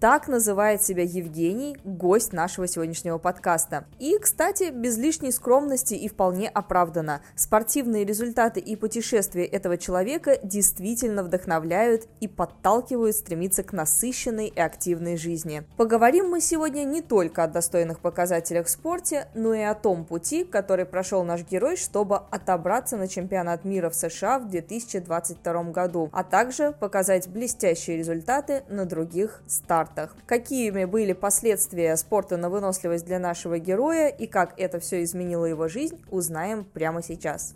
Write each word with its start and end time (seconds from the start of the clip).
так 0.00 0.28
называет 0.28 0.82
себя 0.82 1.02
Евгений, 1.02 1.76
гость 1.84 2.32
нашего 2.32 2.68
сегодняшнего 2.68 3.16
подкаста. 3.16 3.86
И, 3.98 4.18
кстати, 4.18 4.70
без 4.70 4.98
лишней 4.98 5.32
скромности 5.32 5.94
и 5.94 6.08
вполне 6.08 6.48
оправданно. 6.48 7.22
Спортивные 7.34 8.04
результаты 8.04 8.60
и 8.60 8.76
путешествия 8.76 9.44
этого 9.44 9.78
человека 9.78 10.38
действительно 10.42 11.22
вдохновляют 11.22 12.08
и 12.20 12.28
подталкивают 12.28 13.16
стремиться 13.16 13.62
к 13.62 13.72
насыщенной 13.72 14.48
и 14.48 14.60
активной 14.60 15.16
жизни. 15.16 15.62
Поговорим 15.78 16.28
мы 16.28 16.40
сегодня 16.40 16.84
не 16.84 17.00
только 17.00 17.44
о 17.44 17.48
достойных 17.48 18.00
показателях 18.00 18.66
в 18.66 18.70
спорте, 18.70 19.28
но 19.34 19.54
и 19.54 19.62
о 19.62 19.74
том 19.74 20.04
пути, 20.04 20.44
который 20.44 20.84
прошел 20.84 21.24
наш 21.24 21.42
герой, 21.42 21.76
чтобы 21.76 22.16
отобраться 22.30 22.98
на 22.98 23.08
чемпионат 23.08 23.64
мира 23.64 23.88
в 23.88 23.94
США 23.94 24.38
в 24.40 24.50
2022 24.50 25.62
году, 25.64 26.10
а 26.12 26.22
также 26.22 26.72
показать 26.72 27.28
блестящие 27.28 27.96
результаты 27.96 28.62
на 28.68 28.84
других 28.84 29.42
стартах 29.46 29.85
стартах. 29.86 30.16
Какими 30.26 30.84
были 30.84 31.12
последствия 31.12 31.96
спорта 31.96 32.36
на 32.36 32.50
выносливость 32.50 33.06
для 33.06 33.18
нашего 33.18 33.58
героя 33.58 34.08
и 34.08 34.26
как 34.26 34.54
это 34.58 34.80
все 34.80 35.02
изменило 35.02 35.44
его 35.44 35.68
жизнь, 35.68 36.00
узнаем 36.10 36.64
прямо 36.64 37.02
сейчас. 37.02 37.54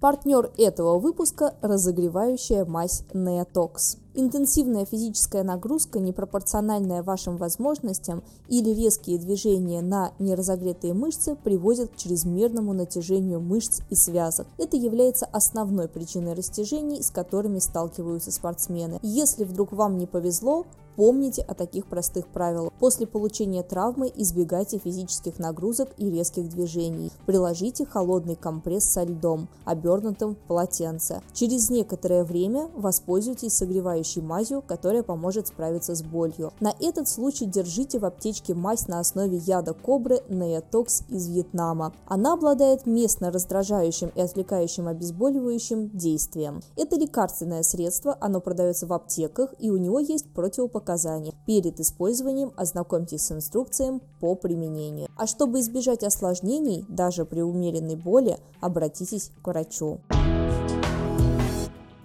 Партнер 0.00 0.50
этого 0.58 0.98
выпуска– 0.98 1.54
разогревающая 1.62 2.64
мазь 2.64 3.02
Neotox. 3.12 3.98
Интенсивная 4.18 4.86
физическая 4.86 5.44
нагрузка, 5.44 5.98
непропорциональная 5.98 7.02
вашим 7.02 7.36
возможностям 7.36 8.22
или 8.48 8.70
резкие 8.70 9.18
движения 9.18 9.82
на 9.82 10.12
неразогретые 10.18 10.94
мышцы 10.94 11.36
приводят 11.36 11.90
к 11.90 11.96
чрезмерному 11.96 12.72
натяжению 12.72 13.40
мышц 13.40 13.82
и 13.90 13.94
связок. 13.94 14.46
Это 14.56 14.78
является 14.78 15.26
основной 15.26 15.88
причиной 15.88 16.32
растяжений, 16.32 17.02
с 17.02 17.10
которыми 17.10 17.58
сталкиваются 17.58 18.32
спортсмены. 18.32 19.00
Если 19.02 19.44
вдруг 19.44 19.72
вам 19.72 19.98
не 19.98 20.06
повезло, 20.06 20.64
Помните 20.96 21.42
о 21.42 21.52
таких 21.52 21.86
простых 21.86 22.26
правилах. 22.26 22.72
После 22.80 23.06
получения 23.06 23.62
травмы 23.62 24.10
избегайте 24.16 24.78
физических 24.78 25.38
нагрузок 25.38 25.90
и 25.98 26.10
резких 26.10 26.48
движений. 26.48 27.12
Приложите 27.26 27.84
холодный 27.84 28.34
компресс 28.34 28.84
со 28.84 29.02
льдом, 29.02 29.48
обернутым 29.66 30.34
в 30.34 30.38
полотенце. 30.38 31.20
Через 31.34 31.68
некоторое 31.68 32.24
время 32.24 32.70
воспользуйтесь 32.74 33.52
согревающим 33.52 34.05
согревающей 34.06 34.22
мазью, 34.22 34.62
которая 34.62 35.02
поможет 35.02 35.48
справиться 35.48 35.94
с 35.94 36.02
болью. 36.02 36.52
На 36.60 36.72
этот 36.80 37.08
случай 37.08 37.46
держите 37.46 37.98
в 37.98 38.04
аптечке 38.04 38.54
мазь 38.54 38.88
на 38.88 39.00
основе 39.00 39.36
яда 39.36 39.74
кобры 39.74 40.22
Neotox 40.28 41.04
из 41.08 41.28
Вьетнама. 41.28 41.92
Она 42.06 42.34
обладает 42.34 42.86
местно 42.86 43.30
раздражающим 43.30 44.10
и 44.14 44.20
отвлекающим 44.20 44.88
обезболивающим 44.88 45.90
действием. 45.90 46.60
Это 46.76 46.96
лекарственное 46.96 47.62
средство, 47.62 48.16
оно 48.20 48.40
продается 48.40 48.86
в 48.86 48.92
аптеках 48.92 49.54
и 49.58 49.70
у 49.70 49.76
него 49.76 49.98
есть 49.98 50.32
противопоказания. 50.32 51.32
Перед 51.46 51.80
использованием 51.80 52.52
ознакомьтесь 52.56 53.22
с 53.22 53.32
инструкцией 53.32 54.00
по 54.20 54.34
применению. 54.34 55.08
А 55.16 55.26
чтобы 55.26 55.60
избежать 55.60 56.02
осложнений, 56.02 56.84
даже 56.88 57.24
при 57.24 57.40
умеренной 57.40 57.96
боли, 57.96 58.38
обратитесь 58.60 59.30
к 59.42 59.48
врачу. 59.48 60.00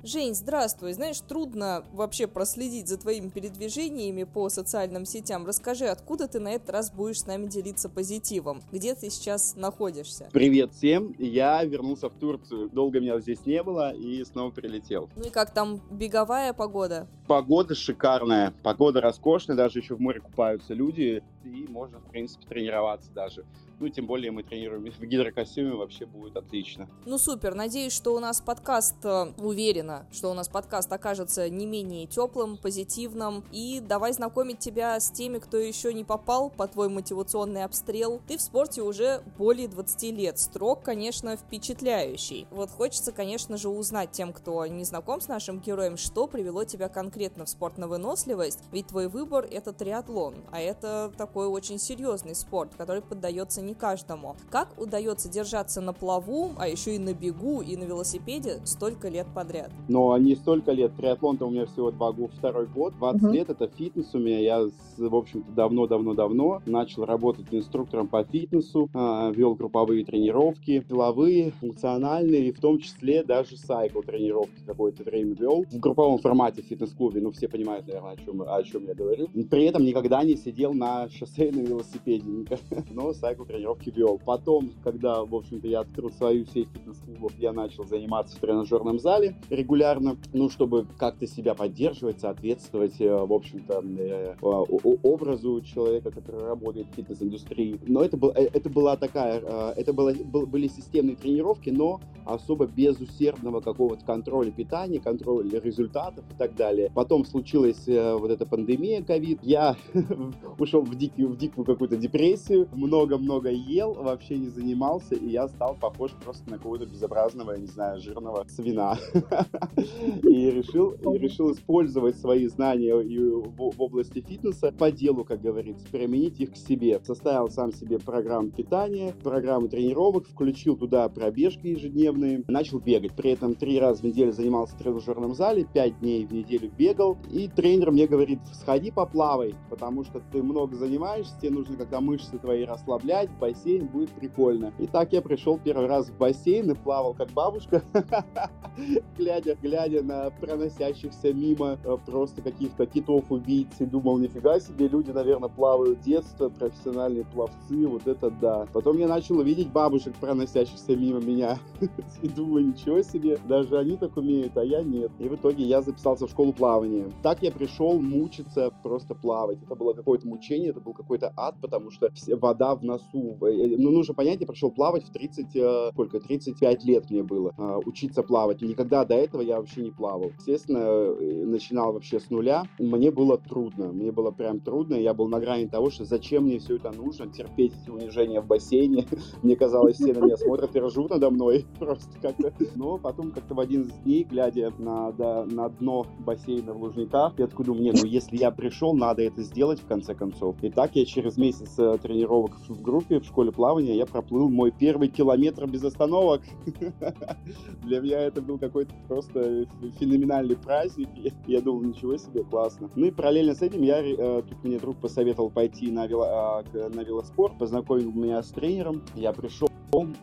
Жень, 0.03 0.33
здравствуй. 0.33 0.93
Знаешь, 0.93 1.19
трудно 1.19 1.83
вообще 1.93 2.25
проследить 2.25 2.87
за 2.87 2.97
твоими 2.97 3.29
передвижениями 3.29 4.23
по 4.23 4.49
социальным 4.49 5.05
сетям. 5.05 5.45
Расскажи, 5.45 5.85
откуда 5.85 6.27
ты 6.27 6.39
на 6.39 6.53
этот 6.53 6.71
раз 6.71 6.91
будешь 6.91 7.19
с 7.19 7.27
нами 7.27 7.45
делиться 7.45 7.87
позитивом? 7.87 8.63
Где 8.71 8.95
ты 8.95 9.11
сейчас 9.11 9.55
находишься? 9.55 10.27
Привет 10.33 10.73
всем. 10.73 11.13
Я 11.19 11.63
вернулся 11.63 12.09
в 12.09 12.15
Турцию. 12.15 12.69
Долго 12.71 12.99
меня 12.99 13.19
здесь 13.19 13.45
не 13.45 13.61
было 13.61 13.93
и 13.93 14.23
снова 14.23 14.49
прилетел. 14.49 15.07
Ну 15.15 15.25
и 15.25 15.29
как 15.29 15.53
там 15.53 15.79
беговая 15.91 16.53
погода? 16.53 17.07
Погода 17.27 17.75
шикарная. 17.75 18.55
Погода 18.63 19.01
роскошная. 19.01 19.55
Даже 19.55 19.77
еще 19.77 19.93
в 19.95 19.99
море 19.99 20.19
купаются 20.19 20.73
люди. 20.73 21.21
И 21.43 21.67
можно, 21.69 21.99
в 21.99 22.09
принципе, 22.09 22.47
тренироваться 22.47 23.11
даже. 23.11 23.45
Ну, 23.81 23.89
тем 23.89 24.05
более 24.05 24.29
мы 24.29 24.43
тренируем 24.43 24.91
в 24.91 25.01
гидрокостюме, 25.03 25.73
вообще 25.73 26.05
будет 26.05 26.37
отлично. 26.37 26.87
Ну, 27.07 27.17
супер. 27.17 27.55
Надеюсь, 27.55 27.93
что 27.93 28.13
у 28.13 28.19
нас 28.19 28.39
подкаст, 28.39 29.03
э, 29.03 29.33
уверена, 29.39 30.05
что 30.11 30.29
у 30.29 30.35
нас 30.35 30.47
подкаст 30.47 30.93
окажется 30.93 31.49
не 31.49 31.65
менее 31.65 32.05
теплым, 32.05 32.57
позитивным. 32.57 33.43
И 33.51 33.79
давай 33.79 34.13
знакомить 34.13 34.59
тебя 34.59 34.99
с 34.99 35.09
теми, 35.09 35.39
кто 35.39 35.57
еще 35.57 35.95
не 35.95 36.03
попал 36.03 36.51
по 36.51 36.67
твой 36.67 36.89
мотивационный 36.89 37.63
обстрел. 37.63 38.21
Ты 38.27 38.37
в 38.37 38.41
спорте 38.41 38.83
уже 38.83 39.23
более 39.39 39.67
20 39.67 40.11
лет. 40.11 40.37
Строк, 40.37 40.83
конечно, 40.83 41.35
впечатляющий. 41.35 42.45
Вот 42.51 42.69
хочется, 42.69 43.11
конечно 43.11 43.57
же, 43.57 43.69
узнать 43.69 44.11
тем, 44.11 44.31
кто 44.31 44.63
не 44.67 44.83
знаком 44.83 45.21
с 45.21 45.27
нашим 45.27 45.59
героем, 45.59 45.97
что 45.97 46.27
привело 46.27 46.65
тебя 46.65 46.87
конкретно 46.87 47.45
в 47.45 47.49
спорт 47.49 47.79
на 47.79 47.87
выносливость. 47.87 48.59
Ведь 48.71 48.85
твой 48.85 49.07
выбор— 49.07 49.47
это 49.51 49.73
триатлон, 49.73 50.35
а 50.51 50.61
это 50.61 51.11
такой 51.17 51.47
очень 51.47 51.79
серьезный 51.79 52.35
спорт, 52.35 52.75
который 52.77 53.01
поддается 53.01 53.63
не 53.63 53.70
не 53.71 53.75
каждому. 53.75 54.35
Как 54.49 54.79
удается 54.79 55.29
держаться 55.29 55.81
на 55.81 55.93
плаву, 55.93 56.51
а 56.57 56.67
еще 56.67 56.95
и 56.95 56.99
на 56.99 57.13
бегу, 57.13 57.61
и 57.61 57.77
на 57.77 57.83
велосипеде 57.83 58.59
столько 58.65 59.07
лет 59.07 59.27
подряд? 59.33 59.71
Но 59.87 60.17
не 60.17 60.35
столько 60.35 60.73
лет. 60.73 60.95
Триатлон-то 60.97 61.45
у 61.45 61.51
меня 61.51 61.65
всего 61.65 61.91
два, 61.91 62.13
второй 62.37 62.67
год. 62.67 62.93
20 62.97 63.23
угу. 63.23 63.31
лет 63.31 63.49
это 63.49 63.67
фитнес 63.67 64.13
у 64.13 64.19
меня. 64.19 64.39
Я, 64.39 64.67
в 64.97 65.15
общем-то, 65.15 65.51
давно-давно-давно 65.51 66.61
начал 66.65 67.05
работать 67.05 67.45
инструктором 67.51 68.07
по 68.07 68.23
фитнесу, 68.23 68.89
а, 68.93 69.31
вел 69.31 69.55
групповые 69.55 70.03
тренировки, 70.03 70.83
силовые, 70.87 71.51
функциональные, 71.51 72.49
и 72.49 72.51
в 72.51 72.59
том 72.59 72.77
числе 72.79 73.23
даже 73.23 73.57
сайкл 73.57 74.01
тренировки 74.01 74.61
какое-то 74.65 75.03
время 75.03 75.33
вел 75.35 75.65
в 75.71 75.79
групповом 75.79 76.17
формате 76.17 76.61
в 76.61 76.65
фитнес-клубе. 76.65 77.21
Ну, 77.21 77.31
все 77.31 77.47
понимают, 77.47 77.87
наверное, 77.87 78.11
о 78.11 78.17
чем, 78.17 78.41
о 78.41 78.63
чем 78.63 78.87
я 78.87 78.93
говорю. 78.93 79.29
При 79.49 79.63
этом 79.65 79.83
никогда 79.83 80.23
не 80.23 80.35
сидел 80.35 80.73
на 80.73 81.09
шоссейном 81.09 81.63
велосипеде, 81.63 82.25
но 82.91 83.13
сайкл 83.13 83.45
тренировки 83.51 83.89
вел. 83.89 84.19
Потом, 84.23 84.71
когда, 84.83 85.23
в 85.23 85.35
общем-то, 85.35 85.67
я 85.67 85.81
открыл 85.81 86.11
свою 86.11 86.45
сеть 86.45 86.67
фитнес-клубов, 86.73 87.33
я 87.37 87.53
начал 87.53 87.85
заниматься 87.85 88.37
в 88.37 88.39
тренажерном 88.39 88.99
зале 88.99 89.35
регулярно, 89.49 90.17
ну, 90.33 90.49
чтобы 90.49 90.85
как-то 90.97 91.27
себя 91.27 91.53
поддерживать, 91.53 92.19
соответствовать, 92.19 92.99
э, 92.99 93.13
в 93.13 93.33
общем-то, 93.33 93.83
э, 93.83 94.35
образу 94.41 95.61
человека, 95.61 96.11
который 96.11 96.43
работает 96.43 96.87
в 96.87 96.95
фитнес-индустрии. 96.95 97.79
Но 97.87 98.03
это, 98.03 98.17
был, 98.17 98.29
э, 98.31 98.49
это 98.53 98.69
была 98.69 98.95
такая, 98.97 99.39
это 99.75 99.93
было, 99.93 100.13
были 100.13 100.67
системные 100.67 101.15
тренировки, 101.15 101.69
но 101.69 101.99
особо 102.25 102.67
без 102.67 102.99
усердного 102.99 103.61
какого-то 103.61 104.05
контроля 104.05 104.51
питания, 104.51 104.99
контроля 104.99 105.59
результатов 105.59 106.23
и 106.31 106.37
так 106.37 106.55
далее. 106.55 106.91
Потом 106.93 107.25
случилась 107.25 107.87
вот 107.87 108.29
эта 108.29 108.45
пандемия, 108.45 109.03
ковид. 109.03 109.39
Я 109.41 109.75
ушел 110.59 110.81
в 110.81 110.95
дикую, 110.95 111.29
в 111.29 111.37
дикую 111.37 111.65
какую-то 111.65 111.97
депрессию, 111.97 112.67
много-много 112.73 113.40
ел, 113.49 113.93
вообще 113.93 114.37
не 114.37 114.49
занимался, 114.49 115.15
и 115.15 115.29
я 115.29 115.47
стал 115.47 115.75
похож 115.75 116.11
просто 116.23 116.49
на 116.49 116.57
какого-то 116.57 116.85
безобразного, 116.85 117.53
я 117.53 117.57
не 117.57 117.67
знаю, 117.67 117.99
жирного 117.99 118.45
свина. 118.47 118.97
И 120.23 120.51
решил, 120.51 120.91
и 120.91 121.17
решил 121.17 121.51
использовать 121.51 122.17
свои 122.17 122.47
знания 122.47 122.95
в 122.95 123.81
области 123.81 124.21
фитнеса 124.21 124.71
по 124.71 124.91
делу, 124.91 125.23
как 125.23 125.41
говорится, 125.41 125.85
применить 125.91 126.39
их 126.39 126.53
к 126.53 126.57
себе. 126.57 126.99
Составил 127.03 127.49
сам 127.49 127.73
себе 127.73 127.99
программу 127.99 128.49
питания, 128.51 129.13
программу 129.23 129.67
тренировок, 129.67 130.27
включил 130.27 130.77
туда 130.77 131.07
пробежки 131.09 131.67
ежедневные, 131.67 132.43
начал 132.47 132.79
бегать. 132.79 133.13
При 133.13 133.31
этом 133.31 133.55
три 133.55 133.79
раза 133.79 134.01
в 134.01 134.05
неделю 134.05 134.31
занимался 134.31 134.75
в 134.75 134.79
тренажерном 134.79 135.33
зале, 135.33 135.65
пять 135.71 135.99
дней 135.99 136.25
в 136.25 136.31
неделю 136.31 136.71
бегал. 136.77 137.17
И 137.31 137.47
тренер 137.47 137.91
мне 137.91 138.07
говорит, 138.07 138.39
сходи 138.53 138.91
поплавай, 138.91 139.55
потому 139.69 140.03
что 140.03 140.21
ты 140.31 140.41
много 140.41 140.75
занимаешься, 140.75 141.33
тебе 141.39 141.51
нужно 141.51 141.75
когда 141.75 142.01
мышцы 142.01 142.37
твои 142.37 142.63
расслаблять, 142.63 143.29
бассейн, 143.39 143.87
будет 143.87 144.09
прикольно. 144.11 144.73
И 144.79 144.87
так 144.87 145.13
я 145.13 145.21
пришел 145.21 145.59
первый 145.63 145.87
раз 145.87 146.09
в 146.09 146.17
бассейн 146.17 146.71
и 146.71 146.73
плавал 146.73 147.13
как 147.13 147.29
бабушка, 147.31 147.83
глядя, 149.17 149.57
глядя 149.61 150.03
на 150.03 150.29
проносящихся 150.29 151.33
мимо 151.33 151.77
э, 151.83 151.97
просто 152.05 152.41
каких-то 152.41 152.85
китов-убийц 152.85 153.79
и 153.79 153.85
думал, 153.85 154.17
нифига 154.17 154.59
себе, 154.59 154.87
люди, 154.87 155.11
наверное, 155.11 155.49
плавают 155.49 156.01
детство, 156.01 156.49
профессиональные 156.49 157.25
пловцы, 157.25 157.87
вот 157.87 158.07
это 158.07 158.29
да. 158.29 158.67
Потом 158.73 158.97
я 158.97 159.07
начал 159.07 159.39
увидеть 159.39 159.71
бабушек, 159.71 160.13
проносящихся 160.19 160.95
мимо 160.95 161.19
меня, 161.19 161.57
и 162.21 162.27
думаю, 162.27 162.67
ничего 162.67 163.01
себе, 163.01 163.37
даже 163.47 163.77
они 163.77 163.97
так 163.97 164.15
умеют, 164.17 164.57
а 164.57 164.63
я 164.63 164.81
нет. 164.83 165.11
И 165.19 165.27
в 165.27 165.35
итоге 165.35 165.63
я 165.63 165.81
записался 165.81 166.27
в 166.27 166.29
школу 166.31 166.53
плавания. 166.53 167.09
Так 167.21 167.41
я 167.41 167.51
пришел 167.51 167.99
мучиться, 167.99 168.71
просто 168.83 169.15
плавать. 169.15 169.61
Это 169.63 169.75
было 169.75 169.93
какое-то 169.93 170.27
мучение, 170.27 170.69
это 170.69 170.79
был 170.79 170.93
какой-то 170.93 171.33
ад, 171.35 171.55
потому 171.61 171.91
что 171.91 172.09
вода 172.37 172.75
в 172.75 172.83
носу. 172.83 173.20
Э, 173.29 173.75
ну, 173.77 173.91
нужно 173.91 174.13
понять, 174.13 174.39
я 174.41 174.47
прошел 174.47 174.71
плавать 174.71 175.03
в 175.05 175.11
30, 175.11 175.55
э, 175.55 175.89
сколько, 175.91 176.19
35 176.19 176.83
лет 176.83 177.09
мне 177.09 177.23
было, 177.23 177.53
а, 177.57 177.77
учиться 177.79 178.23
плавать. 178.23 178.61
Никогда 178.61 179.05
до 179.05 179.15
этого 179.15 179.41
я 179.41 179.57
вообще 179.57 179.81
не 179.81 179.91
плавал. 179.91 180.31
Естественно, 180.37 180.79
э, 180.79 181.45
начинал 181.45 181.93
вообще 181.93 182.19
с 182.19 182.29
нуля. 182.29 182.63
Мне 182.79 183.11
было 183.11 183.37
трудно, 183.37 183.91
мне 183.91 184.11
было 184.11 184.31
прям 184.31 184.59
трудно. 184.59 184.95
Я 184.95 185.13
был 185.13 185.27
на 185.27 185.39
грани 185.39 185.67
того, 185.67 185.89
что 185.89 186.05
зачем 186.05 186.43
мне 186.45 186.59
все 186.59 186.77
это 186.77 186.91
нужно, 186.91 187.27
терпеть 187.31 187.73
эти 187.81 187.89
унижения 187.89 188.41
в 188.41 188.47
бассейне. 188.47 189.05
Мне 189.43 189.55
казалось, 189.55 189.95
все 189.95 190.13
на 190.13 190.25
меня 190.25 190.37
смотрят 190.37 190.75
и 190.75 190.79
ржут 190.79 191.11
надо 191.11 191.29
мной. 191.29 191.65
Просто 191.79 192.09
как-то. 192.21 192.53
Но 192.75 192.97
потом 192.97 193.31
как-то 193.31 193.53
в 193.53 193.59
один 193.59 193.83
из 193.83 193.93
дней, 194.03 194.23
глядя 194.23 194.71
на, 194.77 195.11
да, 195.11 195.45
на 195.45 195.69
дно 195.69 196.05
бассейна 196.19 196.73
в 196.73 196.81
Лужниках, 196.81 197.37
я 197.37 197.47
такой 197.47 197.65
думаю, 197.65 197.83
не, 197.83 197.91
ну 197.91 198.05
если 198.05 198.37
я 198.37 198.51
пришел, 198.51 198.93
надо 198.93 199.21
это 199.23 199.41
сделать 199.43 199.79
в 199.79 199.87
конце 199.87 200.13
концов. 200.13 200.55
И 200.61 200.69
так 200.69 200.95
я 200.95 201.05
через 201.05 201.37
месяц 201.37 201.75
тренировок 202.01 202.57
в 202.67 202.81
группе, 202.81 203.10
в 203.19 203.25
школе 203.25 203.51
плавания, 203.51 203.95
я 203.95 204.05
проплыл 204.05 204.49
мой 204.49 204.71
первый 204.71 205.07
километр 205.07 205.67
без 205.67 205.83
остановок. 205.83 206.41
Для 207.83 207.99
меня 207.99 208.19
это 208.21 208.41
был 208.41 208.57
какой-то 208.57 208.93
просто 209.07 209.65
феноменальный 209.99 210.55
праздник. 210.55 211.09
Я 211.47 211.61
думал, 211.61 211.81
ничего 211.81 212.17
себе, 212.17 212.43
классно. 212.43 212.89
Ну 212.95 213.07
и 213.07 213.11
параллельно 213.11 213.55
с 213.55 213.61
этим 213.61 213.81
я, 213.81 214.01
э, 214.01 214.41
тут 214.47 214.63
мне 214.63 214.79
друг 214.79 214.97
посоветовал 214.97 215.49
пойти 215.49 215.91
а, 215.95 216.63
на 216.73 217.03
велоспорт, 217.03 217.57
познакомил 217.57 218.11
меня 218.11 218.41
с 218.41 218.49
тренером. 218.49 219.03
Я 219.15 219.33
пришел 219.33 219.67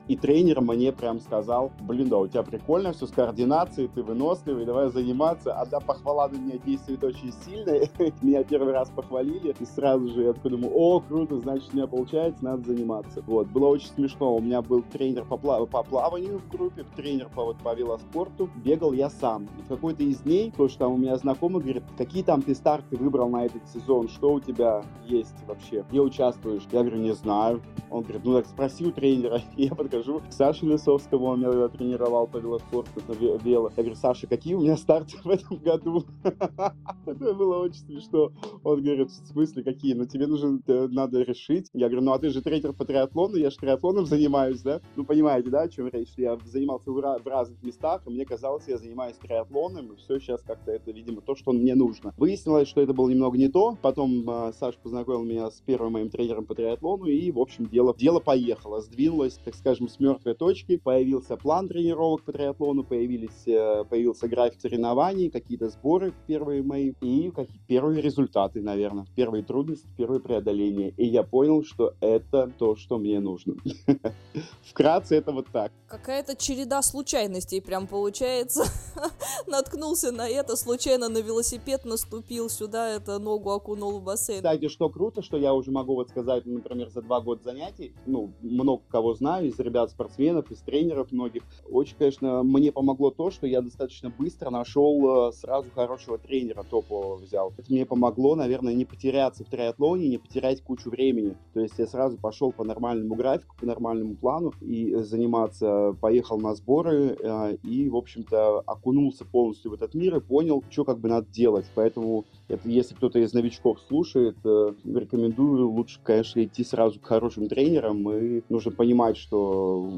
и 0.06 0.16
тренер 0.16 0.62
мне 0.62 0.92
прям 0.92 1.20
сказал, 1.20 1.70
блин, 1.80 2.08
да, 2.08 2.18
у 2.18 2.26
тебя 2.26 2.42
прикольно 2.42 2.92
все 2.92 3.06
с 3.06 3.10
координацией, 3.10 3.90
ты 3.94 4.02
выносливый, 4.02 4.64
давай 4.64 4.88
заниматься. 4.88 5.52
А 5.52 5.66
да, 5.66 5.80
похвала 5.80 6.28
на 6.28 6.36
меня 6.36 6.58
действует 6.58 7.04
очень 7.04 7.32
сильно. 7.44 7.72
меня 8.22 8.44
первый 8.44 8.72
раз 8.72 8.88
похвалили, 8.88 9.54
и 9.58 9.64
сразу 9.66 10.08
же 10.08 10.22
я 10.22 10.32
такой 10.32 10.52
думаю, 10.52 10.72
о, 10.74 11.00
круто, 11.00 11.38
значит, 11.38 11.68
у 11.72 11.76
меня 11.76 11.86
получается, 11.86 12.42
надо 12.42 12.64
заниматься. 12.66 13.22
Вот, 13.26 13.48
было 13.48 13.66
очень 13.66 13.88
смешно. 13.88 14.34
У 14.34 14.40
меня 14.40 14.62
был 14.62 14.82
тренер 14.82 15.26
по, 15.26 15.36
плав... 15.36 15.68
по 15.68 15.82
плаванию 15.82 16.38
в 16.38 16.48
группе, 16.48 16.84
тренер 16.96 17.28
по, 17.28 17.44
вот, 17.44 17.58
по 17.58 17.74
велоспорту. 17.74 18.48
Бегал 18.64 18.92
я 18.92 19.10
сам. 19.10 19.48
И 19.58 19.62
в 19.62 19.68
какой-то 19.68 20.02
из 20.02 20.20
дней, 20.20 20.50
то, 20.56 20.68
что 20.68 20.78
там 20.78 20.94
у 20.94 20.96
меня 20.96 21.16
знакомый 21.16 21.60
говорит, 21.60 21.84
какие 21.98 22.22
там 22.22 22.40
ты 22.40 22.54
старты 22.54 22.96
выбрал 22.96 23.28
на 23.28 23.44
этот 23.44 23.68
сезон, 23.68 24.08
что 24.08 24.32
у 24.32 24.40
тебя 24.40 24.82
есть 25.04 25.36
вообще, 25.46 25.84
где 25.90 26.00
участвуешь? 26.00 26.62
Я 26.72 26.80
говорю, 26.80 26.98
не 26.98 27.12
знаю. 27.12 27.60
Он 27.90 28.02
говорит, 28.02 28.22
ну 28.24 28.34
так 28.34 28.46
спроси 28.46 28.86
у 28.86 28.92
тренера. 28.92 29.42
я 29.68 29.74
подхожу 29.74 30.20
к 30.20 30.32
Саше 30.32 30.64
Лисовскому, 30.66 31.26
он 31.26 31.40
меня 31.40 31.68
тренировал 31.68 32.28
по 32.28 32.36
велоспорту, 32.36 33.02
на 33.08 33.12
вело. 33.12 33.70
Я 33.76 33.82
говорю, 33.82 33.96
Саша, 33.96 34.28
какие 34.28 34.54
у 34.54 34.60
меня 34.60 34.76
старты 34.76 35.16
в 35.22 35.28
этом 35.28 35.58
году? 35.58 36.04
Это 37.06 37.34
было 37.34 37.58
очень 37.58 37.80
смешно. 37.80 38.30
Он 38.62 38.80
говорит, 38.80 39.10
в 39.10 39.26
смысле, 39.26 39.64
какие? 39.64 39.94
Ну, 39.94 40.06
тебе 40.06 40.28
нужно, 40.28 40.60
надо 40.66 41.22
решить. 41.22 41.70
Я 41.72 41.88
говорю, 41.88 42.04
ну, 42.04 42.12
а 42.12 42.20
ты 42.20 42.30
же 42.30 42.40
тренер 42.40 42.72
по 42.72 42.84
триатлону, 42.84 43.36
я 43.36 43.50
же 43.50 43.56
триатлоном 43.56 44.06
занимаюсь, 44.06 44.62
да? 44.62 44.80
Ну, 44.94 45.04
понимаете, 45.04 45.50
да, 45.50 45.62
о 45.62 45.68
чем 45.68 45.88
речь? 45.88 46.12
Я 46.16 46.38
занимался 46.44 46.92
в 46.92 47.26
разных 47.26 47.60
местах, 47.64 48.02
и 48.06 48.10
мне 48.10 48.24
казалось, 48.24 48.68
я 48.68 48.78
занимаюсь 48.78 49.16
триатлоном, 49.16 49.92
и 49.92 49.96
все 49.96 50.20
сейчас 50.20 50.40
как-то 50.42 50.70
это, 50.70 50.92
видимо, 50.92 51.20
то, 51.20 51.34
что 51.34 51.50
мне 51.50 51.74
нужно. 51.74 52.14
Выяснилось, 52.16 52.68
что 52.68 52.80
это 52.80 52.94
было 52.94 53.08
немного 53.08 53.36
не 53.36 53.48
то. 53.48 53.76
Потом 53.82 54.28
э, 54.30 54.52
Саша 54.52 54.78
познакомил 54.80 55.24
меня 55.24 55.50
с 55.50 55.60
первым 55.62 55.94
моим 55.94 56.10
тренером 56.10 56.46
по 56.46 56.54
триатлону, 56.54 57.06
и, 57.06 57.32
в 57.32 57.40
общем, 57.40 57.66
дело, 57.66 57.92
дело 57.96 58.20
поехало. 58.20 58.80
Сдвинулось, 58.80 59.38
так 59.48 59.54
скажем, 59.54 59.88
с 59.88 59.98
мертвой 59.98 60.34
точки. 60.34 60.76
Появился 60.76 61.38
план 61.38 61.68
тренировок 61.68 62.22
по 62.22 62.32
триатлону, 62.32 62.84
появились, 62.84 63.46
э, 63.46 63.84
появился 63.88 64.28
график 64.28 64.60
соревнований, 64.60 65.30
какие-то 65.30 65.70
сборы 65.70 66.12
первые 66.26 66.62
мои 66.62 66.92
и 67.00 67.30
какие 67.30 67.58
первые 67.66 68.02
результаты, 68.02 68.60
наверное. 68.60 69.06
Первые 69.16 69.42
трудности, 69.42 69.86
первые 69.96 70.20
преодоления. 70.20 70.90
И 70.98 71.06
я 71.06 71.22
понял, 71.22 71.64
что 71.64 71.94
это 72.02 72.52
то, 72.58 72.76
что 72.76 72.98
мне 72.98 73.20
нужно. 73.20 73.54
Вкратце 74.62 75.16
это 75.16 75.32
вот 75.32 75.46
так. 75.50 75.72
Какая-то 75.88 76.36
череда 76.36 76.82
случайностей 76.82 77.62
прям 77.62 77.86
получается. 77.86 78.64
Наткнулся 79.46 80.12
на 80.12 80.28
это, 80.28 80.56
случайно 80.56 81.08
на 81.08 81.18
велосипед 81.18 81.86
наступил 81.86 82.50
сюда, 82.50 82.90
это 82.90 83.18
ногу 83.18 83.50
окунул 83.50 83.98
в 83.98 84.04
бассейн. 84.04 84.38
Кстати, 84.38 84.68
что 84.68 84.90
круто, 84.90 85.22
что 85.22 85.38
я 85.38 85.54
уже 85.54 85.70
могу 85.70 85.94
вот 85.94 86.10
сказать, 86.10 86.44
например, 86.44 86.90
за 86.90 87.00
два 87.00 87.22
года 87.22 87.42
занятий, 87.42 87.94
ну, 88.04 88.34
много 88.42 88.82
кого 88.90 89.14
знаю, 89.14 89.37
из 89.40 89.58
ребят-спортсменов, 89.58 90.50
из 90.50 90.58
тренеров 90.58 91.12
многих. 91.12 91.42
Очень, 91.70 91.96
конечно, 91.96 92.42
мне 92.42 92.72
помогло 92.72 93.10
то, 93.10 93.30
что 93.30 93.46
я 93.46 93.60
достаточно 93.60 94.10
быстро 94.10 94.50
нашел 94.50 95.28
э, 95.28 95.32
сразу 95.32 95.70
хорошего 95.74 96.18
тренера 96.18 96.62
топового 96.62 97.16
взял. 97.16 97.52
Это 97.56 97.70
мне 97.70 97.86
помогло, 97.86 98.34
наверное, 98.34 98.74
не 98.74 98.84
потеряться 98.84 99.44
в 99.44 99.48
триатлоне, 99.48 100.08
не 100.08 100.18
потерять 100.18 100.62
кучу 100.62 100.90
времени. 100.90 101.36
То 101.54 101.60
есть 101.60 101.78
я 101.78 101.86
сразу 101.86 102.16
пошел 102.16 102.52
по 102.52 102.64
нормальному 102.64 103.14
графику, 103.14 103.56
по 103.58 103.66
нормальному 103.66 104.14
плану 104.16 104.52
и 104.60 104.94
заниматься, 104.96 105.96
поехал 106.00 106.38
на 106.38 106.54
сборы 106.54 107.16
э, 107.20 107.56
и, 107.62 107.88
в 107.88 107.96
общем-то, 107.96 108.60
окунулся 108.60 109.24
полностью 109.24 109.70
в 109.70 109.74
этот 109.74 109.94
мир 109.94 110.16
и 110.16 110.20
понял, 110.20 110.62
что 110.70 110.84
как 110.84 110.98
бы 110.98 111.08
надо 111.08 111.26
делать. 111.30 111.66
Поэтому 111.74 112.24
это, 112.48 112.68
если 112.68 112.94
кто-то 112.94 113.18
из 113.18 113.32
новичков 113.32 113.78
слушает, 113.86 114.36
э, 114.44 114.72
рекомендую 114.84 115.68
лучше, 115.70 116.00
конечно, 116.02 116.42
идти 116.42 116.64
сразу 116.64 116.98
к 117.00 117.04
хорошим 117.04 117.48
тренерам 117.48 118.10
и 118.10 118.42
нужно 118.48 118.70
понимать, 118.70 119.16
что 119.18 119.90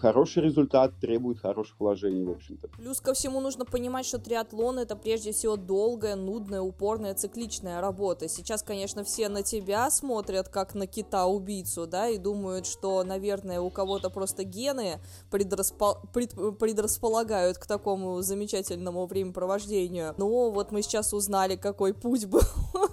хороший 0.00 0.42
результат 0.42 0.98
требует 1.00 1.38
хороших 1.38 1.78
вложений, 1.78 2.24
в 2.24 2.30
общем-то. 2.30 2.68
Плюс 2.68 3.00
ко 3.00 3.14
всему 3.14 3.40
нужно 3.40 3.64
понимать, 3.64 4.06
что 4.06 4.18
триатлон 4.18 4.78
это 4.78 4.96
прежде 4.96 5.32
всего 5.32 5.56
долгая, 5.56 6.16
нудная, 6.16 6.60
упорная, 6.60 7.14
цикличная 7.14 7.80
работа. 7.80 8.28
Сейчас, 8.28 8.62
конечно, 8.62 9.04
все 9.04 9.28
на 9.28 9.42
тебя 9.42 9.90
смотрят, 9.90 10.48
как 10.48 10.74
на 10.74 10.86
кита-убийцу, 10.86 11.86
да, 11.86 12.08
и 12.08 12.18
думают, 12.18 12.66
что, 12.66 13.02
наверное, 13.04 13.60
у 13.60 13.70
кого-то 13.70 14.10
просто 14.10 14.44
гены 14.44 15.00
предрасpo... 15.30 15.98
пред... 16.12 16.34
предрасполагают 16.58 17.58
к 17.58 17.66
такому 17.66 18.22
замечательному 18.22 19.06
времяпровождению. 19.06 20.14
Но 20.16 20.50
вот 20.50 20.72
мы 20.72 20.82
сейчас 20.82 21.12
узнали, 21.12 21.56
какой 21.56 21.94
путь 21.94 22.26
был 22.26 22.40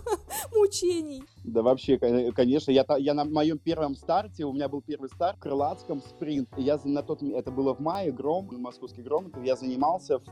мучений. 0.56 1.24
Да 1.44 1.62
вообще, 1.62 1.98
конечно, 1.98 2.72
я, 2.72 2.86
я 3.00 3.14
на 3.14 3.26
моем 3.26 3.58
первом 3.58 3.96
старте, 3.96 4.46
у 4.46 4.54
меня 4.54 4.70
был 4.70 4.82
первый 4.82 5.10
старт 5.10 5.38
в 5.38 5.40
Крылатском 5.40 6.02
спринт. 6.02 6.50
Я 6.58 6.80
на 6.84 7.02
тот, 7.02 7.24
это 7.24 7.52
было 7.52 7.74
в 7.74 7.80
мае, 7.80 8.12
гром, 8.12 8.48
московский 8.52 9.02
гром, 9.02 9.32
я 9.44 9.56
занимался 9.56 10.20
в 10.20 10.26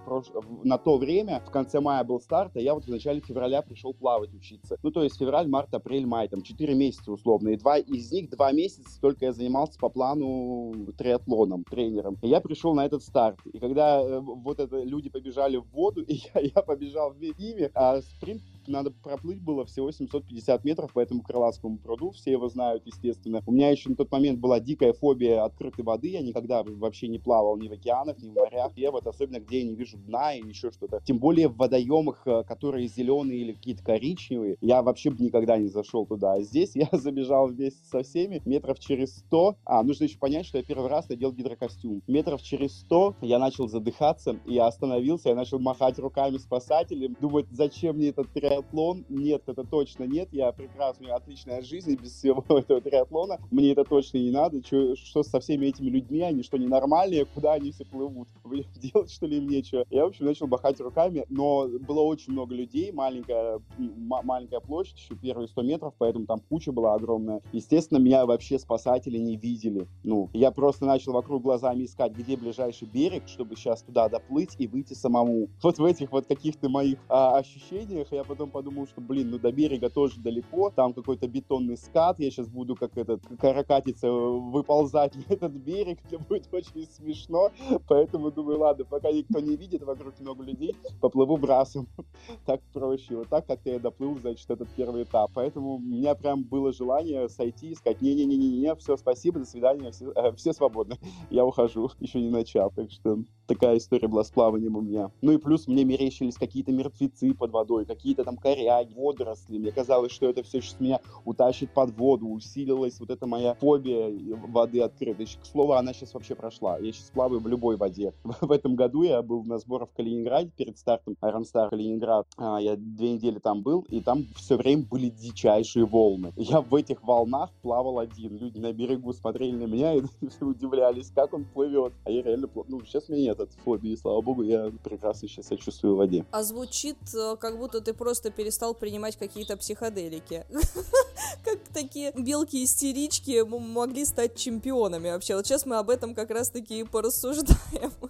на 0.63 0.77
то 0.77 0.97
время, 0.97 1.41
в 1.45 1.51
конце 1.51 1.79
мая 1.79 2.03
был 2.03 2.19
старт, 2.19 2.55
а 2.55 2.59
я 2.59 2.73
вот 2.73 2.85
в 2.85 2.89
начале 2.89 3.21
февраля 3.21 3.61
пришел 3.61 3.93
плавать 3.93 4.33
учиться. 4.33 4.77
Ну, 4.83 4.91
то 4.91 5.03
есть 5.03 5.17
февраль, 5.17 5.47
март, 5.47 5.73
апрель, 5.73 6.05
май, 6.05 6.27
там 6.27 6.41
4 6.41 6.73
месяца 6.75 7.11
условно. 7.11 7.49
И 7.49 7.57
два 7.57 7.77
из 7.77 8.11
них, 8.11 8.29
два 8.29 8.51
месяца 8.51 8.99
только 9.01 9.25
я 9.25 9.33
занимался 9.33 9.79
по 9.79 9.89
плану 9.89 10.73
триатлоном, 10.97 11.63
тренером. 11.63 12.17
И 12.21 12.27
я 12.27 12.41
пришел 12.41 12.73
на 12.73 12.85
этот 12.85 13.03
старт. 13.03 13.39
И 13.51 13.59
когда 13.59 14.01
э, 14.01 14.19
вот 14.19 14.59
это 14.59 14.81
люди 14.81 15.09
побежали 15.09 15.57
в 15.57 15.65
воду, 15.71 16.01
и 16.07 16.21
я, 16.33 16.41
я 16.41 16.61
побежал 16.61 17.11
в 17.11 17.19
ними, 17.19 17.71
а 17.73 18.01
спринт 18.01 18.41
надо 18.67 18.91
проплыть 18.91 19.41
было 19.41 19.65
всего 19.65 19.91
750 19.91 20.63
метров 20.63 20.93
этому 20.99 21.23
Крылатскому 21.23 21.77
пруду, 21.77 22.11
все 22.11 22.31
его 22.31 22.49
знают, 22.49 22.85
естественно. 22.85 23.41
У 23.45 23.51
меня 23.51 23.69
еще 23.69 23.89
на 23.89 23.95
тот 23.95 24.11
момент 24.11 24.39
была 24.39 24.59
дикая 24.59 24.93
фобия 24.93 25.43
открытой 25.43 25.83
воды, 25.83 26.09
я 26.09 26.21
никогда 26.21 26.63
вообще 26.63 27.07
не 27.07 27.19
плавал 27.19 27.57
ни 27.57 27.67
в 27.67 27.71
океанах, 27.71 28.17
ни 28.19 28.29
в 28.29 28.33
морях, 28.33 28.71
и 28.75 28.87
вот 28.87 29.07
особенно 29.07 29.39
где 29.39 29.59
я 29.59 29.65
не 29.65 29.75
вижу 29.75 29.97
дна 29.97 30.33
и 30.33 30.41
еще 30.41 30.71
что-то. 30.71 31.01
Тем 31.05 31.19
более 31.19 31.47
в 31.47 31.57
водоемах, 31.57 32.21
э, 32.25 32.43
которые 32.43 32.87
зеленые 32.87 33.39
или 33.39 33.53
какие-то 33.53 33.83
коричневые, 33.83 34.57
я 34.61 34.81
вообще 34.81 35.09
бы 35.09 35.23
никогда 35.23 35.57
не 35.57 35.67
зашел 35.67 36.05
туда. 36.05 36.33
А 36.33 36.41
здесь 36.41 36.75
я 36.75 36.89
забежал 36.91 37.47
вместе 37.47 37.83
со 37.85 38.03
всеми 38.03 38.41
метров 38.45 38.79
через 38.79 39.17
100. 39.17 39.57
А, 39.65 39.83
нужно 39.83 40.05
еще 40.05 40.17
понять, 40.17 40.45
что 40.45 40.57
я 40.57 40.63
первый 40.63 40.89
раз 40.89 41.09
надел 41.09 41.31
гидрокостюм. 41.31 42.01
Метров 42.07 42.41
через 42.41 42.79
100 42.81 43.17
я 43.21 43.39
начал 43.39 43.67
задыхаться, 43.67 44.39
я 44.45 44.67
остановился, 44.67 45.29
я 45.29 45.35
начал 45.35 45.59
махать 45.59 45.99
руками 45.99 46.37
спасателям, 46.37 47.15
думать, 47.19 47.45
зачем 47.51 47.97
мне 47.97 48.09
этот 48.09 48.31
триатлон? 48.33 49.05
Нет, 49.09 49.43
это 49.47 49.63
точно 49.63 50.03
нет. 50.03 50.29
Я 50.31 50.49
прекрасный, 50.89 51.11
отличная 51.11 51.61
жизнь 51.61 51.95
без 51.95 52.13
всего 52.13 52.43
этого 52.57 52.81
триатлона. 52.81 53.39
Мне 53.51 53.71
это 53.71 53.83
точно 53.83 54.17
не 54.17 54.31
надо. 54.31 54.63
Что, 54.65 54.95
что 54.95 55.23
со 55.23 55.39
всеми 55.39 55.67
этими 55.67 55.89
людьми? 55.89 56.21
Они 56.21 56.43
что, 56.43 56.57
ненормальные? 56.57 57.25
Куда 57.25 57.53
они 57.53 57.71
все 57.71 57.85
плывут? 57.85 58.27
Делать, 58.75 59.11
что 59.11 59.25
ли, 59.25 59.37
им 59.37 59.47
нечего? 59.47 59.85
Я, 59.89 60.05
в 60.05 60.09
общем, 60.09 60.25
начал 60.25 60.47
махать 60.47 60.79
руками, 60.79 61.25
но 61.29 61.67
было 61.67 62.01
очень 62.01 62.33
много 62.33 62.55
людей, 62.55 62.91
маленькая, 62.91 63.59
маленькая 63.77 64.59
площадь, 64.59 64.97
еще 64.97 65.15
первые 65.15 65.47
100 65.47 65.61
метров, 65.63 65.93
поэтому 65.97 66.25
там 66.25 66.41
куча 66.49 66.71
была 66.71 66.95
огромная. 66.95 67.41
Естественно, 67.51 67.99
меня 67.99 68.25
вообще 68.25 68.59
спасатели 68.59 69.17
не 69.17 69.35
видели. 69.35 69.87
Ну, 70.03 70.29
я 70.33 70.51
просто 70.51 70.85
начал 70.85 71.13
вокруг 71.13 71.43
глазами 71.43 71.85
искать, 71.85 72.13
где 72.13 72.35
ближайший 72.37 72.87
берег, 72.87 73.27
чтобы 73.27 73.55
сейчас 73.55 73.81
туда 73.81 74.09
доплыть 74.09 74.55
и 74.57 74.67
выйти 74.67 74.93
самому. 74.93 75.49
Вот 75.61 75.77
в 75.77 75.85
этих 75.85 76.11
вот 76.11 76.25
каких-то 76.25 76.69
моих 76.69 76.97
а, 77.09 77.37
ощущениях 77.37 78.07
я 78.11 78.23
потом 78.23 78.49
подумал, 78.49 78.87
что, 78.87 79.01
блин, 79.01 79.29
ну 79.31 79.39
до 79.39 79.51
берега 79.51 79.89
тоже 79.89 80.19
далеко, 80.19 80.71
там 80.79 80.93
какой-то 80.93 81.27
бетонный 81.27 81.75
скат, 81.75 82.21
я 82.21 82.31
сейчас 82.31 82.47
буду 82.47 82.73
как 82.73 82.97
этот 82.97 83.21
каракатица 83.37 84.09
выползать 84.09 85.13
на 85.13 85.33
этот 85.33 85.51
берег, 85.51 85.99
это 86.05 86.17
будет 86.19 86.47
очень 86.53 86.87
смешно, 86.89 87.51
поэтому 87.89 88.31
думаю, 88.31 88.59
ладно, 88.59 88.85
пока 88.85 89.11
никто 89.11 89.41
не 89.41 89.57
видит, 89.57 89.83
вокруг 89.83 90.17
много 90.21 90.41
людей, 90.41 90.73
поплыву 91.01 91.35
брасом, 91.35 91.89
так 92.45 92.61
проще, 92.71 93.17
вот 93.17 93.27
так 93.27 93.45
как-то 93.45 93.71
я 93.71 93.79
доплыл, 93.79 94.17
значит, 94.19 94.49
этот 94.49 94.69
первый 94.69 95.03
этап, 95.03 95.31
поэтому 95.33 95.75
у 95.75 95.79
меня 95.79 96.15
прям 96.15 96.43
было 96.43 96.71
желание 96.71 97.27
сойти 97.27 97.71
и 97.71 97.75
сказать, 97.75 98.01
не-не-не-не, 98.01 98.73
все, 98.75 98.95
спасибо, 98.95 99.39
до 99.39 99.45
свидания, 99.45 99.91
все, 99.91 100.13
э, 100.15 100.31
все 100.37 100.53
свободны, 100.53 100.97
я 101.29 101.45
ухожу, 101.45 101.91
еще 101.99 102.21
не 102.21 102.29
начал, 102.29 102.71
так 102.71 102.89
что 102.89 103.19
такая 103.47 103.79
история 103.79 104.07
была 104.07 104.23
с 104.23 104.31
плаванием 104.31 104.77
у 104.77 104.81
меня. 104.81 105.11
Ну 105.21 105.33
и 105.33 105.37
плюс 105.37 105.67
мне 105.67 105.83
мерещились 105.83 106.35
какие-то 106.35 106.71
мертвецы 106.71 107.33
под 107.33 107.51
водой, 107.51 107.85
какие-то 107.85 108.23
там 108.23 108.37
коряги, 108.37 108.93
водоросли, 108.93 109.57
мне 109.57 109.71
казалось, 109.71 110.11
что 110.13 110.29
это 110.29 110.41
все 110.43 110.61
сейчас 110.69 110.79
меня 110.79 110.99
утащит 111.25 111.71
под 111.73 111.97
воду, 111.97 112.27
усилилась 112.27 112.99
вот 112.99 113.09
эта 113.09 113.25
моя 113.25 113.53
фобия 113.55 114.11
воды 114.47 114.81
открытой. 114.81 115.25
К 115.25 115.45
слову, 115.45 115.73
она 115.73 115.93
сейчас 115.93 116.13
вообще 116.13 116.35
прошла. 116.35 116.77
Я 116.79 116.91
сейчас 116.91 117.09
плаваю 117.11 117.39
в 117.39 117.47
любой 117.47 117.77
воде. 117.77 118.13
В 118.41 118.51
этом 118.51 118.75
году 118.75 119.03
я 119.03 119.21
был 119.21 119.43
на 119.43 119.57
сборах 119.57 119.89
в 119.89 119.93
Калининграде 119.95 120.51
перед 120.55 120.77
стартом 120.77 121.15
Iron 121.21 121.43
Star 121.43 121.69
Калининград. 121.69 122.27
А, 122.37 122.59
я 122.59 122.75
две 122.75 123.13
недели 123.13 123.39
там 123.39 123.61
был, 123.61 123.85
и 123.89 124.01
там 124.01 124.25
все 124.35 124.57
время 124.57 124.83
были 124.83 125.09
дичайшие 125.09 125.85
волны. 125.85 126.33
Я 126.35 126.61
в 126.61 126.73
этих 126.75 127.03
волнах 127.03 127.51
плавал 127.61 127.99
один. 127.99 128.37
Люди 128.37 128.59
на 128.59 128.73
берегу 128.73 129.13
смотрели 129.13 129.55
на 129.55 129.65
меня 129.65 129.93
и 129.95 130.01
удивлялись, 130.41 131.11
как 131.13 131.33
он 131.33 131.45
плывет. 131.45 131.93
А 132.05 132.11
я 132.11 132.21
реально 132.23 132.47
плавал. 132.47 132.69
Ну, 132.69 132.85
сейчас 132.85 133.09
у 133.09 133.13
меня 133.13 133.29
нет 133.29 133.39
от 133.39 133.51
фобии, 133.63 133.95
слава 133.95 134.21
богу, 134.21 134.43
я 134.43 134.71
прекрасно 134.83 135.27
сейчас 135.27 135.47
себя 135.47 135.57
чувствую 135.57 135.95
в 135.95 135.97
воде. 135.97 136.25
А 136.31 136.43
звучит, 136.43 136.97
э, 137.15 137.35
как 137.37 137.57
будто 137.57 137.81
ты 137.81 137.93
просто 137.93 138.31
перестал 138.31 138.73
принимать 138.73 139.17
какие-то 139.17 139.57
психоделики. 139.57 140.45
Как 141.43 141.59
такие 141.73 142.11
белки-истерички 142.11 143.43
могли 143.43 144.05
стать 144.05 144.35
чемпионами 144.35 145.09
вообще? 145.09 145.35
Вот 145.35 145.45
сейчас 145.45 145.65
мы 145.65 145.77
об 145.77 145.89
этом 145.89 146.13
как 146.13 146.29
раз-таки 146.31 146.79
и 146.79 146.83
порассуждаем. 146.83 147.93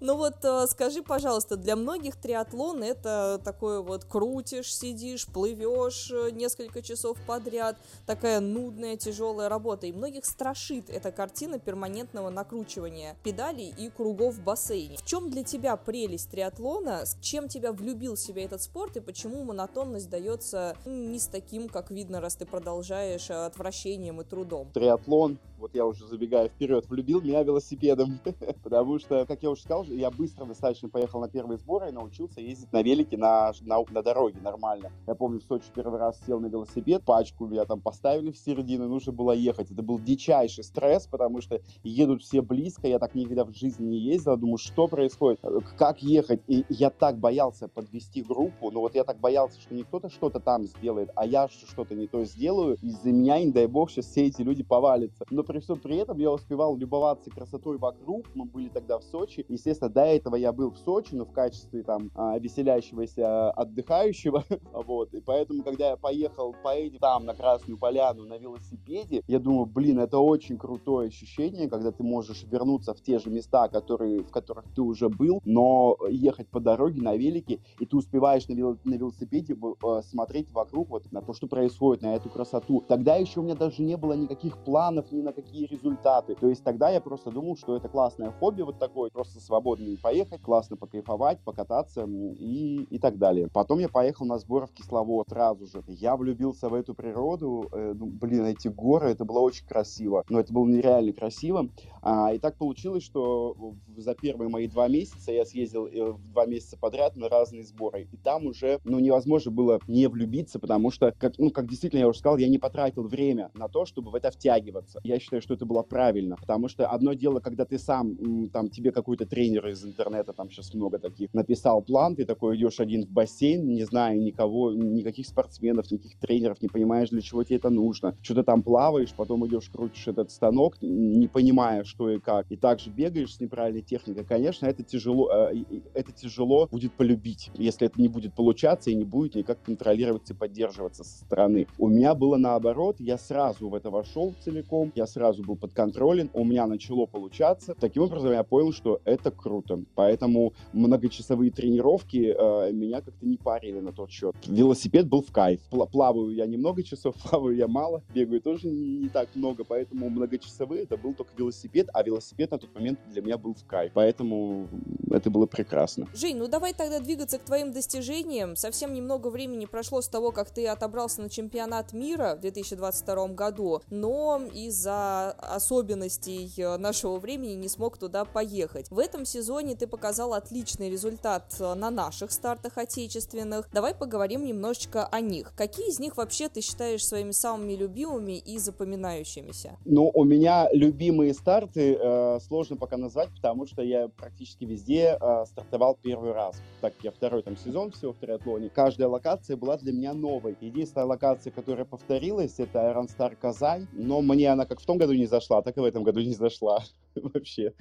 Ну 0.00 0.16
вот 0.16 0.36
э, 0.44 0.66
скажи, 0.68 1.02
пожалуйста, 1.02 1.56
для 1.56 1.74
многих 1.74 2.14
триатлон 2.14 2.84
это 2.84 3.40
такое 3.42 3.80
вот 3.80 4.04
крутишь, 4.04 4.72
сидишь, 4.72 5.26
плывешь 5.26 6.12
э, 6.12 6.30
несколько 6.30 6.82
часов 6.82 7.18
подряд, 7.26 7.76
такая 8.06 8.38
нудная, 8.38 8.96
тяжелая 8.96 9.48
работа. 9.48 9.88
И 9.88 9.92
многих 9.92 10.24
страшит 10.24 10.88
эта 10.88 11.10
картина 11.10 11.58
перманентного 11.58 12.30
накручивания 12.30 13.16
педалей 13.24 13.74
и 13.76 13.90
кругов 13.90 14.36
в 14.36 14.44
бассейне. 14.44 14.96
В 14.98 15.04
чем 15.04 15.30
для 15.30 15.42
тебя 15.42 15.76
прелесть 15.76 16.30
триатлона? 16.30 17.04
С 17.04 17.16
чем 17.20 17.48
тебя 17.48 17.72
влюбил 17.72 18.14
в 18.14 18.20
себя 18.20 18.44
этот 18.44 18.62
спорт 18.62 18.96
и 18.96 19.00
почему 19.00 19.42
монотонность 19.42 20.08
дается 20.08 20.76
не 20.86 21.18
с 21.18 21.26
таким, 21.26 21.68
как 21.68 21.87
видно, 21.90 22.20
раз 22.20 22.36
ты 22.36 22.46
продолжаешь 22.46 23.30
э, 23.30 23.34
отвращением 23.34 24.20
и 24.20 24.24
трудом? 24.24 24.70
Триатлон 24.72 25.38
вот 25.58 25.74
я 25.74 25.84
уже 25.86 26.06
забегаю 26.06 26.48
вперед, 26.48 26.88
влюбил 26.88 27.20
меня 27.20 27.42
велосипедом, 27.42 28.20
потому 28.62 28.98
что, 28.98 29.26
как 29.26 29.42
я 29.42 29.50
уже 29.50 29.62
сказал, 29.62 29.84
я 29.84 30.10
быстро 30.10 30.44
достаточно 30.44 30.88
поехал 30.88 31.20
на 31.20 31.28
первые 31.28 31.58
сборы 31.58 31.88
и 31.88 31.92
научился 31.92 32.40
ездить 32.40 32.72
на 32.72 32.82
велике 32.82 33.16
на, 33.16 33.52
на, 33.62 33.78
на 33.90 34.02
дороге 34.02 34.40
нормально. 34.40 34.92
Я 35.06 35.14
помню, 35.14 35.40
в 35.40 35.44
Сочи 35.44 35.66
первый 35.74 35.98
раз 35.98 36.20
сел 36.26 36.40
на 36.40 36.46
велосипед, 36.46 37.02
пачку 37.04 37.46
меня 37.46 37.64
там 37.64 37.80
поставили 37.80 38.30
в 38.30 38.38
середину, 38.38 38.88
нужно 38.88 39.12
было 39.12 39.32
ехать. 39.32 39.70
Это 39.70 39.82
был 39.82 39.98
дичайший 39.98 40.64
стресс, 40.64 41.06
потому 41.06 41.40
что 41.40 41.60
едут 41.82 42.22
все 42.22 42.40
близко, 42.40 42.86
я 42.86 42.98
так 42.98 43.14
никогда 43.14 43.44
в 43.44 43.52
жизни 43.52 43.86
не 43.86 43.98
ездил, 43.98 44.36
думаю, 44.36 44.58
что 44.58 44.86
происходит, 44.86 45.40
как 45.76 46.02
ехать. 46.02 46.40
И 46.46 46.64
я 46.68 46.90
так 46.90 47.18
боялся 47.18 47.68
подвести 47.68 48.22
группу, 48.22 48.70
но 48.70 48.80
вот 48.80 48.94
я 48.94 49.04
так 49.04 49.18
боялся, 49.18 49.60
что 49.60 49.74
не 49.74 49.82
кто-то 49.82 50.08
что-то 50.08 50.40
там 50.40 50.64
сделает, 50.66 51.10
а 51.14 51.26
я 51.26 51.48
что-то 51.78 51.94
не 51.94 52.08
то 52.08 52.24
сделаю, 52.24 52.76
из-за 52.82 53.12
меня, 53.12 53.38
не 53.38 53.52
дай 53.52 53.68
бог, 53.68 53.88
сейчас 53.88 54.06
все 54.06 54.26
эти 54.26 54.42
люди 54.42 54.64
повалятся. 54.64 55.24
Но 55.30 55.44
при 55.44 55.60
всем 55.60 55.78
при 55.78 55.96
этом 55.96 56.18
я 56.18 56.32
успевал 56.32 56.76
любоваться 56.76 57.30
красотой 57.30 57.78
вокруг. 57.78 58.26
Мы 58.34 58.46
были 58.46 58.68
тогда 58.68 58.98
в 58.98 59.04
Сочи. 59.04 59.46
Естественно, 59.48 59.88
до 59.88 60.02
этого 60.02 60.34
я 60.34 60.52
был 60.52 60.72
в 60.72 60.78
Сочи, 60.78 61.14
но 61.14 61.24
в 61.24 61.30
качестве 61.30 61.84
там 61.84 62.10
а, 62.16 62.36
веселящегося 62.36 63.52
отдыхающего. 63.52 64.42
вот. 64.72 65.14
И 65.14 65.20
поэтому, 65.20 65.62
когда 65.62 65.90
я 65.90 65.96
поехал 65.96 66.52
поедем 66.64 66.98
там 66.98 67.26
на 67.26 67.34
Красную 67.34 67.78
Поляну 67.78 68.24
на 68.24 68.38
велосипеде, 68.38 69.22
я 69.28 69.38
думаю, 69.38 69.66
блин, 69.66 70.00
это 70.00 70.18
очень 70.18 70.58
крутое 70.58 71.08
ощущение, 71.08 71.68
когда 71.68 71.92
ты 71.92 72.02
можешь 72.02 72.42
вернуться 72.50 72.92
в 72.92 73.00
те 73.00 73.20
же 73.20 73.30
места, 73.30 73.68
которые, 73.68 74.24
в 74.24 74.32
которых 74.32 74.64
ты 74.74 74.82
уже 74.82 75.08
был, 75.08 75.40
но 75.44 75.96
ехать 76.10 76.48
по 76.48 76.58
дороге 76.58 77.00
на 77.00 77.14
велике, 77.14 77.60
и 77.78 77.86
ты 77.86 77.96
успеваешь 77.96 78.48
на, 78.48 78.54
вел- 78.54 78.78
на 78.82 78.94
велосипеде 78.94 79.54
э, 79.54 80.02
смотреть 80.02 80.50
вокруг 80.50 80.88
вот 80.90 81.12
на 81.12 81.22
то, 81.22 81.32
что 81.32 81.46
происходит, 81.46 81.57
на 82.02 82.14
эту 82.14 82.28
красоту. 82.28 82.84
Тогда 82.86 83.16
еще 83.16 83.40
у 83.40 83.42
меня 83.42 83.54
даже 83.54 83.82
не 83.82 83.96
было 83.96 84.12
никаких 84.12 84.58
планов 84.58 85.10
ни 85.12 85.22
на 85.22 85.32
какие 85.32 85.66
результаты. 85.66 86.34
То 86.34 86.48
есть 86.48 86.62
тогда 86.62 86.90
я 86.90 87.00
просто 87.00 87.30
думал, 87.30 87.56
что 87.56 87.76
это 87.76 87.88
классное 87.88 88.30
хобби 88.30 88.62
вот 88.62 88.78
такое, 88.78 89.10
просто 89.10 89.40
свободно 89.40 89.96
поехать, 90.02 90.42
классно 90.42 90.76
покайфовать, 90.76 91.40
покататься 91.40 92.04
и, 92.06 92.86
и 92.90 92.98
так 92.98 93.18
далее. 93.18 93.48
Потом 93.52 93.78
я 93.78 93.88
поехал 93.88 94.26
на 94.26 94.38
сборы 94.38 94.66
в 94.66 94.72
Кисловод 94.72 95.28
сразу 95.28 95.66
же. 95.66 95.82
Я 95.86 96.16
влюбился 96.16 96.68
в 96.68 96.74
эту 96.74 96.94
природу, 96.94 97.68
э, 97.72 97.94
ну, 97.94 98.06
блин, 98.06 98.44
эти 98.46 98.68
горы, 98.68 99.10
это 99.10 99.24
было 99.24 99.40
очень 99.40 99.66
красиво, 99.66 100.24
но 100.28 100.40
это 100.40 100.52
было 100.52 100.66
нереально 100.66 101.12
красиво. 101.12 101.68
А, 102.02 102.32
и 102.32 102.38
так 102.38 102.56
получилось, 102.56 103.02
что 103.02 103.56
за 103.96 104.14
первые 104.14 104.48
мои 104.48 104.66
два 104.68 104.88
месяца 104.88 105.32
я 105.32 105.44
съездил 105.44 105.86
э, 105.86 106.14
два 106.32 106.46
месяца 106.46 106.76
подряд 106.78 107.16
на 107.16 107.28
разные 107.28 107.64
сборы, 107.64 108.08
и 108.12 108.16
там 108.16 108.46
уже, 108.46 108.80
ну, 108.84 108.98
невозможно 108.98 109.50
было 109.50 109.80
не 109.86 110.06
влюбиться, 110.08 110.58
потому 110.58 110.90
что, 110.90 111.12
как, 111.18 111.38
ну, 111.38 111.47
как 111.50 111.68
действительно 111.68 112.00
я 112.00 112.08
уже 112.08 112.18
сказал, 112.18 112.38
я 112.38 112.48
не 112.48 112.58
потратил 112.58 113.04
время 113.06 113.50
на 113.54 113.68
то, 113.68 113.84
чтобы 113.84 114.10
в 114.10 114.14
это 114.14 114.30
втягиваться. 114.30 115.00
Я 115.04 115.18
считаю, 115.18 115.42
что 115.42 115.54
это 115.54 115.66
было 115.66 115.82
правильно, 115.82 116.36
потому 116.36 116.68
что 116.68 116.88
одно 116.88 117.12
дело, 117.14 117.40
когда 117.40 117.64
ты 117.64 117.78
сам, 117.78 118.48
там, 118.52 118.68
тебе 118.68 118.92
какой-то 118.92 119.26
тренер 119.26 119.68
из 119.68 119.84
интернета, 119.84 120.32
там 120.32 120.50
сейчас 120.50 120.74
много 120.74 120.98
таких, 120.98 121.32
написал 121.32 121.82
план, 121.82 122.16
ты 122.16 122.24
такой 122.24 122.56
идешь 122.56 122.80
один 122.80 123.04
в 123.04 123.10
бассейн, 123.10 123.66
не 123.66 123.84
зная 123.84 124.16
никого, 124.16 124.72
никаких 124.72 125.26
спортсменов, 125.26 125.90
никаких 125.90 126.18
тренеров, 126.18 126.60
не 126.62 126.68
понимаешь, 126.68 127.10
для 127.10 127.22
чего 127.22 127.44
тебе 127.44 127.56
это 127.56 127.70
нужно. 127.70 128.16
Что-то 128.22 128.42
там 128.42 128.62
плаваешь, 128.62 129.12
потом 129.14 129.46
идешь, 129.46 129.68
крутишь 129.70 130.08
этот 130.08 130.30
станок, 130.30 130.76
не 130.80 131.28
понимая, 131.28 131.84
что 131.84 132.10
и 132.10 132.18
как, 132.18 132.50
и 132.50 132.56
также 132.56 132.90
бегаешь 132.90 133.34
с 133.34 133.40
неправильной 133.40 133.82
техникой. 133.82 134.24
Конечно, 134.24 134.66
это 134.66 134.82
тяжело, 134.82 135.30
э, 135.32 135.64
это 135.94 136.12
тяжело 136.12 136.66
будет 136.70 136.92
полюбить, 136.92 137.50
если 137.54 137.86
это 137.86 138.00
не 138.00 138.08
будет 138.08 138.34
получаться 138.34 138.90
и 138.90 138.94
не 138.94 139.04
будет 139.04 139.34
никак 139.34 139.62
контролироваться 139.62 140.34
и 140.34 140.36
поддерживаться 140.36 141.04
со 141.04 141.18
стороны. 141.24 141.37
У 141.78 141.88
меня 141.88 142.14
было 142.14 142.36
наоборот, 142.36 142.96
я 142.98 143.16
сразу 143.16 143.68
в 143.68 143.74
это 143.76 143.90
вошел 143.90 144.34
целиком, 144.40 144.90
я 144.96 145.06
сразу 145.06 145.44
был 145.44 145.54
под 145.54 145.72
контролем, 145.72 146.30
у 146.34 146.44
меня 146.44 146.66
начало 146.66 147.06
получаться. 147.06 147.76
Таким 147.78 148.02
образом, 148.02 148.32
я 148.32 148.42
понял, 148.42 148.72
что 148.72 149.00
это 149.04 149.30
круто. 149.30 149.84
Поэтому 149.94 150.52
многочасовые 150.72 151.52
тренировки 151.52 152.34
э, 152.36 152.72
меня 152.72 153.00
как-то 153.00 153.24
не 153.24 153.36
парили 153.36 153.78
на 153.78 153.92
тот 153.92 154.10
счет. 154.10 154.34
Велосипед 154.46 155.06
был 155.08 155.22
в 155.22 155.30
кайф. 155.30 155.60
Плаваю 155.92 156.30
я 156.30 156.46
немного 156.46 156.82
часов, 156.82 157.14
плаваю 157.30 157.56
я 157.56 157.68
мало, 157.68 158.02
бегаю 158.12 158.40
тоже 158.40 158.66
не 158.66 159.08
так 159.08 159.28
много, 159.36 159.62
поэтому 159.62 160.10
многочасовые 160.10 160.82
это 160.82 160.96
был 160.96 161.14
только 161.14 161.30
велосипед, 161.36 161.88
а 161.94 162.02
велосипед 162.02 162.50
на 162.50 162.58
тот 162.58 162.74
момент 162.74 162.98
для 163.12 163.22
меня 163.22 163.38
был 163.38 163.54
в 163.54 163.64
кайф. 163.64 163.92
Поэтому 163.94 164.66
это 165.08 165.30
было 165.30 165.46
прекрасно. 165.46 166.08
Жень, 166.14 166.36
ну 166.36 166.48
давай 166.48 166.74
тогда 166.74 166.98
двигаться 166.98 167.38
к 167.38 167.42
твоим 167.42 167.72
достижениям. 167.72 168.56
Совсем 168.56 168.92
немного 168.92 169.28
времени 169.28 169.66
прошло 169.66 170.00
с 170.00 170.08
того, 170.08 170.32
как 170.32 170.50
ты 170.50 170.66
отобрался 170.66 171.22
на 171.22 171.27
чемпионат 171.28 171.92
мира 171.92 172.34
в 172.36 172.40
2022 172.40 173.28
году, 173.28 173.80
но 173.90 174.40
из-за 174.52 175.30
особенностей 175.30 176.52
э, 176.56 176.76
нашего 176.76 177.18
времени 177.18 177.54
не 177.54 177.68
смог 177.68 177.98
туда 177.98 178.24
поехать. 178.24 178.90
В 178.90 178.98
этом 178.98 179.24
сезоне 179.24 179.74
ты 179.74 179.86
показал 179.86 180.34
отличный 180.34 180.90
результат 180.90 181.54
э, 181.60 181.74
на 181.74 181.90
наших 181.90 182.32
стартах 182.32 182.78
отечественных. 182.78 183.68
Давай 183.72 183.94
поговорим 183.94 184.44
немножечко 184.44 185.06
о 185.06 185.20
них. 185.20 185.52
Какие 185.56 185.88
из 185.88 185.98
них 185.98 186.16
вообще 186.16 186.48
ты 186.48 186.60
считаешь 186.60 187.06
своими 187.06 187.30
самыми 187.30 187.72
любимыми 187.72 188.38
и 188.38 188.58
запоминающимися? 188.58 189.76
Ну, 189.84 190.10
у 190.12 190.24
меня 190.24 190.68
любимые 190.72 191.34
старты 191.34 191.94
э, 191.94 192.38
сложно 192.40 192.76
пока 192.76 192.96
назвать, 192.96 193.30
потому 193.34 193.66
что 193.66 193.82
я 193.82 194.08
практически 194.08 194.64
везде 194.64 195.16
э, 195.20 195.44
стартовал 195.46 195.96
первый 196.02 196.32
раз. 196.32 196.60
Так 196.80 196.94
как 196.98 197.04
я 197.04 197.10
второй 197.10 197.42
там 197.42 197.56
сезон 197.56 197.90
всего 197.92 198.12
в 198.12 198.16
триатлоне. 198.16 198.70
Каждая 198.70 199.08
локация 199.08 199.56
была 199.56 199.76
для 199.76 199.92
меня 199.92 200.14
новой. 200.14 200.56
Единственная 200.60 201.06
локация, 201.18 201.50
которая 201.50 201.84
повторилась, 201.84 202.54
это 202.58 202.78
Iron 202.78 203.08
Star 203.08 203.34
Казань, 203.34 203.88
но 203.92 204.22
мне 204.22 204.50
она 204.52 204.66
как 204.66 204.80
в 204.80 204.86
том 204.86 204.98
году 204.98 205.14
не 205.14 205.26
зашла, 205.26 205.62
так 205.62 205.76
и 205.76 205.80
в 205.80 205.84
этом 205.84 206.04
году 206.04 206.20
не 206.20 206.32
зашла. 206.32 206.84
вообще. 207.34 207.74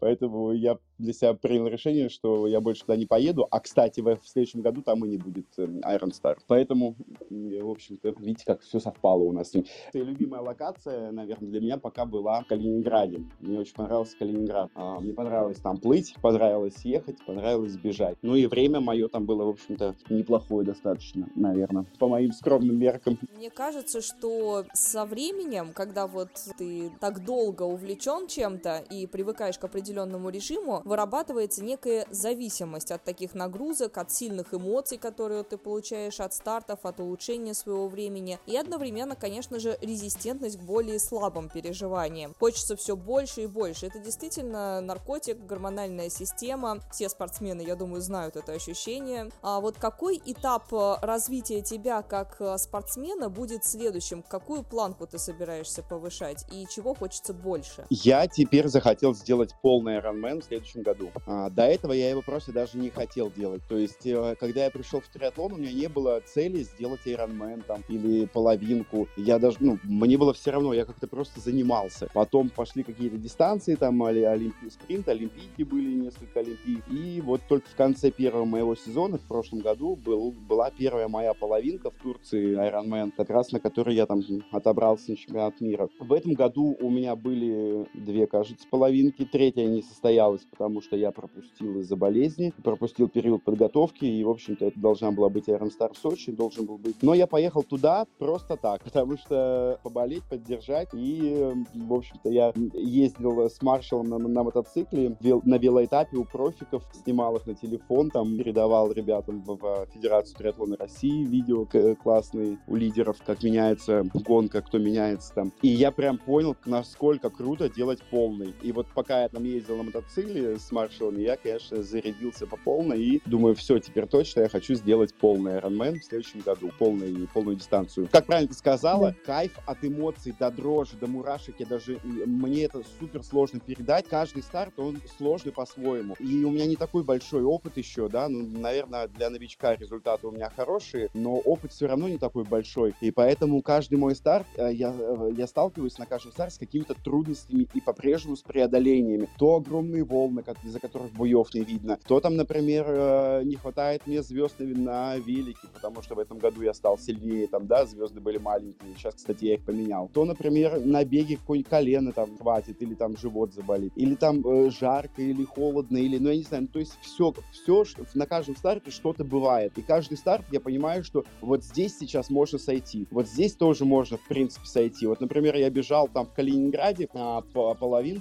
Поэтому 0.00 0.52
я 0.52 0.78
для 0.98 1.12
себя 1.12 1.34
принял 1.34 1.66
решение, 1.66 2.08
что 2.08 2.46
я 2.46 2.60
больше 2.60 2.82
туда 2.82 2.96
не 2.96 3.06
поеду. 3.06 3.46
А, 3.50 3.60
кстати, 3.60 4.00
в, 4.00 4.18
следующем 4.24 4.62
году 4.62 4.82
там 4.82 5.04
и 5.04 5.08
не 5.08 5.18
будет 5.18 5.46
эм, 5.58 5.80
Iron 5.80 6.10
Star. 6.10 6.36
Поэтому, 6.46 6.96
в 7.30 7.70
общем-то, 7.70 8.14
видите, 8.18 8.44
как 8.46 8.62
все 8.62 8.80
совпало 8.80 9.22
у 9.22 9.32
нас 9.32 9.50
с. 9.50 9.54
И 9.54 9.64
любимая 9.92 10.40
локация, 10.40 11.10
наверное, 11.10 11.50
для 11.50 11.60
меня 11.60 11.78
пока 11.78 12.04
была 12.04 12.42
в 12.42 12.46
Калининграде. 12.46 13.24
Мне 13.40 13.58
очень 13.58 13.74
понравился 13.74 14.16
Калининград. 14.18 14.70
А, 14.74 15.00
мне 15.00 15.12
понравилось 15.12 15.58
там 15.58 15.78
плыть, 15.78 16.14
понравилось 16.22 16.84
ехать, 16.84 17.24
понравилось 17.26 17.76
бежать. 17.76 18.16
Ну 18.22 18.34
и 18.34 18.46
время 18.46 18.80
мое 18.80 19.08
там 19.08 19.26
было, 19.26 19.44
в 19.44 19.48
общем-то, 19.50 19.94
неплохое 20.10 20.66
достаточно, 20.66 21.28
наверное, 21.34 21.86
по 21.98 22.08
моим 22.08 22.32
скромным 22.32 22.78
меркам. 22.78 23.18
Мне 23.36 23.50
кажется, 23.50 24.00
что 24.00 24.64
со 24.72 25.04
временем, 25.04 25.72
когда 25.72 26.06
вот 26.06 26.30
ты 26.58 26.90
так 27.00 27.24
долго 27.24 27.62
увлечен 27.62 28.26
чем-то 28.26 28.83
и 28.90 29.06
привыкаешь 29.06 29.58
к 29.58 29.64
определенному 29.64 30.30
режиму, 30.30 30.82
вырабатывается 30.84 31.62
некая 31.64 32.06
зависимость 32.10 32.90
от 32.90 33.04
таких 33.04 33.34
нагрузок, 33.34 33.98
от 33.98 34.12
сильных 34.12 34.54
эмоций, 34.54 34.98
которые 34.98 35.42
ты 35.42 35.56
получаешь 35.56 36.20
от 36.20 36.34
стартов, 36.34 36.80
от 36.84 37.00
улучшения 37.00 37.54
своего 37.54 37.88
времени, 37.88 38.38
и 38.46 38.56
одновременно, 38.56 39.16
конечно 39.16 39.58
же, 39.58 39.78
резистентность 39.80 40.58
к 40.58 40.62
более 40.62 40.98
слабым 40.98 41.48
переживаниям. 41.48 42.34
Хочется 42.38 42.76
все 42.76 42.96
больше 42.96 43.42
и 43.42 43.46
больше. 43.46 43.86
Это 43.86 43.98
действительно 43.98 44.80
наркотик, 44.80 45.38
гормональная 45.46 46.10
система. 46.10 46.80
Все 46.92 47.08
спортсмены, 47.08 47.62
я 47.62 47.76
думаю, 47.76 48.02
знают 48.02 48.36
это 48.36 48.52
ощущение. 48.52 49.30
А 49.42 49.60
вот 49.60 49.76
какой 49.78 50.20
этап 50.24 50.72
э, 50.72 50.96
развития 51.02 51.62
тебя 51.62 52.02
как 52.02 52.36
э, 52.40 52.58
спортсмена 52.58 53.28
будет 53.28 53.64
следующим? 53.64 54.22
Какую 54.22 54.62
планку 54.62 55.06
ты 55.06 55.18
собираешься 55.18 55.82
повышать 55.82 56.44
и 56.52 56.66
чего 56.68 56.94
хочется 56.94 57.32
больше? 57.32 57.86
Я 57.90 58.26
теперь 58.26 58.68
захотел 58.74 59.14
сделать 59.14 59.54
полный 59.62 59.98
Ironman 59.98 60.40
в 60.40 60.44
следующем 60.44 60.82
году. 60.82 61.10
А, 61.26 61.48
до 61.48 61.62
этого 61.62 61.92
я 61.92 62.10
его 62.10 62.22
просто 62.22 62.52
даже 62.52 62.76
не 62.76 62.90
хотел 62.90 63.30
делать. 63.30 63.62
То 63.68 63.78
есть, 63.78 64.04
э, 64.04 64.34
когда 64.38 64.64
я 64.64 64.70
пришел 64.70 65.00
в 65.00 65.08
триатлон, 65.08 65.52
у 65.52 65.56
меня 65.56 65.72
не 65.72 65.88
было 65.88 66.20
цели 66.24 66.64
сделать 66.64 67.00
Ironman 67.06 67.62
там 67.66 67.84
или 67.88 68.26
половинку. 68.26 69.06
Я 69.16 69.38
даже, 69.38 69.58
ну, 69.60 69.78
мне 69.84 70.18
было 70.18 70.34
все 70.34 70.50
равно, 70.50 70.74
я 70.74 70.84
как-то 70.84 71.06
просто 71.06 71.40
занимался. 71.40 72.08
Потом 72.12 72.50
пошли 72.50 72.82
какие-то 72.82 73.16
дистанции, 73.16 73.76
там 73.76 74.02
олимпий, 74.02 74.70
спринт, 74.70 75.08
олимпийки 75.08 75.62
были, 75.62 75.94
несколько 75.94 76.40
олимпий. 76.40 76.82
И 76.90 77.20
вот 77.20 77.42
только 77.48 77.68
в 77.68 77.76
конце 77.76 78.10
первого 78.10 78.44
моего 78.44 78.74
сезона, 78.74 79.18
в 79.18 79.26
прошлом 79.28 79.60
году, 79.60 79.94
был, 79.94 80.32
была 80.32 80.70
первая 80.70 81.06
моя 81.06 81.32
половинка 81.32 81.90
в 81.90 81.94
Турции, 82.02 82.56
Ironman, 82.56 83.12
как 83.16 83.30
раз 83.30 83.52
на 83.52 83.60
которой 83.60 83.94
я 83.94 84.06
там 84.06 84.20
отобрался 84.50 85.12
на 85.12 85.16
чемпионат 85.16 85.60
мира. 85.60 85.88
В 86.00 86.12
этом 86.12 86.32
году 86.32 86.76
у 86.80 86.90
меня 86.90 87.14
были 87.14 87.86
две, 87.94 88.26
кажется, 88.26 88.53
половинки. 88.70 89.24
Третья 89.24 89.64
не 89.64 89.82
состоялась, 89.82 90.42
потому 90.50 90.80
что 90.80 90.96
я 90.96 91.10
пропустил 91.10 91.80
из-за 91.80 91.96
болезни, 91.96 92.52
пропустил 92.62 93.08
период 93.08 93.44
подготовки, 93.44 94.04
и, 94.04 94.24
в 94.24 94.30
общем-то, 94.30 94.66
это 94.66 94.78
должна 94.78 95.10
была 95.10 95.28
быть 95.28 95.48
Iron 95.48 95.70
в 95.70 95.96
Сочи, 95.96 96.32
должен 96.32 96.66
был 96.66 96.78
быть. 96.78 96.96
Но 97.02 97.14
я 97.14 97.26
поехал 97.26 97.62
туда 97.62 98.06
просто 98.18 98.56
так, 98.56 98.82
потому 98.84 99.16
что 99.16 99.78
поболеть, 99.82 100.24
поддержать, 100.24 100.88
и, 100.92 101.52
в 101.74 101.92
общем-то, 101.92 102.28
я 102.30 102.52
ездил 102.74 103.50
с 103.50 103.60
маршалом 103.62 104.08
на, 104.08 104.18
на 104.18 104.42
мотоцикле 104.42 105.16
на 105.20 105.58
велоэтапе 105.58 106.16
у 106.16 106.24
профиков, 106.24 106.84
снимал 107.02 107.36
их 107.36 107.46
на 107.46 107.54
телефон, 107.54 108.10
там 108.10 108.36
передавал 108.36 108.92
ребятам 108.92 109.42
в, 109.42 109.56
в 109.56 109.86
Федерацию 109.92 110.36
триатлона 110.36 110.76
России 110.76 111.24
видео 111.24 111.66
классные 111.96 112.58
у 112.66 112.76
лидеров, 112.76 113.18
как 113.24 113.42
меняется 113.42 114.04
гонка, 114.12 114.62
кто 114.62 114.78
меняется 114.78 115.32
там. 115.34 115.52
И 115.62 115.68
я 115.68 115.90
прям 115.90 116.18
понял, 116.18 116.56
насколько 116.66 117.30
круто 117.30 117.68
делать 117.68 118.00
полный. 118.10 118.43
И 118.62 118.72
вот 118.72 118.86
пока 118.94 119.22
я 119.22 119.28
там 119.28 119.44
ездил 119.44 119.76
на 119.76 119.84
мотоцикле 119.84 120.58
с 120.58 120.70
маршалами, 120.72 121.22
я, 121.22 121.36
конечно, 121.36 121.82
зарядился 121.82 122.46
по 122.46 122.56
полной 122.56 123.02
и 123.02 123.22
думаю, 123.26 123.54
все, 123.54 123.78
теперь 123.78 124.06
точно 124.06 124.40
я 124.40 124.48
хочу 124.48 124.74
сделать 124.74 125.14
полный 125.14 125.58
Ironman 125.58 125.98
в 125.98 126.04
следующем 126.04 126.40
году, 126.40 126.70
полный, 126.78 127.28
полную 127.32 127.56
дистанцию. 127.56 128.08
Как 128.10 128.26
правильно 128.26 128.48
ты 128.48 128.54
сказала, 128.54 129.10
да. 129.10 129.16
кайф 129.24 129.58
от 129.66 129.84
эмоций 129.84 130.34
до 130.38 130.50
дрожи, 130.50 130.96
до 130.96 131.06
мурашек, 131.06 131.56
я 131.58 131.66
даже, 131.66 131.98
мне 132.04 132.64
это 132.64 132.82
супер 132.98 133.22
сложно 133.22 133.60
передать. 133.60 134.08
Каждый 134.08 134.42
старт, 134.42 134.78
он 134.78 135.00
сложный 135.16 135.52
по-своему. 135.52 136.14
И 136.18 136.44
у 136.44 136.50
меня 136.50 136.66
не 136.66 136.76
такой 136.76 137.04
большой 137.04 137.42
опыт 137.42 137.76
еще, 137.76 138.08
да, 138.08 138.28
ну, 138.28 138.46
наверное, 138.46 139.08
для 139.08 139.30
новичка 139.30 139.74
результаты 139.76 140.26
у 140.26 140.30
меня 140.30 140.50
хорошие, 140.50 141.10
но 141.14 141.34
опыт 141.34 141.72
все 141.72 141.86
равно 141.86 142.08
не 142.08 142.18
такой 142.18 142.44
большой. 142.44 142.94
И 143.00 143.10
поэтому 143.10 143.62
каждый 143.62 143.98
мой 143.98 144.14
старт, 144.14 144.46
э, 144.56 144.72
я, 144.72 144.94
э, 144.96 145.30
я 145.36 145.46
сталкиваюсь 145.46 145.98
на 145.98 146.06
каждом 146.06 146.32
старте 146.32 146.56
с 146.56 146.58
какими-то 146.58 146.94
трудностями 146.94 147.68
и 147.74 147.80
по-прежнему 147.80 148.33
с 148.36 148.42
преодолениями. 148.42 149.28
То 149.38 149.56
огромные 149.56 150.04
волны, 150.04 150.42
из-за 150.64 150.80
которых 150.80 151.12
буев 151.12 151.52
не 151.54 151.60
видно, 151.60 151.98
то 152.06 152.20
там, 152.20 152.36
например, 152.36 152.84
э, 152.88 153.42
не 153.44 153.56
хватает 153.56 154.06
мне 154.06 154.22
звезд 154.22 154.56
на 154.58 155.16
велике, 155.16 155.66
потому 155.72 156.02
что 156.02 156.14
в 156.14 156.18
этом 156.18 156.38
году 156.38 156.62
я 156.62 156.74
стал 156.74 156.98
сильнее, 156.98 157.46
там, 157.46 157.66
да, 157.66 157.86
звезды 157.86 158.20
были 158.20 158.38
маленькие, 158.38 158.94
сейчас, 158.96 159.14
кстати, 159.14 159.44
я 159.44 159.54
их 159.54 159.64
поменял. 159.64 160.08
То, 160.12 160.24
например, 160.24 160.80
на 160.84 161.04
беге 161.04 161.36
какое-нибудь 161.36 161.70
колено 161.70 162.12
там 162.12 162.36
хватит, 162.36 162.80
или 162.82 162.94
там 162.94 163.16
живот 163.16 163.52
заболит, 163.52 163.92
или 163.96 164.14
там 164.14 164.46
э, 164.46 164.70
жарко, 164.70 165.22
или 165.22 165.44
холодно, 165.44 165.96
или, 165.96 166.18
ну, 166.18 166.30
я 166.30 166.36
не 166.36 166.42
знаю, 166.42 166.64
ну, 166.64 166.68
то 166.68 166.78
есть 166.78 166.98
все, 167.02 167.34
все 167.52 167.84
на 168.14 168.26
каждом 168.26 168.56
старте 168.56 168.90
что-то 168.90 169.24
бывает. 169.24 169.76
И 169.76 169.82
каждый 169.82 170.16
старт 170.16 170.44
я 170.50 170.60
понимаю, 170.60 171.04
что 171.04 171.24
вот 171.40 171.64
здесь 171.64 171.96
сейчас 171.98 172.30
можно 172.30 172.58
сойти, 172.58 173.06
вот 173.10 173.26
здесь 173.26 173.54
тоже 173.54 173.84
можно, 173.84 174.16
в 174.16 174.26
принципе, 174.28 174.66
сойти. 174.66 175.06
Вот, 175.06 175.20
например, 175.20 175.56
я 175.56 175.70
бежал 175.70 176.08
там 176.08 176.26
в 176.26 176.32
Калининграде 176.32 177.08
а, 177.14 177.42
по 177.42 177.74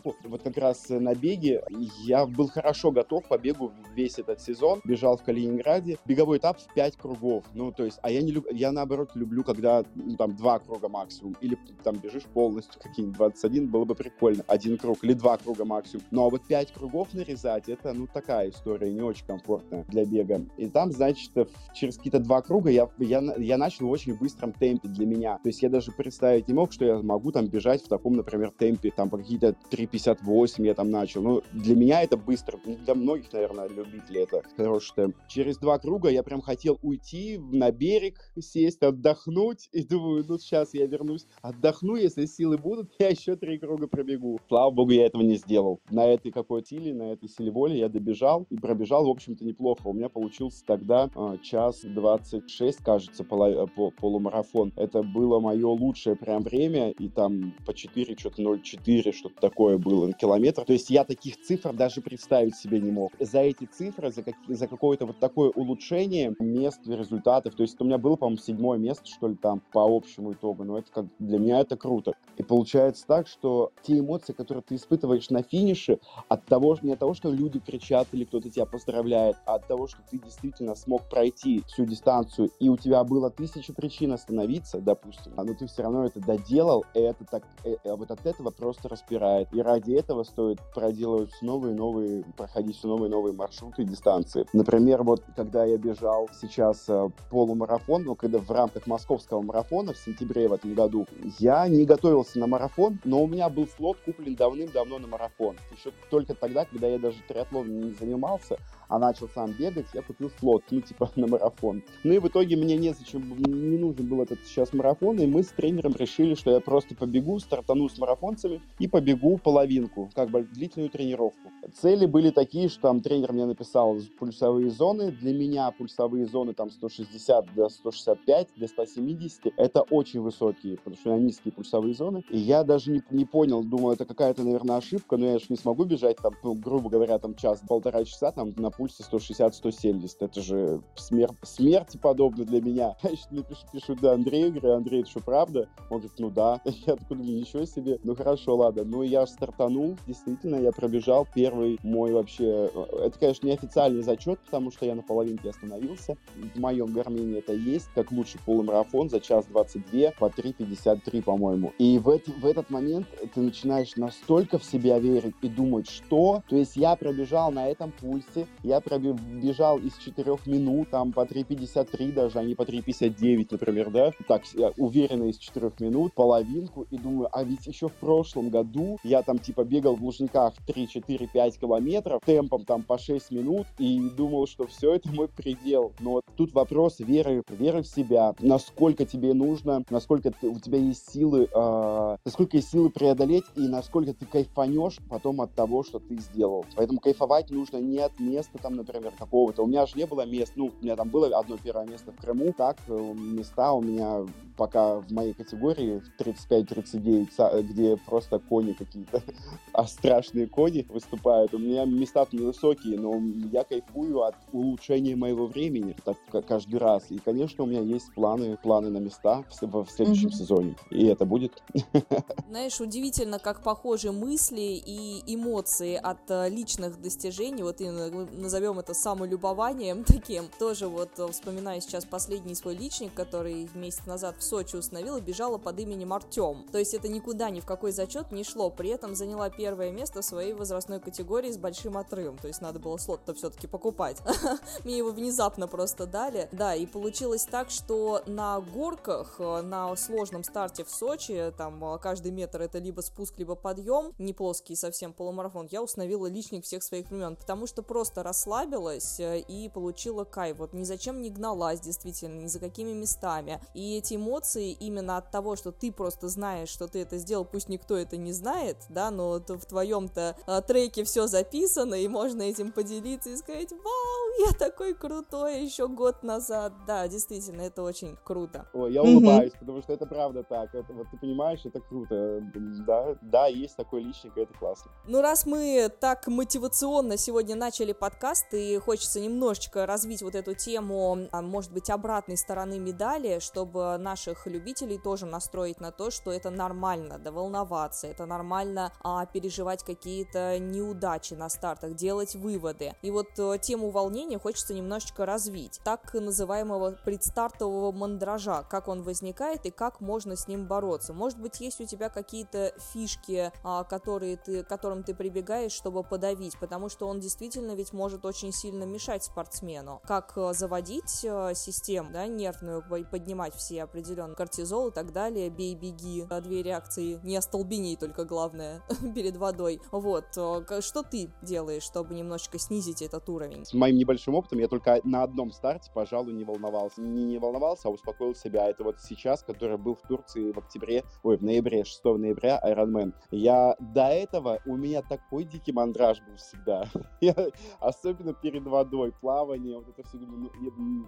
половинку, 0.04 0.16
вот 0.30 0.44
как 0.44 0.58
раз 0.58 0.90
на 0.90 1.16
беге 1.16 1.64
я 2.06 2.26
был 2.26 2.48
хорошо 2.50 2.92
готов 2.92 3.28
по 3.28 3.38
бегу 3.38 3.72
весь 3.96 4.20
этот 4.20 4.42
сезон, 4.42 4.82
бежал 4.84 5.18
в 5.18 5.24
Калининграде, 5.24 5.98
беговой 6.06 6.38
этап 6.38 6.60
в 6.60 6.74
5 6.74 6.98
кругов, 6.98 7.46
ну, 7.54 7.72
то 7.72 7.86
есть, 7.86 8.00
а 8.02 8.12
я 8.12 8.22
не 8.22 8.32
люблю, 8.32 8.52
я 8.54 8.72
наоборот 8.72 9.12
люблю, 9.16 9.44
когда, 9.44 9.84
ну, 9.96 10.16
там, 10.16 10.36
два 10.36 10.60
круга 10.60 10.90
максимум, 10.90 11.36
или 11.42 11.58
там 11.84 11.96
бежишь 11.96 12.24
полностью, 12.24 12.82
какие-нибудь 12.82 13.18
21, 13.18 13.68
было 13.70 13.86
бы 13.86 13.96
прикольно, 13.96 14.44
один 14.48 14.78
круг, 14.78 15.04
или 15.04 15.14
два 15.14 15.38
круга 15.38 15.66
максимум, 15.66 16.06
ну, 16.12 16.26
а 16.26 16.30
вот 16.30 16.46
5 16.48 16.74
кругов 16.74 17.14
нарезать, 17.14 17.70
это, 17.70 17.94
ну, 17.94 18.08
такая 18.08 18.50
история, 18.50 18.92
не 18.92 19.02
очень 19.02 19.26
комфортная 19.26 19.86
для 19.90 20.06
бега, 20.06 20.46
и 20.58 20.68
там, 20.68 20.92
значит, 20.92 21.32
через 21.74 21.98
какие-то 21.98 22.20
два 22.20 22.42
круга 22.42 22.70
я, 22.70 22.90
я, 23.00 23.22
я 23.38 23.58
начал 23.58 23.88
в 23.88 23.92
очень 23.92 24.18
быстром 24.18 24.54
темпе 24.54 24.88
для 24.88 25.06
меня, 25.06 25.38
то 25.38 25.50
есть 25.50 25.62
я 25.62 25.70
даже 25.70 25.92
представить 25.92 26.48
не 26.48 26.54
мог, 26.54 26.72
что 26.72 26.86
я 26.86 27.02
могу 27.02 27.32
там 27.32 27.48
бежать 27.48 27.84
в 27.84 27.88
таком, 27.88 28.14
например, 28.14 28.52
темпе, 28.52 28.92
там, 28.92 29.10
по 29.10 29.18
какие-то 29.18 29.56
3.58 29.94 30.66
я 30.66 30.74
там 30.74 30.90
начал, 30.90 31.22
ну, 31.22 31.42
для 31.52 31.76
меня 31.76 32.02
это 32.02 32.18
быстро, 32.18 32.60
для 32.66 32.96
многих, 32.96 33.32
наверное, 33.32 33.68
любителей 33.68 34.22
это 34.24 34.42
хороший 34.58 34.94
темп. 34.96 35.16
Через 35.28 35.58
два 35.58 35.78
круга 35.78 36.10
я 36.10 36.24
прям 36.24 36.42
хотел 36.42 36.80
уйти 36.82 37.38
на 37.38 37.72
берег, 37.72 38.20
сесть, 38.40 38.82
отдохнуть, 38.82 39.70
и 39.72 39.84
думаю, 39.84 40.26
ну, 40.28 40.38
сейчас 40.38 40.74
я 40.74 40.88
вернусь, 40.88 41.28
отдохну, 41.42 41.96
если 41.96 42.26
силы 42.26 42.58
будут, 42.58 42.92
я 43.00 43.10
еще 43.10 43.36
три 43.36 43.60
круга 43.60 43.88
пробегу. 43.88 44.40
Слава 44.48 44.72
богу, 44.72 44.92
я 44.92 45.06
этого 45.06 45.22
не 45.22 45.36
сделал. 45.36 45.80
На 45.90 46.06
этой 46.06 46.32
какой-то 46.32 46.68
силе, 46.68 46.94
на 46.94 47.12
этой 47.12 47.30
силе 47.30 47.52
воли 47.52 47.76
я 47.76 47.90
добежал 47.90 48.48
и 48.50 48.58
пробежал, 48.58 49.06
в 49.06 49.10
общем-то, 49.10 49.46
неплохо. 49.46 49.88
У 49.88 49.94
меня 49.94 50.10
получился 50.10 50.66
тогда 50.66 51.10
э, 51.14 51.38
час 51.44 51.82
26, 51.84 52.84
кажется, 52.84 53.24
поло, 53.24 53.68
по, 53.68 53.92
полумарафон. 53.92 54.74
Это 54.76 55.04
было 55.04 55.40
мое 55.40 55.68
лучшее 55.68 56.16
прям 56.16 56.42
время, 56.42 56.92
и 56.92 57.10
там 57.10 57.54
по 57.66 57.74
4, 57.74 58.18
что-то 58.18 58.42
0,4, 58.42 59.12
что-то 59.12 59.40
такое 59.40 59.78
было 59.84 60.08
на 60.08 60.14
километр. 60.14 60.66
То 60.66 60.74
есть 60.74 60.90
я 60.90 61.04
таких 61.04 61.42
цифр 61.42 61.74
даже 61.74 62.02
представить 62.02 62.56
себе 62.56 62.80
не 62.80 62.92
мог. 62.92 63.12
За 63.20 63.40
эти 63.40 63.66
цифры, 63.66 64.12
за, 64.12 64.24
как, 64.24 64.36
за 64.48 64.68
какое-то 64.68 65.06
вот 65.06 65.20
такое 65.20 65.50
улучшение 65.50 66.36
мест, 66.40 66.80
результатов, 66.88 67.56
то 67.56 67.64
есть 67.64 67.80
у 67.80 67.86
меня 67.86 67.98
было, 67.98 68.16
по-моему, 68.16 68.42
седьмое 68.42 68.78
место, 68.78 69.06
что 69.06 69.28
ли, 69.28 69.36
там 69.36 69.62
по 69.72 69.84
общему 69.84 70.34
итогу, 70.34 70.64
но 70.64 70.78
это 70.78 70.92
как 70.92 71.06
для 71.20 71.40
меня 71.40 71.60
это 71.60 71.78
круто. 71.78 72.14
И 72.38 72.44
получается 72.44 73.06
так, 73.08 73.28
что 73.28 73.72
те 73.84 74.00
эмоции, 74.00 74.34
которые 74.34 74.64
ты 74.64 74.76
испытываешь 74.76 75.30
на 75.30 75.44
финише, 75.44 76.00
от 76.30 76.46
того, 76.46 76.78
не 76.82 76.94
от 76.94 77.00
того, 77.00 77.14
что 77.14 77.30
люди 77.30 77.60
кричат 77.60 78.08
или 78.12 78.26
кто-то 78.26 78.50
тебя 78.50 78.66
поздравляет, 78.66 79.38
а 79.46 79.56
от 79.56 79.68
того, 79.68 79.88
что 79.88 80.00
ты 80.10 80.18
действительно 80.18 80.76
смог 80.76 81.08
пройти 81.10 81.62
всю 81.68 81.86
дистанцию, 81.86 82.50
и 82.60 82.70
у 82.70 82.78
тебя 82.78 83.04
было 83.04 83.30
тысяча 83.30 83.74
причин 83.74 84.14
остановиться, 84.14 84.80
допустим, 84.80 85.34
но 85.36 85.54
ты 85.54 85.68
все 85.68 85.84
равно 85.84 86.06
это 86.06 86.20
доделал, 86.20 86.86
и 86.94 87.00
это 87.00 87.26
так, 87.26 87.44
и, 87.66 87.72
и 87.72 87.78
вот 87.90 88.10
от 88.12 88.26
этого 88.26 88.52
просто 88.52 88.90
распирает. 88.90 89.48
И 89.54 89.62
ради 89.74 89.94
этого 89.94 90.24
стоит 90.24 90.60
проделывать 90.74 91.34
новые 91.42 91.74
новые, 91.74 92.24
проходить 92.38 92.78
все 92.78 92.88
новые 92.88 93.10
новые 93.10 93.34
маршруты 93.34 93.82
и 93.82 93.86
дистанции. 93.86 94.46
Например, 94.54 95.04
вот 95.04 95.24
когда 95.36 95.66
я 95.66 95.78
бежал 95.78 96.30
сейчас 96.40 96.86
э, 96.88 97.10
полумарафон, 97.30 98.04
ну, 98.04 98.16
когда 98.16 98.38
в 98.38 98.52
рамках 98.52 98.86
московского 98.86 99.42
марафона 99.42 99.94
в 99.94 99.98
сентябре 99.98 100.48
в 100.48 100.54
этом 100.54 100.74
году, 100.76 101.08
я 101.40 101.68
не 101.68 101.86
готовился 101.86 102.40
на 102.40 102.48
марафон, 102.48 103.00
но 103.04 103.24
у 103.24 103.28
меня 103.28 103.50
был 103.50 103.68
слот 103.68 103.98
куплен 104.06 104.36
давным-давно 104.36 105.00
на 105.00 105.08
марафон. 105.08 105.56
Еще 105.76 105.92
только 106.12 106.36
тогда, 106.36 106.66
когда 106.66 106.88
я 106.88 107.00
даже 107.00 107.18
триатлоном 107.28 107.82
не 107.82 107.94
занимался, 107.94 108.58
а 108.94 109.00
начал 109.00 109.28
сам 109.28 109.54
бегать, 109.54 109.88
я 109.96 110.04
купил 110.04 110.30
слот, 110.40 110.64
ну, 110.70 110.80
типа, 110.80 111.10
на 111.16 111.26
марафон. 111.26 111.82
Ну 112.04 112.14
и 112.14 112.20
в 112.20 112.28
итоге 112.28 112.56
мне 112.56 112.78
незачем, 112.78 113.28
не 113.40 113.78
нужен 113.80 114.06
был 114.06 114.22
этот 114.22 114.46
сейчас 114.46 114.72
марафон, 114.72 115.18
и 115.18 115.26
мы 115.26 115.42
с 115.42 115.48
тренером 115.48 115.96
решили, 115.96 116.36
что 116.36 116.52
я 116.52 116.60
просто 116.60 116.94
побегу, 116.94 117.40
стартану 117.40 117.90
с 117.90 117.98
марафонцами 117.98 118.62
и 118.78 118.88
побегу 118.88 119.40
половинку, 119.40 120.12
как 120.14 120.30
бы 120.30 120.44
длительную 120.44 120.92
тренировку. 120.92 121.53
Цели 121.72 122.06
были 122.06 122.30
такие, 122.30 122.68
что 122.68 122.82
там 122.82 123.02
тренер 123.02 123.32
мне 123.34 123.46
написал 123.46 123.98
пульсовые 124.20 124.70
зоны. 124.70 125.12
Для 125.12 125.34
меня 125.34 125.72
пульсовые 125.72 126.26
зоны 126.26 126.54
там 126.54 126.70
160 126.70 127.54
до 127.54 127.70
165, 127.70 128.48
до 128.58 128.68
170. 128.68 129.54
Это 129.58 129.82
очень 129.82 130.22
высокие, 130.22 130.78
потому 130.78 130.96
что 130.98 131.12
у 131.12 131.14
меня 131.16 131.26
низкие 131.28 131.54
пульсовые 131.54 131.94
зоны. 131.94 132.24
И 132.30 132.38
я 132.38 132.64
даже 132.64 132.92
не, 132.92 133.02
не 133.12 133.26
понял, 133.26 133.64
думаю, 133.64 133.94
это 133.94 134.06
какая-то, 134.06 134.44
наверное, 134.44 134.78
ошибка, 134.78 135.18
но 135.18 135.26
я 135.26 135.40
же 135.40 135.46
не 135.50 135.56
смогу 135.56 135.86
бежать 135.86 136.18
там, 136.18 136.34
ну, 136.44 136.54
грубо 136.54 136.90
говоря, 136.90 137.18
там 137.20 137.36
час-полтора 137.36 138.04
часа 138.04 138.32
там 138.32 138.54
на 138.58 138.70
пульсе 138.70 139.04
160-170. 139.04 140.10
Это 140.20 140.42
же 140.42 140.82
смерть, 140.96 141.34
смерти 141.44 141.98
подобно 141.98 142.46
для 142.46 142.62
меня. 142.62 142.96
Я 143.04 143.10
еще 143.10 143.24
напишу, 143.32 143.62
пишу 143.72 143.96
да, 143.96 144.14
Андрею, 144.14 144.52
говорю, 144.52 144.76
Андрей, 144.76 145.02
это 145.02 145.10
что, 145.10 145.22
правда? 145.22 145.70
Он 145.90 146.00
говорит, 146.00 146.20
ну 146.20 146.30
да. 146.30 146.62
Я 146.66 146.96
такой 146.96 147.18
ничего 147.18 147.66
себе. 147.66 148.00
Ну 148.04 148.16
хорошо, 148.16 148.56
ладно. 148.56 148.84
Ну 148.84 149.04
я 149.04 149.26
стартанул, 149.26 149.98
действительно, 150.08 150.56
я 150.56 150.72
пробежал 150.72 151.28
первый 151.34 151.53
мой 151.84 152.12
вообще... 152.12 152.70
Э, 152.74 153.06
это, 153.06 153.20
конечно, 153.20 153.48
не 153.48 153.54
официальный 153.54 154.02
зачет, 154.02 154.40
потому 154.40 154.72
что 154.72 154.86
я 154.86 154.96
на 154.96 155.02
половинке 155.02 155.50
остановился. 155.50 156.18
В 156.36 156.60
моем 156.60 156.94
гармине 156.94 157.40
это 157.40 157.54
есть, 157.54 157.90
как 157.96 158.12
лучший 158.12 158.40
полумарафон 158.46 159.10
за 159.10 159.20
час 159.20 159.46
22 159.46 160.12
по 160.20 160.26
3.53, 160.26 161.22
по-моему. 161.22 161.74
И 161.78 162.00
в, 162.00 162.10
эти, 162.10 162.32
в 162.32 162.46
этот 162.46 162.70
момент 162.70 163.08
ты 163.34 163.42
начинаешь 163.42 163.96
настолько 163.96 164.58
в 164.58 164.64
себя 164.64 165.00
верить 165.00 165.36
и 165.42 165.48
думать, 165.48 165.90
что... 165.90 166.44
То 166.48 166.56
есть 166.56 166.76
я 166.76 166.96
пробежал 166.96 167.52
на 167.52 167.68
этом 167.68 167.92
пульсе, 167.92 168.48
я 168.64 168.80
пробежал 168.80 169.78
из 169.80 169.98
4 169.98 170.38
минут, 170.46 170.90
там 170.90 171.12
по 171.12 171.22
3.53 171.22 172.14
даже, 172.14 172.40
а 172.40 172.44
не 172.44 172.56
по 172.56 172.64
3.59, 172.64 173.48
например, 173.52 173.90
да? 173.92 174.12
Так, 174.28 174.44
уверенно 174.78 175.24
из 175.24 175.38
4 175.38 175.72
минут, 175.80 176.14
половинку, 176.14 176.86
и 176.90 176.98
думаю, 176.98 177.30
а 177.32 177.44
ведь 177.44 177.68
еще 177.68 177.88
в 177.88 177.94
прошлом 177.94 178.50
году 178.50 178.98
я 179.04 179.22
там 179.24 179.40
типа 179.40 179.64
бегал 179.64 179.96
в 179.96 180.04
Лужниках 180.04 180.54
3, 180.66 180.88
4, 180.88 181.28
5 181.28 181.43
километров 181.52 182.22
темпом 182.26 182.66
там 182.66 182.84
по 182.84 182.98
6 182.98 183.32
минут 183.32 183.68
и 183.78 184.10
думал, 184.16 184.48
что 184.48 184.68
все 184.68 184.94
это 184.96 185.10
мой 185.10 185.28
предел. 185.28 185.92
Но 186.00 186.22
тут 186.36 186.54
вопрос 186.54 187.00
веры, 187.00 187.44
веры 187.50 187.84
в 187.84 187.88
себя, 187.88 188.34
насколько 188.40 189.06
тебе 189.06 189.34
нужно, 189.34 189.84
насколько 189.90 190.32
ты, 190.32 190.48
у 190.48 190.60
тебя 190.60 190.78
есть 190.78 191.12
силы, 191.12 191.48
э, 191.54 192.18
насколько 192.26 192.58
есть 192.58 192.72
силы 192.72 192.90
преодолеть 192.90 193.46
и 193.56 193.68
насколько 193.68 194.14
ты 194.14 194.26
кайфанешь 194.26 194.98
потом 195.10 195.42
от 195.42 195.54
того, 195.54 195.84
что 195.84 196.00
ты 196.00 196.18
сделал. 196.18 196.66
Поэтому 196.76 197.00
кайфовать 197.00 197.50
нужно 197.52 197.78
не 197.78 198.00
от 198.00 198.20
места 198.20 198.58
там, 198.62 198.76
например, 198.76 199.14
какого-то. 199.18 199.64
У 199.64 199.68
меня 199.68 199.86
же 199.86 199.98
не 199.98 200.06
было 200.06 200.26
мест, 200.26 200.54
ну, 200.56 200.72
у 200.80 200.84
меня 200.84 200.96
там 200.96 201.10
было 201.10 201.28
одно 201.38 201.58
первое 201.58 201.86
место 201.86 202.12
в 202.12 202.18
Крыму, 202.18 202.54
так, 202.54 202.78
э, 202.88 203.14
места 203.14 203.74
у 203.74 203.82
меня 203.82 204.26
пока 204.56 205.00
в 205.00 205.12
моей 205.12 205.34
категории 205.34 206.02
35-39, 206.20 207.62
где 207.64 207.98
просто 207.98 208.40
кони 208.40 208.74
какие-то, 208.74 209.22
а 209.74 209.86
страшные 209.88 210.48
кони 210.48 210.86
выступают. 210.90 211.54
У 211.54 211.60
меня 211.60 211.86
места 211.86 212.24
невысокие, 212.32 213.00
но 213.00 213.20
я 213.52 213.64
кайфую 213.64 214.22
от 214.24 214.36
улучшения 214.52 215.16
моего 215.16 215.48
времени 215.48 215.96
так, 216.06 216.18
каждый 216.46 216.80
раз. 216.80 217.06
И, 217.10 217.20
конечно, 217.20 217.64
у 217.64 217.68
меня 217.68 217.82
есть 217.82 218.14
планы, 218.14 218.58
планы 218.58 218.90
на 218.90 218.98
места 218.98 219.44
в, 219.62 219.84
в 219.84 219.90
следующем 219.90 220.30
mm-hmm. 220.30 220.32
сезоне. 220.32 220.76
И 220.90 221.06
это 221.06 221.26
будет. 221.26 221.62
Знаешь, 222.50 222.80
удивительно, 222.80 223.40
как 223.40 223.62
похожи 223.64 224.12
мысли 224.12 224.82
и 224.86 225.22
эмоции 225.28 225.96
от 225.96 226.30
э, 226.30 226.50
личных 226.50 227.02
достижений. 227.02 227.64
Вот 227.64 227.82
именно 227.82 228.28
назовем 228.32 228.80
это 228.80 228.94
самолюбованием 228.94 230.04
таким. 230.08 230.46
Тоже 230.60 230.88
вот 230.88 231.12
э, 231.18 231.28
вспоминаю 231.32 231.82
сейчас 231.82 232.06
последний 232.06 232.56
свой 232.56 232.76
личник, 232.76 233.14
который 233.14 233.70
месяц 233.74 234.06
назад 234.06 234.36
в 234.44 234.46
Сочи 234.46 234.76
установила, 234.76 235.20
бежала 235.20 235.58
под 235.58 235.80
именем 235.80 236.14
Артем. 236.14 236.66
То 236.72 236.78
есть 236.78 236.94
это 236.94 237.08
никуда 237.08 237.50
ни 237.50 237.60
в 237.60 237.66
какой 237.66 237.92
зачет 237.92 238.32
не 238.32 238.44
шло. 238.44 238.70
При 238.70 238.90
этом 238.90 239.16
заняла 239.16 239.50
первое 239.50 239.92
место 239.92 240.22
в 240.22 240.26
своей 240.26 240.54
возрастной 240.54 241.00
категории 241.00 241.52
с 241.52 241.58
большим 241.58 241.98
отрывом. 241.98 242.38
То 242.38 242.48
есть 242.48 242.62
надо 242.62 242.80
было 242.80 242.98
слот-то 242.98 243.34
все-таки 243.34 243.68
покупать. 243.68 244.18
Мне 244.84 244.98
его 244.98 245.12
внезапно 245.12 245.68
просто 245.68 246.06
дали. 246.06 246.50
Да, 246.52 246.76
и 246.76 246.86
получилось 246.86 247.46
так, 247.50 247.70
что 247.70 248.22
на 248.26 248.60
горках, 248.60 249.40
на 249.40 249.96
сложном 249.96 250.44
старте 250.44 250.84
в 250.84 250.90
Сочи, 250.90 251.54
там 251.58 252.00
каждый 252.00 252.32
метр 252.32 252.62
это 252.62 252.80
либо 252.80 253.02
спуск, 253.02 253.38
либо 253.38 253.56
подъем, 253.56 254.14
не 254.18 254.34
плоский 254.34 254.76
совсем 254.76 255.14
полумарафон, 255.14 255.68
я 255.72 255.82
установила 255.82 256.28
личник 256.28 256.66
всех 256.66 256.84
своих 256.84 257.10
времен, 257.10 257.36
потому 257.36 257.68
что 257.68 257.82
просто 257.84 258.24
расслабилась 258.24 259.20
э, 259.20 259.40
и 259.40 259.70
получила 259.70 260.24
кайф. 260.24 260.58
Вот 260.58 260.74
ни 260.74 260.84
зачем 260.84 261.22
не 261.22 261.30
гналась, 261.30 261.80
действительно, 261.80 262.42
ни 262.42 262.48
за 262.48 262.60
какими 262.60 262.92
местами. 262.92 263.62
И 263.74 263.98
эти 263.98 264.16
эмоции 264.16 264.33
эмоции 264.34 264.72
именно 264.72 265.18
от 265.18 265.32
того, 265.32 265.56
что 265.56 265.72
ты 265.72 265.92
просто 265.92 266.28
знаешь, 266.28 266.70
что 266.70 266.88
ты 266.88 267.02
это 267.02 267.18
сделал, 267.18 267.46
пусть 267.46 267.70
никто 267.70 267.96
это 267.96 268.18
не 268.18 268.32
знает, 268.32 268.78
да, 268.90 269.12
но 269.12 269.40
в 269.40 269.66
твоем-то 269.66 270.36
а, 270.48 270.62
треке 270.62 271.04
все 271.04 271.28
записано, 271.28 271.96
и 271.96 272.08
можно 272.08 272.42
этим 272.42 272.72
поделиться 272.72 273.30
и 273.30 273.38
сказать, 273.38 273.72
вау, 273.72 274.48
я 274.48 274.54
такой 274.54 274.94
крутой 274.94 275.64
еще 275.64 275.88
год 275.88 276.24
назад. 276.24 276.74
Да, 276.88 277.08
действительно, 277.08 277.62
это 277.62 277.84
очень 277.84 278.18
круто. 278.24 278.68
Ой, 278.74 278.94
я 278.94 279.04
улыбаюсь, 279.04 279.54
mm-hmm. 279.54 279.60
потому 279.60 279.82
что 279.82 279.94
это 279.94 280.06
правда 280.06 280.44
так. 280.44 280.74
Это, 280.74 280.92
вот 280.94 281.08
ты 281.12 281.18
понимаешь, 281.18 281.62
это 281.66 281.80
круто. 281.80 282.42
Да, 282.88 283.16
да, 283.22 283.48
есть 283.48 283.76
такой 283.76 284.02
личник, 284.04 284.36
это 284.38 284.54
классно. 284.54 284.92
Ну, 285.08 285.22
раз 285.22 285.46
мы 285.46 285.92
так 286.00 286.28
мотивационно 286.28 287.18
сегодня 287.18 287.56
начали 287.56 287.94
подкаст, 287.94 288.54
и 288.54 288.78
хочется 288.80 289.20
немножечко 289.20 289.86
развить 289.86 290.22
вот 290.24 290.36
эту 290.36 290.56
тему, 290.56 291.28
а, 291.32 291.42
может 291.42 291.72
быть, 291.72 291.90
обратной 291.90 292.38
стороны 292.38 292.80
медали, 292.80 293.40
чтобы 293.40 293.98
наш 294.00 294.23
наших 294.24 294.48
любителей 294.48 294.98
тоже 294.98 295.26
настроить 295.26 295.82
на 295.82 295.92
то, 295.92 296.10
что 296.10 296.32
это 296.32 296.50
нормально, 296.50 297.20
да, 297.20 297.32
волноваться, 297.32 298.08
это 298.08 298.26
нормально 298.26 298.94
а, 299.04 299.26
переживать 299.26 299.84
какие-то 299.84 300.60
неудачи 300.60 301.34
на 301.34 301.50
стартах, 301.50 301.96
делать 301.96 302.36
выводы. 302.36 302.94
И 303.02 303.12
вот 303.12 303.28
а, 303.38 303.58
тему 303.58 303.90
волнения 303.90 304.40
хочется 304.40 304.74
немножечко 304.74 305.26
развить. 305.26 305.82
Так 305.84 306.14
называемого 306.14 306.98
предстартового 307.04 307.92
мандража, 307.92 308.64
как 308.70 308.88
он 308.88 309.04
возникает 309.04 309.66
и 309.66 309.72
как 309.72 310.00
можно 310.00 310.38
с 310.38 310.48
ним 310.48 310.68
бороться. 310.68 311.14
Может 311.14 311.40
быть, 311.40 311.60
есть 311.60 311.82
у 311.82 311.86
тебя 311.86 312.10
какие-то 312.10 312.74
фишки, 312.94 313.52
а, 313.64 313.84
которые 313.84 314.38
ты, 314.38 314.64
которым 314.64 315.04
ты 315.04 315.14
прибегаешь, 315.14 315.74
чтобы 315.74 316.04
подавить, 316.04 316.58
потому 316.60 316.88
что 316.88 317.08
он 317.08 317.20
действительно 317.20 317.76
ведь 317.76 317.92
может 317.92 318.26
очень 318.26 318.54
сильно 318.54 318.86
мешать 318.86 319.26
спортсмену. 319.26 320.02
Как 320.08 320.38
а, 320.38 320.54
заводить 320.54 321.26
а, 321.28 321.54
систему, 321.54 322.12
да, 322.14 322.26
нервную, 322.28 322.84
поднимать 323.12 323.54
все 323.56 323.84
определенные 323.84 324.13
определенно 324.14 324.36
кортизол 324.36 324.90
и 324.90 324.92
так 324.92 325.12
далее, 325.12 325.50
бей, 325.50 325.76
беги, 325.76 326.26
две 326.42 326.64
реакции, 326.64 327.20
не 327.24 327.36
остолбеней 327.36 327.96
только 327.96 328.26
главное 328.26 328.82
перед 329.16 329.38
водой. 329.38 329.82
Вот, 329.92 330.26
что 330.32 331.04
ты 331.04 331.30
делаешь, 331.42 331.84
чтобы 331.84 332.14
немножечко 332.14 332.60
снизить 332.60 333.02
этот 333.02 333.28
уровень? 333.30 333.66
С 333.66 333.74
моим 333.74 333.98
небольшим 333.98 334.36
опытом 334.36 334.60
я 334.60 334.68
только 334.68 335.00
на 335.04 335.24
одном 335.24 335.52
старте, 335.52 335.92
пожалуй, 335.94 336.34
не 336.34 336.44
волновался. 336.44 337.02
Не, 337.02 337.24
не 337.24 337.38
волновался, 337.38 337.88
а 337.88 337.92
успокоил 337.92 338.36
себя. 338.36 338.68
Это 338.68 338.84
вот 338.84 339.00
сейчас, 339.00 339.44
который 339.44 339.78
был 339.78 339.96
в 339.96 340.02
Турции 340.08 340.52
в 340.52 340.58
октябре, 340.58 341.04
ой, 341.24 341.38
в 341.38 341.44
ноябре, 341.44 341.84
6 341.84 342.04
ноября, 342.04 342.62
Ironman. 342.66 343.14
Я 343.32 343.76
до 343.80 344.08
этого, 344.08 344.60
у 344.66 344.76
меня 344.76 345.02
такой 345.02 345.44
дикий 345.46 345.72
мандраж 345.72 346.22
был 346.22 346.36
всегда. 346.38 346.86
особенно 347.80 348.34
перед 348.34 348.66
водой, 348.66 349.12
плавание, 349.12 349.78
вот 349.78 349.88
это 349.90 350.08
все. 350.08 350.18
Ну, 350.18 350.50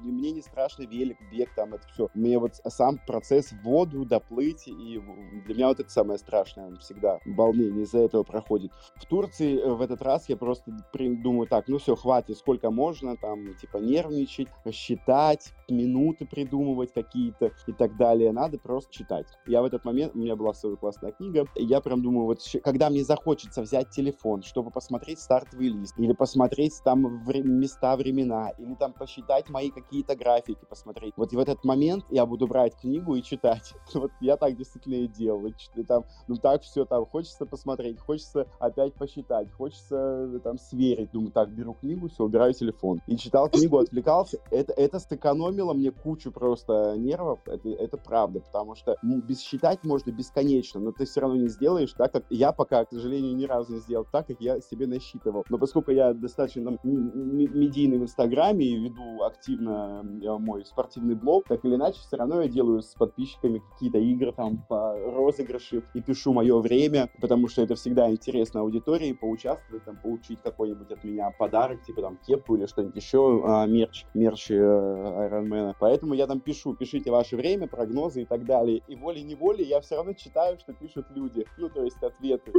мне 0.04 0.32
не 0.32 0.42
страшно 0.42 0.84
велик, 0.84 1.18
бег, 1.32 1.54
там, 1.56 1.74
это 1.74 1.88
все. 1.88 2.10
Мне 2.14 2.40
вот 2.40 2.56
сам 2.68 2.95
процесс 3.06 3.52
в 3.52 3.64
воду 3.64 4.06
доплыть, 4.06 4.68
и 4.68 5.02
для 5.46 5.56
меня 5.56 5.68
вот 5.68 5.80
это 5.80 5.90
самое 5.90 6.20
страшное 6.20 6.76
всегда. 6.78 7.20
Волнение 7.26 7.84
из-за 7.84 8.00
этого 8.00 8.24
проходит. 8.24 8.72
В 8.96 9.06
Турции 9.06 9.60
э, 9.60 9.70
в 9.70 9.82
этот 9.82 10.02
раз 10.02 10.30
я 10.30 10.38
просто 10.38 10.72
думаю, 10.94 11.48
так, 11.48 11.68
ну 11.68 11.78
все, 11.78 11.96
хватит, 11.96 12.38
сколько 12.38 12.72
можно, 12.72 13.18
там, 13.18 13.56
типа, 13.56 13.78
нервничать, 13.78 14.48
считать, 14.72 15.54
минуты 15.70 16.26
придумывать 16.26 16.94
какие-то 16.94 17.52
и 17.68 17.74
так 17.74 17.96
далее. 17.98 18.32
Надо 18.32 18.58
просто 18.60 18.92
читать. 18.92 19.28
Я 19.48 19.62
в 19.62 19.66
этот 19.66 19.86
момент, 19.86 20.16
у 20.16 20.20
меня 20.20 20.36
была 20.36 20.54
своя 20.54 20.76
классная 20.76 21.12
книга, 21.12 21.46
я 21.56 21.82
прям 21.82 22.02
думаю, 22.02 22.26
вот 22.26 22.40
когда 22.64 22.90
мне 22.90 23.04
захочется 23.04 23.62
взять 23.62 23.90
телефон, 23.90 24.44
чтобы 24.44 24.72
посмотреть 24.72 25.20
стартовый 25.20 25.70
лист, 25.70 25.98
или 25.98 26.14
посмотреть 26.14 26.74
там 26.84 27.24
вре- 27.24 27.44
места, 27.44 27.96
времена, 27.96 28.50
или 28.58 28.76
там 28.76 28.94
посчитать 28.94 29.50
мои 29.50 29.72
какие-то 29.72 30.16
графики, 30.16 30.66
посмотреть. 30.70 31.14
Вот 31.18 31.32
в 31.32 31.40
этот 31.40 31.64
момент 31.64 32.06
я 32.10 32.26
буду 32.26 32.48
брать 32.48 32.76
книгу 32.86 33.16
и 33.16 33.24
читать. 33.24 33.74
Вот 33.96 34.12
я 34.22 34.38
так 34.38 34.56
действительно 34.56 34.96
и 34.96 35.08
делал. 35.08 35.52
Там, 35.88 36.06
ну 36.28 36.36
так 36.36 36.62
все 36.62 36.86
там, 36.86 37.06
хочется 37.06 37.46
посмотреть, 37.46 38.00
хочется 38.00 38.48
опять 38.60 38.94
посчитать, 38.94 39.52
хочется 39.52 39.96
э, 40.36 40.40
там 40.44 40.58
сверить. 40.60 41.12
Думаю, 41.12 41.32
так, 41.32 41.50
беру 41.50 41.74
книгу, 41.74 42.08
все, 42.08 42.24
убираю 42.24 42.54
телефон. 42.54 43.02
И 43.08 43.18
читал 43.18 43.50
книгу, 43.50 43.80
отвлекался. 43.80 44.38
Это, 44.52 44.74
это 44.74 45.00
сэкономило 45.00 45.74
мне 45.74 45.92
кучу 45.92 46.32
просто 46.32 46.96
нервов, 46.98 47.40
это, 47.48 47.70
это 47.70 47.98
правда, 47.98 48.42
потому 48.42 48.76
что 48.76 48.98
ну, 49.02 49.22
без 49.22 49.42
считать 49.42 49.84
можно 49.84 50.12
бесконечно, 50.12 50.80
но 50.80 50.92
ты 50.92 51.06
все 51.06 51.22
равно 51.22 51.38
не 51.38 51.48
сделаешь 51.48 51.94
так, 51.94 52.12
как 52.12 52.26
я 52.30 52.52
пока, 52.52 52.86
к 52.86 52.92
сожалению, 52.92 53.36
ни 53.36 53.46
разу 53.46 53.74
не 53.74 53.80
сделал 53.80 54.06
так, 54.12 54.28
как 54.28 54.40
я 54.42 54.60
себе 54.62 54.86
насчитывал. 54.86 55.46
Но 55.50 55.58
поскольку 55.58 55.92
я 55.92 56.14
достаточно 56.14 56.64
там, 56.64 56.80
медийный 56.84 57.98
в 57.98 58.04
Инстаграме 58.04 58.66
и 58.66 58.76
веду 58.76 59.24
активно 59.24 60.04
мой 60.40 60.66
спортивный 60.66 61.16
блог, 61.16 61.46
так 61.48 61.64
или 61.66 61.76
иначе, 61.76 62.00
все 62.00 62.18
равно 62.18 62.42
я 62.42 62.48
делаю 62.48 62.75
устраиваю 62.76 62.82
с 62.82 62.94
подписчиками 62.96 63.62
какие-то 63.72 63.98
игры 63.98 64.32
там 64.32 64.58
по 64.68 64.96
розыгрыши 64.98 65.84
и 65.94 66.02
пишу 66.02 66.34
мое 66.34 66.60
время, 66.60 67.10
потому 67.22 67.48
что 67.48 67.62
это 67.62 67.76
всегда 67.76 68.10
интересно 68.10 68.62
аудитории, 68.62 69.14
поучаствовать, 69.14 69.84
там, 69.86 69.98
получить 69.98 70.40
какой-нибудь 70.42 70.92
от 70.92 71.04
меня 71.04 71.32
подарок, 71.32 71.84
типа 71.84 72.02
там 72.02 72.18
кепку 72.26 72.56
или 72.56 72.66
что-нибудь 72.66 72.96
еще, 72.96 73.42
а, 73.46 73.66
мерч, 73.66 74.06
мерч 74.14 74.52
э, 74.52 74.56
Ironman. 74.56 75.76
Поэтому 75.80 76.14
я 76.14 76.28
там 76.28 76.40
пишу, 76.40 76.76
пишите 76.76 77.12
ваше 77.12 77.36
время, 77.36 77.68
прогнозы 77.68 78.24
и 78.24 78.26
так 78.26 78.46
далее. 78.46 78.82
И 78.88 78.96
волей-неволей 78.96 79.66
я 79.66 79.82
все 79.82 79.96
равно 79.96 80.14
читаю, 80.14 80.58
что 80.60 80.74
пишут 80.74 81.06
люди, 81.16 81.46
ну, 81.58 81.70
то 81.70 81.84
есть 81.84 82.02
ответы. 82.04 82.52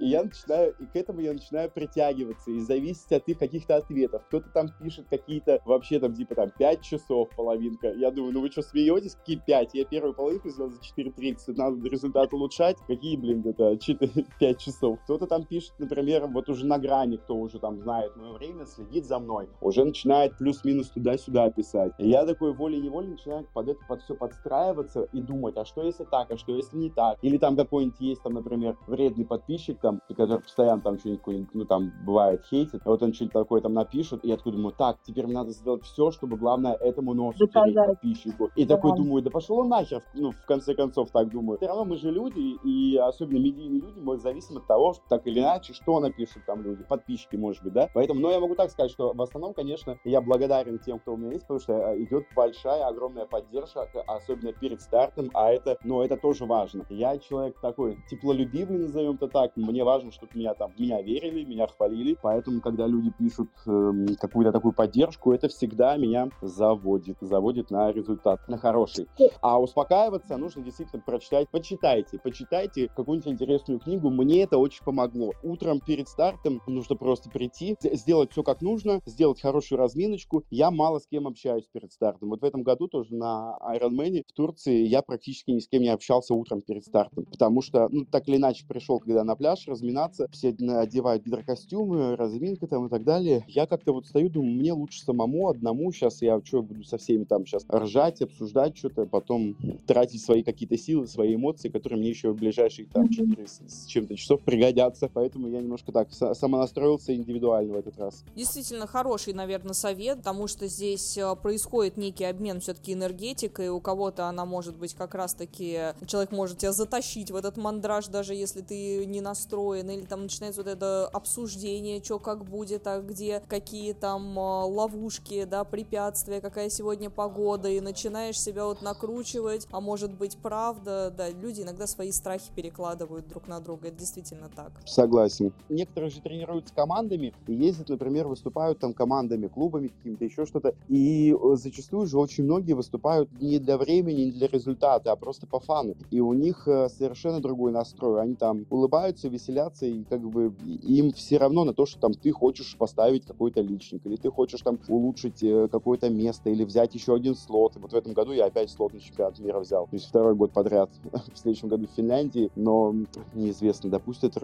И 0.00 0.06
я 0.06 0.24
начинаю, 0.24 0.74
и 0.78 0.86
к 0.86 0.96
этому 0.96 1.20
я 1.20 1.32
начинаю 1.32 1.70
притягиваться, 1.70 2.50
и 2.50 2.60
зависит 2.60 3.12
от 3.12 3.28
их 3.28 3.38
каких-то 3.38 3.76
ответов. 3.76 4.22
Кто-то 4.26 4.48
там 4.50 4.68
пишет 4.82 5.06
какие-то, 5.08 5.60
вообще 5.64 5.98
там, 5.98 6.14
типа 6.14 6.34
там, 6.34 6.50
5 6.50 6.82
часов 6.82 7.28
половинка. 7.36 7.92
Я 7.92 8.10
думаю, 8.10 8.32
ну 8.32 8.40
вы 8.40 8.50
что, 8.50 8.62
смеетесь? 8.62 9.14
Какие 9.14 9.38
5? 9.50 9.70
Я 9.74 9.84
первую 9.84 10.14
половинку 10.14 10.48
сделал 10.48 10.70
за 10.70 10.78
4.30, 10.78 11.54
надо 11.56 11.88
результат 11.88 12.32
улучшать. 12.32 12.76
Какие, 12.86 13.16
блин, 13.16 13.42
это 13.44 13.76
4, 13.76 14.26
5 14.38 14.58
часов? 14.60 15.00
Кто-то 15.02 15.26
там 15.26 15.44
пишет, 15.44 15.72
например, 15.78 16.28
вот 16.28 16.48
уже 16.48 16.64
на 16.66 16.78
грани, 16.78 17.16
кто 17.16 17.34
уже 17.34 17.58
там 17.58 17.80
знает 17.80 18.14
мое 18.14 18.32
время, 18.32 18.64
следит 18.66 19.06
за 19.06 19.18
мной, 19.18 19.48
уже 19.60 19.84
начинает 19.84 20.38
плюс-минус 20.38 20.90
туда-сюда 20.90 21.50
писать. 21.50 21.92
И 21.98 22.08
я 22.08 22.24
такой 22.24 22.54
волей-неволей 22.54 23.08
начинаю 23.08 23.44
под 23.52 23.68
это 23.68 23.80
под 23.88 24.02
все 24.02 24.14
подстраиваться 24.14 25.08
и 25.12 25.20
думать, 25.20 25.56
а 25.56 25.64
что 25.64 25.82
если 25.82 26.04
так, 26.04 26.30
а 26.30 26.36
что 26.36 26.54
если 26.54 26.76
не 26.76 26.90
так? 26.90 27.18
Или 27.22 27.36
там 27.36 27.56
какой-нибудь 27.56 28.00
есть, 28.00 28.22
там, 28.22 28.34
например, 28.34 28.76
вредный 28.86 29.24
подписчик, 29.26 29.80
там, 29.80 30.00
который 30.08 30.42
постоянно 30.42 30.80
там 30.80 30.96
что-нибудь, 30.96 31.48
ну, 31.54 31.64
там, 31.64 31.92
бывает, 32.06 32.44
хейтит, 32.48 32.82
вот 32.84 33.02
он 33.02 33.12
что-нибудь 33.12 33.32
такое 33.32 33.60
там 33.60 33.74
напишет, 33.74 34.24
и 34.24 34.28
я 34.28 34.36
такой 34.36 34.52
думаю, 34.52 34.74
так, 34.78 34.98
теперь 35.02 35.24
мне 35.24 35.34
надо 35.34 35.50
сделать 35.50 35.82
все, 35.82 36.12
чтобы, 36.12 36.36
главное, 36.36 36.74
этому 36.74 37.14
носу 37.14 37.48
подписчику. 37.48 38.50
И 38.54 38.64
да. 38.64 38.76
такой 38.76 38.96
думаю, 38.96 39.22
да 39.22 39.29
пошел 39.30 39.58
он 39.58 39.68
нахер, 39.68 40.02
ну, 40.14 40.32
в 40.32 40.46
конце 40.46 40.74
концов, 40.74 41.10
так 41.10 41.30
думаю. 41.30 41.58
Все 41.58 41.66
равно 41.66 41.84
мы 41.84 41.96
же 41.96 42.10
люди, 42.10 42.56
и 42.64 42.96
особенно 42.96 43.38
медийные 43.38 43.80
люди, 43.80 43.98
мы 44.00 44.18
зависим 44.18 44.58
от 44.58 44.66
того, 44.66 44.94
что 44.94 45.02
так 45.08 45.26
или 45.26 45.40
иначе, 45.40 45.72
что 45.72 46.00
напишут 46.00 46.44
там 46.46 46.62
люди, 46.62 46.84
подписчики, 46.84 47.36
может 47.36 47.62
быть, 47.62 47.72
да? 47.72 47.88
Поэтому, 47.94 48.20
но 48.20 48.30
я 48.30 48.40
могу 48.40 48.54
так 48.54 48.70
сказать, 48.70 48.90
что 48.90 49.12
в 49.12 49.22
основном, 49.22 49.54
конечно, 49.54 49.98
я 50.04 50.20
благодарен 50.20 50.78
тем, 50.78 50.98
кто 50.98 51.14
у 51.14 51.16
меня 51.16 51.32
есть, 51.32 51.42
потому 51.42 51.60
что 51.60 51.72
э, 51.72 52.02
идет 52.02 52.24
большая, 52.34 52.86
огромная 52.86 53.26
поддержка, 53.26 53.88
особенно 54.06 54.52
перед 54.52 54.80
стартом, 54.80 55.30
а 55.34 55.50
это, 55.50 55.78
ну, 55.84 56.02
это 56.02 56.16
тоже 56.16 56.44
важно. 56.46 56.84
Я 56.90 57.18
человек 57.18 57.58
такой 57.60 57.98
теплолюбивый, 58.10 58.78
назовем 58.78 59.14
это 59.14 59.28
так, 59.28 59.56
мне 59.56 59.84
важно, 59.84 60.12
чтобы 60.12 60.32
меня 60.34 60.54
там, 60.54 60.72
меня 60.78 61.02
верили, 61.02 61.44
меня 61.44 61.66
хвалили, 61.66 62.16
поэтому, 62.20 62.60
когда 62.60 62.86
люди 62.86 63.10
пишут 63.10 63.50
э, 63.66 63.92
какую-то 64.20 64.52
такую 64.52 64.72
поддержку, 64.72 65.32
это 65.32 65.48
всегда 65.48 65.96
меня 65.96 66.28
заводит, 66.42 67.16
заводит 67.20 67.70
на 67.70 67.92
результат, 67.92 68.40
на 68.48 68.58
хороший. 68.58 69.08
А 69.40 69.60
успокаиваться 69.60 70.36
нужно 70.36 70.62
действительно 70.62 71.02
прочитать, 71.02 71.48
почитайте, 71.50 72.18
почитайте 72.18 72.88
какую-нибудь 72.88 73.32
интересную 73.32 73.80
книгу, 73.80 74.10
мне 74.10 74.42
это 74.42 74.58
очень 74.58 74.84
помогло. 74.84 75.32
Утром 75.42 75.80
перед 75.80 76.08
стартом 76.08 76.60
нужно 76.66 76.96
просто 76.96 77.30
прийти, 77.30 77.76
сделать 77.80 78.32
все 78.32 78.42
как 78.42 78.62
нужно, 78.62 79.00
сделать 79.06 79.40
хорошую 79.40 79.78
разминочку. 79.78 80.44
Я 80.50 80.70
мало 80.70 80.98
с 80.98 81.06
кем 81.06 81.26
общаюсь 81.26 81.66
перед 81.72 81.92
стартом. 81.92 82.30
Вот 82.30 82.40
в 82.40 82.44
этом 82.44 82.62
году 82.62 82.88
тоже 82.88 83.14
на 83.14 83.58
Ironman 83.74 84.22
в 84.26 84.32
Турции 84.32 84.86
я 84.86 85.02
практически 85.02 85.50
ни 85.50 85.60
с 85.60 85.68
кем 85.68 85.82
не 85.82 85.88
общался 85.88 86.34
утром 86.34 86.62
перед 86.62 86.84
стартом, 86.84 87.24
потому 87.26 87.62
что, 87.62 87.88
ну, 87.90 88.04
так 88.04 88.28
или 88.28 88.36
иначе 88.36 88.66
пришел, 88.66 88.98
когда 88.98 89.24
на 89.24 89.36
пляж 89.36 89.66
разминаться, 89.66 90.28
все 90.32 90.48
одевают 90.50 91.24
гидрокостюмы, 91.24 92.16
разминка 92.16 92.66
там 92.66 92.86
и 92.86 92.90
так 92.90 93.04
далее. 93.04 93.44
Я 93.48 93.66
как-то 93.66 93.92
вот 93.92 94.06
стою, 94.06 94.30
думаю, 94.30 94.54
мне 94.54 94.72
лучше 94.72 95.02
самому, 95.02 95.48
одному, 95.48 95.92
сейчас 95.92 96.22
я 96.22 96.40
что, 96.44 96.62
буду 96.62 96.84
со 96.84 96.98
всеми 96.98 97.24
там 97.24 97.46
сейчас 97.46 97.66
ржать, 97.70 98.22
обсуждать 98.22 98.76
что-то, 98.76 99.06
потом 99.10 99.56
тратить 99.86 100.22
свои 100.22 100.42
какие-то 100.42 100.78
силы, 100.78 101.06
свои 101.06 101.34
эмоции, 101.34 101.68
которые 101.68 101.98
мне 101.98 102.10
еще 102.10 102.30
в 102.30 102.36
ближайшие 102.36 102.86
там 102.86 103.08
4 103.08 103.46
с 103.46 103.86
чем-то 103.86 104.16
часов 104.16 104.40
пригодятся. 104.42 105.10
Поэтому 105.12 105.48
я 105.48 105.60
немножко 105.60 105.92
так 105.92 106.08
самонастроился 106.12 107.14
индивидуально 107.14 107.74
в 107.74 107.76
этот 107.76 107.98
раз. 107.98 108.24
Действительно 108.34 108.86
хороший, 108.86 109.32
наверное, 109.32 109.74
совет, 109.74 110.18
потому 110.18 110.46
что 110.46 110.66
здесь 110.66 111.16
э, 111.18 111.36
происходит 111.36 111.96
некий 111.96 112.24
обмен 112.24 112.60
все-таки 112.60 112.92
энергетикой, 112.92 113.68
у 113.68 113.80
кого-то 113.80 114.26
она 114.26 114.44
может 114.44 114.76
быть 114.76 114.94
как 114.94 115.14
раз-таки, 115.14 115.94
человек 116.06 116.32
может 116.32 116.58
тебя 116.58 116.72
затащить 116.72 117.30
в 117.30 117.36
этот 117.36 117.56
мандраж, 117.56 118.06
даже 118.08 118.34
если 118.34 118.60
ты 118.60 119.04
не 119.06 119.20
настроен, 119.20 119.90
или 119.90 120.04
там 120.04 120.22
начинается 120.22 120.62
вот 120.62 120.70
это 120.70 121.06
обсуждение, 121.08 122.02
что 122.02 122.18
как 122.18 122.44
будет, 122.44 122.86
а 122.86 123.00
где 123.00 123.42
какие 123.48 123.92
там 123.92 124.38
э, 124.38 124.42
ловушки, 124.64 125.44
да, 125.44 125.64
препятствия, 125.64 126.40
какая 126.40 126.70
сегодня 126.70 127.10
погода, 127.10 127.68
и 127.68 127.80
начинаешь 127.80 128.40
себя 128.40 128.66
вот 128.66 128.82
накручивать, 129.00 129.66
а 129.70 129.80
может 129.80 130.12
быть 130.12 130.36
правда, 130.42 131.12
да, 131.16 131.30
люди 131.30 131.62
иногда 131.62 131.86
свои 131.86 132.12
страхи 132.12 132.50
перекладывают 132.54 133.28
друг 133.28 133.48
на 133.48 133.60
друга, 133.60 133.88
это 133.88 133.98
действительно 133.98 134.50
так. 134.54 134.72
Согласен. 134.84 135.52
Некоторые 135.68 136.10
же 136.10 136.20
тренируются 136.20 136.74
командами 136.74 137.32
и 137.46 137.54
ездят, 137.54 137.88
например, 137.88 138.28
выступают 138.28 138.78
там 138.78 138.92
командами, 138.92 139.48
клубами 139.48 139.88
какими-то, 139.88 140.24
еще 140.24 140.46
что-то. 140.46 140.74
И 140.88 141.34
э, 141.34 141.56
зачастую 141.56 142.06
же 142.06 142.18
очень 142.18 142.44
многие 142.44 142.74
выступают 142.74 143.30
не 143.40 143.58
для 143.58 143.78
времени, 143.78 144.24
не 144.24 144.32
для 144.32 144.48
результата, 144.48 145.12
а 145.12 145.16
просто 145.16 145.46
по 145.46 145.60
фану. 145.60 145.94
И 146.10 146.20
у 146.20 146.32
них 146.32 146.66
э, 146.66 146.88
совершенно 146.88 147.40
другой 147.40 147.72
настрой. 147.72 148.20
Они 148.22 148.34
там 148.34 148.66
улыбаются, 148.70 149.28
веселятся, 149.28 149.86
и 149.86 150.04
как 150.04 150.20
бы 150.20 150.54
им 150.64 151.12
все 151.12 151.38
равно 151.38 151.64
на 151.64 151.72
то, 151.72 151.86
что 151.86 152.00
там 152.00 152.14
ты 152.14 152.32
хочешь 152.32 152.76
поставить 152.76 153.24
какой-то 153.26 153.60
личник, 153.60 154.04
или 154.04 154.16
ты 154.16 154.30
хочешь 154.30 154.60
там 154.60 154.78
улучшить 154.88 155.42
э, 155.42 155.68
какое-то 155.70 156.10
место, 156.10 156.50
или 156.50 156.64
взять 156.64 156.94
еще 156.94 157.14
один 157.14 157.34
слот. 157.34 157.76
Вот 157.76 157.92
в 157.92 157.96
этом 157.96 158.12
году 158.12 158.32
я 158.32 158.46
опять 158.46 158.70
слот 158.70 158.89
на 158.92 159.00
чемпионат 159.00 159.38
мира 159.38 159.60
взял. 159.60 159.86
То 159.86 159.96
есть 159.96 160.06
второй 160.06 160.34
год 160.34 160.52
подряд 160.52 160.90
в 161.34 161.38
следующем 161.38 161.68
году 161.68 161.86
в 161.86 161.96
Финляндии, 161.96 162.50
но 162.56 162.94
неизвестно, 163.34 163.90
допустят 163.90 164.36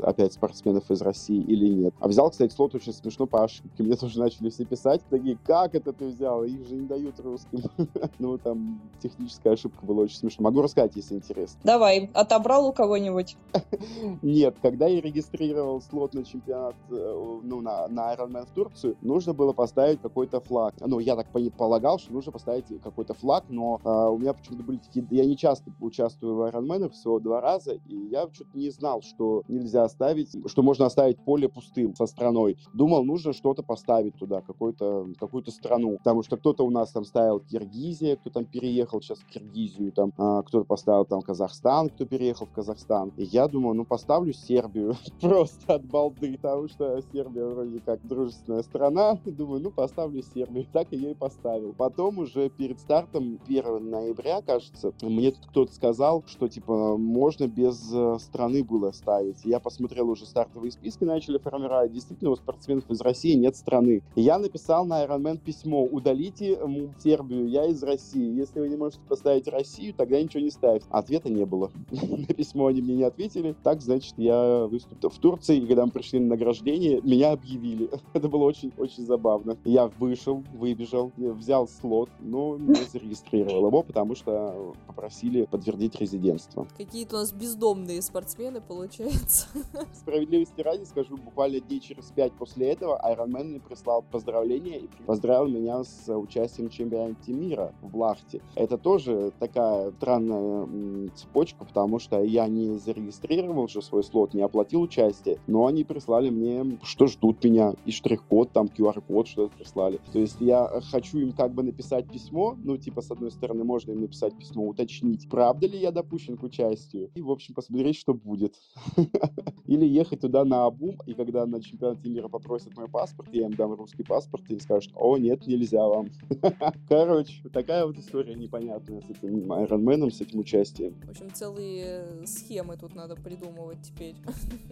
опять 0.00 0.32
спортсменов 0.32 0.90
из 0.90 1.00
России 1.02 1.40
или 1.40 1.68
нет. 1.68 1.94
А 2.00 2.08
взял, 2.08 2.30
кстати, 2.30 2.52
слот 2.52 2.74
очень 2.74 2.92
смешно 2.92 3.26
по 3.26 3.44
ошибке. 3.44 3.82
Мне 3.82 3.96
тоже 3.96 4.18
начали 4.18 4.50
все 4.50 4.64
писать, 4.64 5.02
такие, 5.10 5.38
как 5.44 5.74
это 5.74 5.92
ты 5.92 6.06
взял? 6.06 6.44
Их 6.44 6.66
же 6.66 6.74
не 6.74 6.86
дают 6.86 7.20
русским. 7.20 7.62
ну, 8.18 8.38
там 8.38 8.80
техническая 9.00 9.54
ошибка 9.54 9.84
была 9.84 10.02
очень 10.02 10.16
смешно. 10.16 10.44
Могу 10.44 10.62
рассказать, 10.62 10.92
если 10.96 11.14
интересно. 11.14 11.60
Давай, 11.64 12.10
отобрал 12.14 12.66
у 12.66 12.72
кого-нибудь? 12.72 13.36
Нет, 14.22 14.56
когда 14.62 14.86
я 14.86 15.00
регистрировал 15.00 15.80
слот 15.80 16.14
на 16.14 16.24
чемпионат, 16.24 16.74
э, 16.90 17.38
ну, 17.42 17.60
на, 17.60 17.88
на 17.88 18.14
Ironman 18.14 18.46
в 18.46 18.50
Турцию, 18.50 18.96
нужно 19.00 19.32
было 19.32 19.52
поставить 19.52 20.00
какой-то 20.00 20.40
флаг. 20.40 20.74
Ну, 20.80 20.98
я 20.98 21.16
так 21.16 21.26
полагал, 21.56 21.98
что 21.98 22.12
нужно 22.12 22.32
поставить 22.32 22.66
какой-то 22.82 23.14
флаг, 23.14 23.44
но 23.48 23.80
а, 23.84 24.10
у 24.10 24.18
меня 24.18 24.32
почему-то 24.32 24.64
были 24.64 24.78
такие... 24.78 25.06
Я 25.10 25.24
не 25.24 25.36
часто 25.36 25.70
участвую 25.80 26.34
в 26.36 26.40
Ironman, 26.48 26.90
всего 26.90 27.20
два 27.20 27.40
раза, 27.40 27.72
и 27.72 27.96
я 28.10 28.28
что-то 28.32 28.56
не 28.58 28.70
знал, 28.70 29.02
что 29.02 29.42
нельзя 29.48 29.84
оставить, 29.84 30.34
что 30.48 30.62
можно 30.62 30.86
оставить 30.86 31.18
поле 31.18 31.48
пустым 31.48 31.94
со 31.94 32.06
страной. 32.06 32.56
Думал, 32.72 33.04
нужно 33.04 33.32
что-то 33.32 33.62
поставить 33.62 34.16
туда, 34.16 34.40
какую-то 34.40 35.50
страну. 35.50 35.98
Потому 35.98 36.22
что 36.22 36.36
кто-то 36.36 36.64
у 36.64 36.70
нас 36.70 36.90
там 36.92 37.04
ставил 37.04 37.40
Киргизия, 37.40 38.16
кто 38.16 38.30
там 38.30 38.44
переехал 38.44 39.00
сейчас 39.00 39.18
в 39.18 39.26
Киргизию, 39.26 39.92
там 39.92 40.12
а, 40.16 40.42
кто-то 40.42 40.64
поставил 40.64 41.04
там 41.04 41.20
Казахстан, 41.20 41.90
кто 41.90 42.04
переехал 42.06 42.46
в 42.46 42.52
Казахстан. 42.52 43.12
И 43.16 43.24
я 43.24 43.48
думаю, 43.48 43.74
ну 43.74 43.84
поставлю 43.84 44.32
Сербию 44.32 44.94
просто 45.20 45.74
от 45.74 45.84
балды, 45.84 46.38
потому 46.40 46.68
что 46.68 47.00
Сербия 47.12 47.44
вроде 47.46 47.80
как 47.80 48.06
дружественная 48.06 48.62
страна. 48.62 49.18
Думаю, 49.24 49.60
ну 49.60 49.70
поставлю 49.70 50.22
Сербию. 50.22 50.66
Так 50.72 50.88
я 50.90 51.10
и 51.10 51.14
поставил. 51.14 51.74
Потом 51.74 52.18
уже 52.18 52.48
перед 52.48 52.78
стартом 52.80 53.38
1 53.76 53.90
ноября, 53.90 54.42
кажется, 54.42 54.92
мне 55.02 55.30
тут 55.30 55.46
кто-то 55.46 55.74
сказал, 55.74 56.24
что 56.26 56.48
типа 56.48 56.96
можно 56.96 57.46
без 57.46 57.90
э, 57.92 58.18
страны 58.20 58.64
было 58.64 58.90
ставить. 58.92 59.44
Я 59.44 59.60
посмотрел 59.60 60.08
уже 60.10 60.26
стартовые 60.26 60.72
списки, 60.72 61.04
начали 61.04 61.38
формировать. 61.38 61.92
Действительно, 61.92 62.30
у 62.30 62.36
спортсменов 62.36 62.88
из 62.90 63.00
России 63.00 63.34
нет 63.34 63.56
страны. 63.56 64.02
я 64.16 64.38
написал 64.38 64.84
на 64.84 65.04
Ironman 65.04 65.38
письмо, 65.38 65.84
удалите 65.84 66.58
Сербию, 66.98 67.48
я 67.48 67.66
из 67.66 67.82
России. 67.82 68.36
Если 68.36 68.60
вы 68.60 68.68
не 68.68 68.76
можете 68.76 69.02
поставить 69.08 69.48
Россию, 69.48 69.94
тогда 69.94 70.20
ничего 70.20 70.42
не 70.42 70.50
ставьте. 70.50 70.86
Ответа 70.90 71.30
не 71.30 71.44
было. 71.44 71.70
На 71.90 72.26
письмо 72.26 72.66
они 72.66 72.82
мне 72.82 72.96
не 72.96 73.02
ответили. 73.02 73.54
Так, 73.62 73.80
значит, 73.82 74.14
я 74.16 74.66
выступил 74.66 75.10
в 75.10 75.18
Турции, 75.18 75.58
и 75.58 75.66
когда 75.66 75.86
мы 75.86 75.92
пришли 75.92 76.20
на 76.20 76.28
награждение, 76.28 77.00
меня 77.02 77.32
объявили. 77.32 77.90
Это 78.12 78.28
было 78.28 78.44
очень-очень 78.44 79.04
забавно. 79.04 79.56
Я 79.64 79.86
вышел, 79.98 80.42
выбежал, 80.54 81.12
взял 81.16 81.68
слот, 81.68 82.10
но 82.20 82.56
не 82.56 82.74
зарегистрировал 82.74 83.63
его, 83.66 83.82
потому 83.82 84.14
что 84.14 84.74
попросили 84.86 85.44
подтвердить 85.44 85.96
резидентство. 85.96 86.66
Какие-то 86.76 87.16
у 87.16 87.18
нас 87.20 87.32
бездомные 87.32 88.02
спортсмены, 88.02 88.60
получается. 88.60 89.48
Справедливости 89.92 90.60
ради 90.60 90.84
скажу, 90.84 91.16
буквально 91.16 91.60
дней 91.60 91.80
через 91.80 92.06
пять 92.06 92.32
после 92.32 92.70
этого 92.70 93.00
Ironman 93.04 93.44
мне 93.44 93.60
прислал 93.60 94.02
поздравления 94.02 94.78
и 94.78 94.88
поздравил 95.06 95.48
меня 95.48 95.84
с 95.84 96.08
участием 96.08 96.68
в 96.68 96.72
чемпионате 96.72 97.32
мира 97.32 97.72
в 97.82 97.96
Лахте. 97.96 98.40
Это 98.54 98.78
тоже 98.78 99.32
такая 99.38 99.92
странная 99.92 101.10
цепочка, 101.14 101.64
потому 101.64 101.98
что 101.98 102.22
я 102.22 102.46
не 102.48 102.78
зарегистрировал 102.78 103.68
же 103.68 103.82
свой 103.82 104.04
слот, 104.04 104.34
не 104.34 104.42
оплатил 104.42 104.82
участие, 104.82 105.38
но 105.46 105.66
они 105.66 105.84
прислали 105.84 106.30
мне, 106.30 106.78
что 106.82 107.06
ждут 107.06 107.42
меня, 107.44 107.74
и 107.84 107.90
штрих-код, 107.90 108.50
там 108.52 108.66
QR-код 108.66 109.28
что-то 109.28 109.56
прислали. 109.56 110.00
То 110.12 110.18
есть 110.18 110.40
я 110.40 110.68
хочу 110.90 111.18
им 111.18 111.32
как 111.32 111.52
бы 111.52 111.62
написать 111.62 112.10
письмо, 112.10 112.56
ну, 112.62 112.76
типа, 112.76 113.00
с 113.00 113.10
одной 113.10 113.30
стороны, 113.30 113.53
стороны, 113.54 113.64
можно 113.64 113.92
им 113.92 114.00
написать 114.00 114.36
письмо, 114.36 114.68
уточнить, 114.68 115.28
правда 115.28 115.66
ли 115.66 115.78
я 115.78 115.90
допущен 115.90 116.36
к 116.36 116.42
участию, 116.42 117.10
и, 117.14 117.22
в 117.22 117.30
общем, 117.30 117.54
посмотреть, 117.54 117.96
что 117.96 118.14
будет. 118.14 118.56
Или 119.66 119.86
ехать 119.86 120.20
туда 120.20 120.44
на 120.44 120.66
обум, 120.66 120.98
и 121.06 121.14
когда 121.14 121.46
на 121.46 121.62
чемпионате 121.62 122.08
мира 122.08 122.28
попросят 122.28 122.76
мой 122.76 122.88
паспорт, 122.88 123.28
я 123.32 123.46
им 123.46 123.54
дам 123.54 123.74
русский 123.74 124.02
паспорт, 124.02 124.44
и 124.50 124.58
скажут, 124.58 124.92
о, 124.94 125.16
нет, 125.16 125.46
нельзя 125.46 125.86
вам. 125.86 126.10
Короче, 126.88 127.48
такая 127.52 127.86
вот 127.86 127.96
история 127.98 128.34
непонятная 128.34 129.00
с 129.00 129.10
этим 129.10 129.52
Айронменом, 129.52 130.10
с 130.10 130.20
этим 130.20 130.40
участием. 130.40 130.94
В 131.06 131.10
общем, 131.10 131.32
целые 131.32 132.26
схемы 132.26 132.76
тут 132.76 132.94
надо 132.94 133.16
придумывать 133.16 133.78
теперь. 133.82 134.16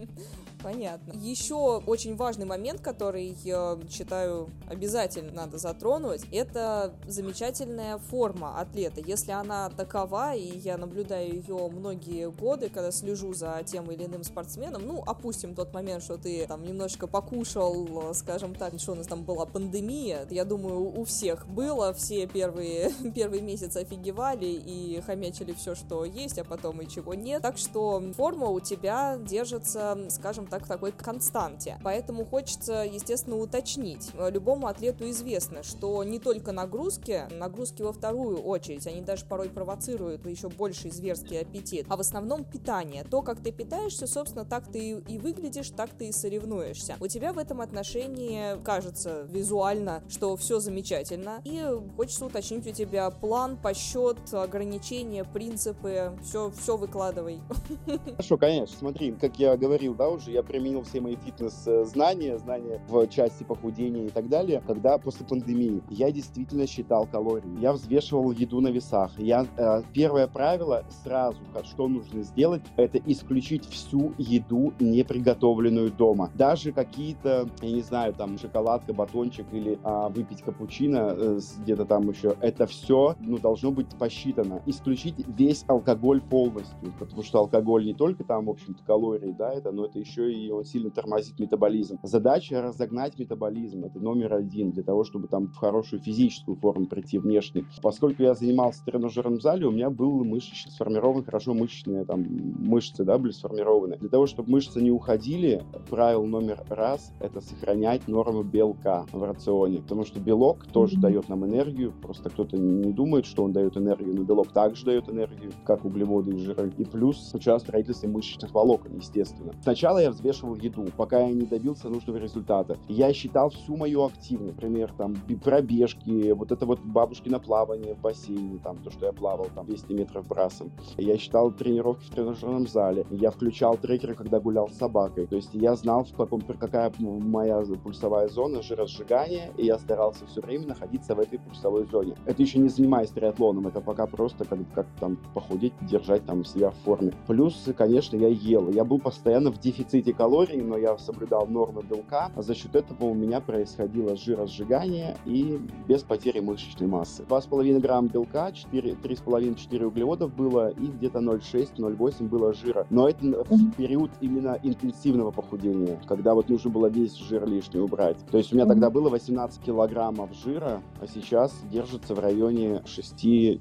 Понятно. 0.63 1.13
Еще 1.13 1.55
очень 1.85 2.15
важный 2.15 2.45
момент, 2.45 2.81
который 2.81 3.35
я 3.43 3.79
считаю 3.89 4.49
обязательно 4.69 5.31
надо 5.31 5.57
затронуть, 5.57 6.21
это 6.31 6.93
замечательная 7.07 7.97
форма 7.97 8.59
атлета. 8.63 9.01
Если 9.01 9.31
она 9.31 9.69
такова, 9.69 10.33
и 10.33 10.57
я 10.57 10.77
наблюдаю 10.77 11.33
ее 11.35 11.69
многие 11.69 12.31
годы, 12.31 12.69
когда 12.69 12.91
слежу 12.91 13.33
за 13.33 13.61
тем 13.65 13.91
или 13.91 14.05
иным 14.05 14.23
спортсменом, 14.23 14.85
ну, 14.85 15.03
опустим 15.05 15.55
тот 15.55 15.73
момент, 15.73 16.03
что 16.03 16.17
ты 16.17 16.45
там 16.47 16.63
немножечко 16.63 17.07
покушал, 17.07 18.13
скажем 18.13 18.55
так, 18.55 18.73
что 18.79 18.93
у 18.93 18.95
нас 18.95 19.07
там 19.07 19.23
была 19.23 19.45
пандемия, 19.45 20.25
я 20.29 20.45
думаю, 20.45 20.99
у 20.99 21.03
всех 21.03 21.47
было, 21.47 21.93
все 21.93 22.25
первые, 22.27 22.91
первые 23.15 23.41
месяцы 23.41 23.77
офигевали 23.77 24.45
и 24.45 25.01
хомячили 25.05 25.53
все, 25.53 25.75
что 25.75 26.05
есть, 26.05 26.39
а 26.39 26.43
потом 26.43 26.81
и 26.81 26.87
чего 26.87 27.13
нет. 27.13 27.41
Так 27.41 27.57
что 27.57 28.01
форма 28.15 28.47
у 28.47 28.59
тебя 28.59 29.17
держится, 29.17 29.97
скажем 30.09 30.47
так, 30.47 30.65
в 30.65 30.67
такой 30.67 30.91
константе. 30.91 31.79
Поэтому 31.83 32.25
хочется, 32.25 32.83
естественно, 32.83 33.37
уточнить. 33.37 34.11
Любому 34.29 34.67
атлету 34.67 35.09
известно, 35.09 35.63
что 35.63 36.03
не 36.03 36.19
только 36.19 36.51
нагрузки, 36.51 37.23
нагрузки 37.31 37.81
во 37.81 37.93
вторую 37.93 38.37
очередь, 38.53 38.87
они 38.87 39.01
даже 39.01 39.25
порой 39.25 39.49
провоцируют 39.49 40.25
еще 40.25 40.49
больший 40.49 40.91
зверский 40.91 41.39
аппетит, 41.39 41.85
а 41.89 41.97
в 41.97 41.99
основном 41.99 42.43
питание. 42.43 43.03
То, 43.03 43.21
как 43.21 43.41
ты 43.41 43.51
питаешься, 43.51 44.07
собственно, 44.07 44.45
так 44.45 44.71
ты 44.71 45.01
и 45.07 45.17
выглядишь, 45.17 45.69
так 45.69 45.91
ты 45.91 46.09
и 46.09 46.11
соревнуешься. 46.11 46.95
У 46.99 47.07
тебя 47.07 47.33
в 47.33 47.37
этом 47.37 47.61
отношении 47.61 48.61
кажется 48.63 49.27
визуально, 49.29 50.03
что 50.09 50.35
все 50.35 50.59
замечательно, 50.59 51.41
и 51.43 51.63
хочется 51.95 52.25
уточнить 52.25 52.65
у 52.67 52.71
тебя 52.71 53.09
план, 53.09 53.57
посчет, 53.57 54.17
ограничения, 54.33 55.23
принципы, 55.23 56.17
все, 56.23 56.51
все 56.51 56.77
выкладывай. 56.77 57.41
Хорошо, 58.11 58.37
конечно. 58.37 58.77
Смотри, 58.77 59.11
как 59.13 59.37
я 59.39 59.55
говорил, 59.57 59.93
да, 59.93 60.09
уже 60.09 60.31
я 60.31 60.43
применил 60.43 60.83
все 60.83 61.01
мои 61.01 61.15
фитнес-знания, 61.15 62.37
знания 62.37 62.81
в 62.87 63.07
части 63.07 63.43
похудения 63.43 64.05
и 64.05 64.09
так 64.09 64.29
далее, 64.29 64.61
когда 64.65 64.97
после 64.97 65.25
пандемии 65.25 65.83
я 65.89 66.11
действительно 66.11 66.67
считал 66.67 67.05
калории, 67.07 67.59
я 67.59 67.73
взвешивал 67.73 68.31
еду 68.43 68.61
на 68.61 68.69
весах. 68.69 69.11
Я, 69.17 69.45
э, 69.57 69.81
первое 69.93 70.27
правило 70.27 70.83
сразу, 71.03 71.37
что 71.63 71.87
нужно 71.87 72.23
сделать, 72.23 72.61
это 72.77 72.99
исключить 73.05 73.65
всю 73.65 74.13
еду, 74.17 74.73
не 74.79 75.03
приготовленную 75.03 75.91
дома. 75.91 76.31
Даже 76.35 76.71
какие-то, 76.71 77.49
я 77.61 77.71
не 77.71 77.81
знаю, 77.81 78.13
там 78.13 78.37
шоколадка, 78.37 78.93
батончик 78.93 79.45
или 79.51 79.79
а, 79.83 80.09
выпить 80.09 80.41
капучино 80.41 81.13
э, 81.15 81.39
где-то 81.59 81.85
там 81.85 82.09
еще, 82.09 82.35
это 82.41 82.67
все 82.67 83.15
ну, 83.19 83.37
должно 83.37 83.71
быть 83.71 83.87
посчитано. 83.97 84.61
Исключить 84.65 85.15
весь 85.27 85.63
алкоголь 85.67 86.21
полностью, 86.21 86.93
потому 86.99 87.23
что 87.23 87.39
алкоголь 87.39 87.85
не 87.85 87.93
только 87.93 88.23
там, 88.23 88.45
в 88.45 88.49
общем-то, 88.49 88.83
калории, 88.83 89.31
да, 89.37 89.53
это, 89.53 89.71
но 89.71 89.85
это 89.85 89.99
еще 89.99 90.31
и 90.31 90.51
он 90.51 90.65
сильно 90.65 90.89
тормозит 90.89 91.39
метаболизм. 91.39 91.99
Задача 92.03 92.61
разогнать 92.61 93.17
метаболизм, 93.17 93.85
это 93.85 93.99
номер 93.99 94.33
один, 94.33 94.71
для 94.71 94.83
того, 94.83 95.03
чтобы 95.03 95.27
там 95.27 95.47
в 95.47 95.55
хорошую 95.55 96.01
физическую 96.01 96.55
форму 96.57 96.85
прийти 96.85 97.17
внешне. 97.17 97.65
Поскольку 97.81 98.23
я 98.23 98.32
занимался 98.35 98.81
в 98.81 98.85
тренажерном 98.85 99.41
зале, 99.41 99.67
у 99.67 99.71
меня 99.71 99.89
был 99.89 100.23
мышечный, 100.23 100.71
сформирован 100.71 101.23
хорошо 101.23 101.53
мышечные 101.53 102.05
там 102.05 102.23
мышцы, 102.23 103.03
да, 103.03 103.17
были 103.17 103.31
сформированы. 103.31 103.97
Для 103.97 104.09
того, 104.09 104.27
чтобы 104.27 104.51
мышцы 104.51 104.81
не 104.81 104.91
уходили, 104.91 105.63
правило 105.89 106.25
номер 106.25 106.63
раз— 106.69 107.11
это 107.19 107.41
сохранять 107.41 108.07
норму 108.07 108.43
белка 108.43 109.05
в 109.11 109.23
рационе, 109.23 109.79
потому 109.79 110.05
что 110.05 110.19
белок 110.19 110.65
тоже 110.65 110.97
mm-hmm. 110.97 111.01
дает 111.01 111.29
нам 111.29 111.45
энергию, 111.45 111.93
просто 112.01 112.29
кто-то 112.29 112.57
не 112.57 112.91
думает, 112.91 113.25
что 113.25 113.43
он 113.43 113.53
дает 113.53 113.77
энергию, 113.77 114.15
но 114.15 114.23
белок 114.23 114.51
также 114.51 114.85
дает 114.85 115.09
энергию, 115.09 115.51
как 115.65 115.85
углеводы 115.85 116.31
и 116.31 116.37
жиры. 116.37 116.71
И 116.77 116.85
плюс 116.85 117.33
участвует 117.33 117.63
в 117.63 117.67
строительстве 117.67 118.09
мышечных 118.09 118.53
волокон, 118.53 118.95
естественно. 118.95 119.53
Сначала 119.61 119.99
я 119.99 120.11
взвешивал 120.11 120.55
еду, 120.55 120.85
пока 120.97 121.21
я 121.21 121.33
не 121.33 121.45
добился 121.45 121.89
нужного 121.89 122.17
результата. 122.17 122.77
Я 122.87 123.13
считал 123.13 123.49
всю 123.49 123.75
мою 123.77 124.03
активность, 124.03 124.55
например, 124.55 124.93
там 124.97 125.15
пробежки, 125.43 126.31
вот 126.31 126.51
это 126.51 126.65
вот 126.65 126.79
бабушкино 126.79 127.39
плавание 127.39 127.95
в 127.95 128.01
бассейне, 128.01 128.22
там 128.63 128.77
то, 128.77 128.91
что 128.91 129.05
я 129.05 129.13
плавал 129.13 129.47
там 129.55 129.65
200 129.65 129.93
метров 129.93 130.27
брасом. 130.27 130.71
Я 130.97 131.17
считал 131.17 131.51
тренировки 131.51 132.05
в 132.05 132.09
тренажерном 132.09 132.67
зале. 132.67 133.05
Я 133.09 133.31
включал 133.31 133.77
трекер, 133.77 134.15
когда 134.15 134.39
гулял 134.39 134.69
с 134.69 134.77
собакой. 134.77 135.27
То 135.27 135.35
есть 135.35 135.53
я 135.53 135.75
знал, 135.75 136.03
в 136.03 136.15
каком, 136.15 136.41
какая 136.41 136.91
моя 136.99 137.61
пульсовая 137.83 138.27
зона 138.27 138.61
жиросжигания, 138.61 139.51
и 139.57 139.65
я 139.65 139.77
старался 139.77 140.25
все 140.25 140.41
время 140.41 140.67
находиться 140.67 141.15
в 141.15 141.19
этой 141.19 141.39
пульсовой 141.39 141.85
зоне. 141.85 142.15
Это 142.25 142.41
еще 142.41 142.59
не 142.59 142.69
занимаясь 142.69 143.09
триатлоном, 143.09 143.67
это 143.67 143.81
пока 143.81 144.05
просто 144.05 144.45
как, 144.45 144.59
как 144.73 144.87
там 144.99 145.17
похудеть, 145.33 145.73
держать 145.81 146.25
там 146.25 146.43
себя 146.45 146.71
в 146.71 146.75
форме. 146.77 147.13
Плюс, 147.27 147.67
конечно, 147.77 148.17
я 148.17 148.27
ел. 148.27 148.69
Я 148.69 148.83
был 148.83 148.99
постоянно 148.99 149.51
в 149.51 149.59
дефиците 149.59 150.13
калорий, 150.13 150.61
но 150.61 150.77
я 150.77 150.97
соблюдал 150.97 151.47
нормы 151.47 151.83
белка. 151.83 152.31
А 152.35 152.41
за 152.41 152.55
счет 152.55 152.75
этого 152.75 153.05
у 153.05 153.13
меня 153.13 153.39
происходило 153.39 154.15
жиросжигание 154.15 155.17
и 155.25 155.59
без 155.87 156.03
потери 156.03 156.39
мышечной 156.39 156.87
массы. 156.87 157.23
2,5 157.23 157.79
грамм 157.79 158.07
белка, 158.13 158.49
3,5-4 158.49 159.83
углеводов 159.83 160.35
было 160.35 160.69
и 160.69 160.87
где-то 160.87 161.19
0,6-0,8 161.19 162.27
было 162.27 162.53
жира. 162.53 162.85
Но 162.89 163.09
это 163.09 163.25
в 163.25 163.71
период 163.73 164.11
именно 164.21 164.59
интенсивного 164.61 165.31
похудения, 165.31 165.99
когда 166.07 166.33
вот 166.33 166.49
нужно 166.49 166.69
было 166.69 166.87
весь 166.87 167.15
жир 167.15 167.45
лишний 167.47 167.79
убрать. 167.79 168.17
То 168.31 168.37
есть 168.37 168.53
у 168.53 168.55
меня 168.55 168.65
тогда 168.65 168.89
было 168.89 169.09
18 169.09 169.61
килограммов 169.63 170.33
жира, 170.33 170.81
а 171.01 171.07
сейчас 171.07 171.53
держится 171.71 172.13
в 172.13 172.19
районе 172.19 172.83
6-7 172.85 173.59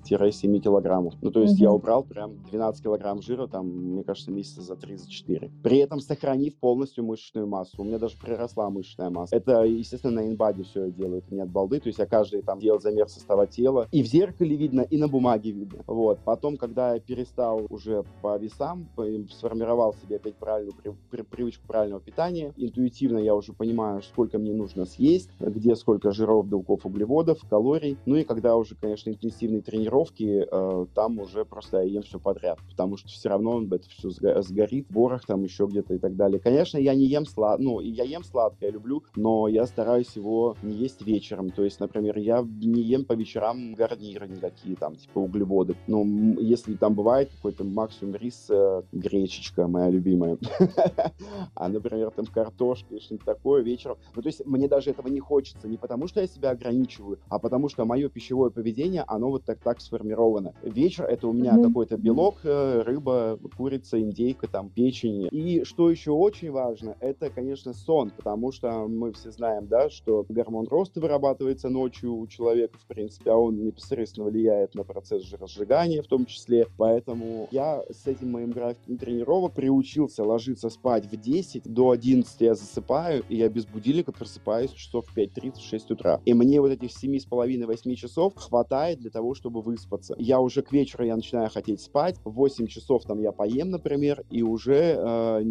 килограммов. 0.60 1.14
Ну, 1.22 1.30
то 1.30 1.40
есть 1.40 1.58
я 1.58 1.72
убрал 1.72 2.04
прям 2.04 2.42
12 2.50 2.82
килограмм 2.82 3.22
жира, 3.22 3.46
там, 3.46 3.66
мне 3.68 4.04
кажется, 4.04 4.30
месяца 4.30 4.60
за 4.60 4.74
3-4. 4.74 5.50
При 5.62 5.78
этом 5.78 6.00
сохранив 6.00 6.56
полностью 6.56 7.04
мышечную 7.04 7.46
массу. 7.46 7.80
У 7.80 7.84
меня 7.84 7.98
даже 7.98 8.18
приросла 8.18 8.68
мышечная 8.70 9.10
масса. 9.10 9.34
Это, 9.34 9.62
естественно, 9.62 10.22
на 10.22 10.28
инбаде 10.28 10.62
все 10.64 10.86
я 10.86 10.90
делаю, 10.90 11.18
это 11.18 11.34
не 11.34 11.40
от 11.40 11.50
балды. 11.50 11.80
То 11.80 11.88
есть 11.88 11.98
я 11.98 12.06
каждый 12.06 12.42
там 12.42 12.58
делал 12.58 12.80
замер 12.80 13.08
состава 13.08 13.46
тела. 13.46 13.88
И 13.92 14.02
в 14.02 14.06
зеркале 14.06 14.41
видно, 14.50 14.82
и 14.82 14.96
на 14.96 15.08
бумаге 15.08 15.50
видно. 15.50 15.82
Вот. 15.86 16.18
Потом, 16.24 16.56
когда 16.56 16.94
я 16.94 17.00
перестал 17.00 17.66
уже 17.70 18.04
по 18.20 18.36
весам, 18.38 18.88
сформировал 19.30 19.94
себе 19.94 20.16
опять 20.16 20.34
правильную 20.36 20.74
при, 20.74 20.94
при, 21.10 21.22
привычку 21.22 21.66
правильного 21.66 22.00
питания, 22.00 22.52
интуитивно 22.56 23.18
я 23.18 23.34
уже 23.34 23.52
понимаю, 23.52 24.02
сколько 24.02 24.38
мне 24.38 24.52
нужно 24.52 24.84
съесть, 24.84 25.30
где 25.40 25.76
сколько 25.76 26.12
жиров, 26.12 26.46
белков, 26.46 26.86
углеводов, 26.86 27.40
калорий. 27.48 27.96
Ну 28.06 28.16
и 28.16 28.24
когда 28.24 28.56
уже, 28.56 28.74
конечно, 28.74 29.10
интенсивные 29.10 29.62
тренировки, 29.62 30.46
э, 30.50 30.86
там 30.94 31.18
уже 31.18 31.44
просто 31.44 31.78
я 31.78 31.84
ем 31.84 32.02
все 32.02 32.18
подряд, 32.18 32.58
потому 32.70 32.96
что 32.96 33.08
все 33.08 33.28
равно 33.28 33.62
это 33.62 33.88
все 33.88 34.10
сгорит 34.42 34.86
в 34.88 34.92
борах 34.92 35.24
там 35.26 35.42
еще 35.42 35.66
где-то 35.66 35.94
и 35.94 35.98
так 35.98 36.16
далее. 36.16 36.40
Конечно, 36.40 36.78
я 36.78 36.94
не 36.94 37.04
ем 37.06 37.26
слад, 37.26 37.60
ну, 37.60 37.80
я 37.80 38.04
ем 38.04 38.24
сладкое, 38.24 38.70
люблю, 38.70 39.04
но 39.16 39.48
я 39.48 39.66
стараюсь 39.66 40.14
его 40.16 40.56
не 40.62 40.74
есть 40.74 41.02
вечером. 41.02 41.50
То 41.50 41.64
есть, 41.64 41.80
например, 41.80 42.18
я 42.18 42.42
не 42.42 42.82
ем 42.82 43.04
по 43.04 43.12
вечерам 43.14 43.74
гарниры 43.74 44.28
никакие, 44.32 44.76
там, 44.76 44.96
типа 44.96 45.18
углеводы. 45.18 45.76
Но 45.86 46.04
если 46.40 46.74
там 46.74 46.94
бывает 46.94 47.30
какой-то 47.36 47.64
максимум 47.64 48.16
рис, 48.16 48.46
э, 48.50 48.82
гречечка 48.92 49.66
моя 49.66 49.90
любимая, 49.90 50.38
а, 51.54 51.68
например, 51.68 52.10
там 52.10 52.26
картошка 52.26 52.94
и 52.94 53.00
что-нибудь 53.00 53.24
такое 53.24 53.62
вечером. 53.62 53.98
Ну, 54.14 54.22
то 54.22 54.28
есть 54.28 54.44
мне 54.46 54.68
даже 54.68 54.90
этого 54.90 55.08
не 55.08 55.20
хочется, 55.20 55.68
не 55.68 55.76
потому 55.76 56.08
что 56.08 56.20
я 56.20 56.26
себя 56.26 56.50
ограничиваю, 56.50 57.18
а 57.28 57.38
потому 57.38 57.68
что 57.68 57.84
мое 57.84 58.08
пищевое 58.08 58.50
поведение, 58.50 59.04
оно 59.06 59.30
вот 59.30 59.44
так 59.44 59.58
так 59.58 59.80
сформировано. 59.80 60.54
Вечер— 60.62 61.04
это 61.08 61.28
у 61.28 61.32
меня 61.32 61.56
какой-то 61.62 61.96
белок, 61.96 62.36
э, 62.44 62.82
рыба, 62.82 63.38
курица, 63.56 64.00
индейка, 64.00 64.48
там, 64.48 64.68
печень. 64.68 65.28
И 65.30 65.64
что 65.64 65.90
еще 65.90 66.10
очень 66.10 66.50
важно, 66.50 66.96
это, 67.00 67.30
конечно, 67.30 67.72
сон, 67.72 68.10
потому 68.16 68.52
что 68.52 68.86
мы 68.88 69.12
все 69.12 69.30
знаем, 69.30 69.66
да, 69.66 69.90
что 69.90 70.24
гормон 70.28 70.66
роста 70.68 71.00
вырабатывается 71.00 71.68
ночью 71.68 72.14
у 72.14 72.26
человека, 72.26 72.78
в 72.78 72.86
принципе, 72.86 73.30
а 73.30 73.36
он 73.36 73.64
непосредственно 73.64 74.11
влияет 74.18 74.74
на 74.74 74.84
процесс 74.84 75.22
жиросжигания 75.24 76.02
в 76.02 76.06
том 76.06 76.26
числе. 76.26 76.66
Поэтому 76.76 77.48
я 77.50 77.82
с 77.90 78.06
этим 78.06 78.32
моим 78.32 78.50
графиком 78.50 78.98
тренировок 78.98 79.54
приучился 79.54 80.24
ложиться 80.24 80.70
спать 80.70 81.06
в 81.06 81.16
10, 81.16 81.62
до 81.64 81.90
11 81.90 82.40
я 82.40 82.54
засыпаю, 82.54 83.24
и 83.28 83.36
я 83.36 83.48
без 83.48 83.66
будильника 83.66 84.12
просыпаюсь 84.12 84.70
часов 84.70 85.06
в 85.06 85.16
5.30-6 85.16 85.92
утра. 85.92 86.20
И 86.24 86.34
мне 86.34 86.60
вот 86.60 86.70
этих 86.70 86.90
7,5-8 86.90 87.94
часов 87.94 88.34
хватает 88.36 88.98
для 89.00 89.10
того, 89.10 89.34
чтобы 89.34 89.62
выспаться. 89.62 90.14
Я 90.18 90.40
уже 90.40 90.62
к 90.62 90.72
вечеру 90.72 91.04
я 91.04 91.16
начинаю 91.16 91.50
хотеть 91.50 91.80
спать, 91.80 92.16
в 92.24 92.30
8 92.30 92.66
часов 92.66 93.04
там 93.04 93.20
я 93.20 93.32
поем, 93.32 93.70
например, 93.70 94.24
и 94.30 94.42
уже 94.42 94.96
э, 94.98 95.44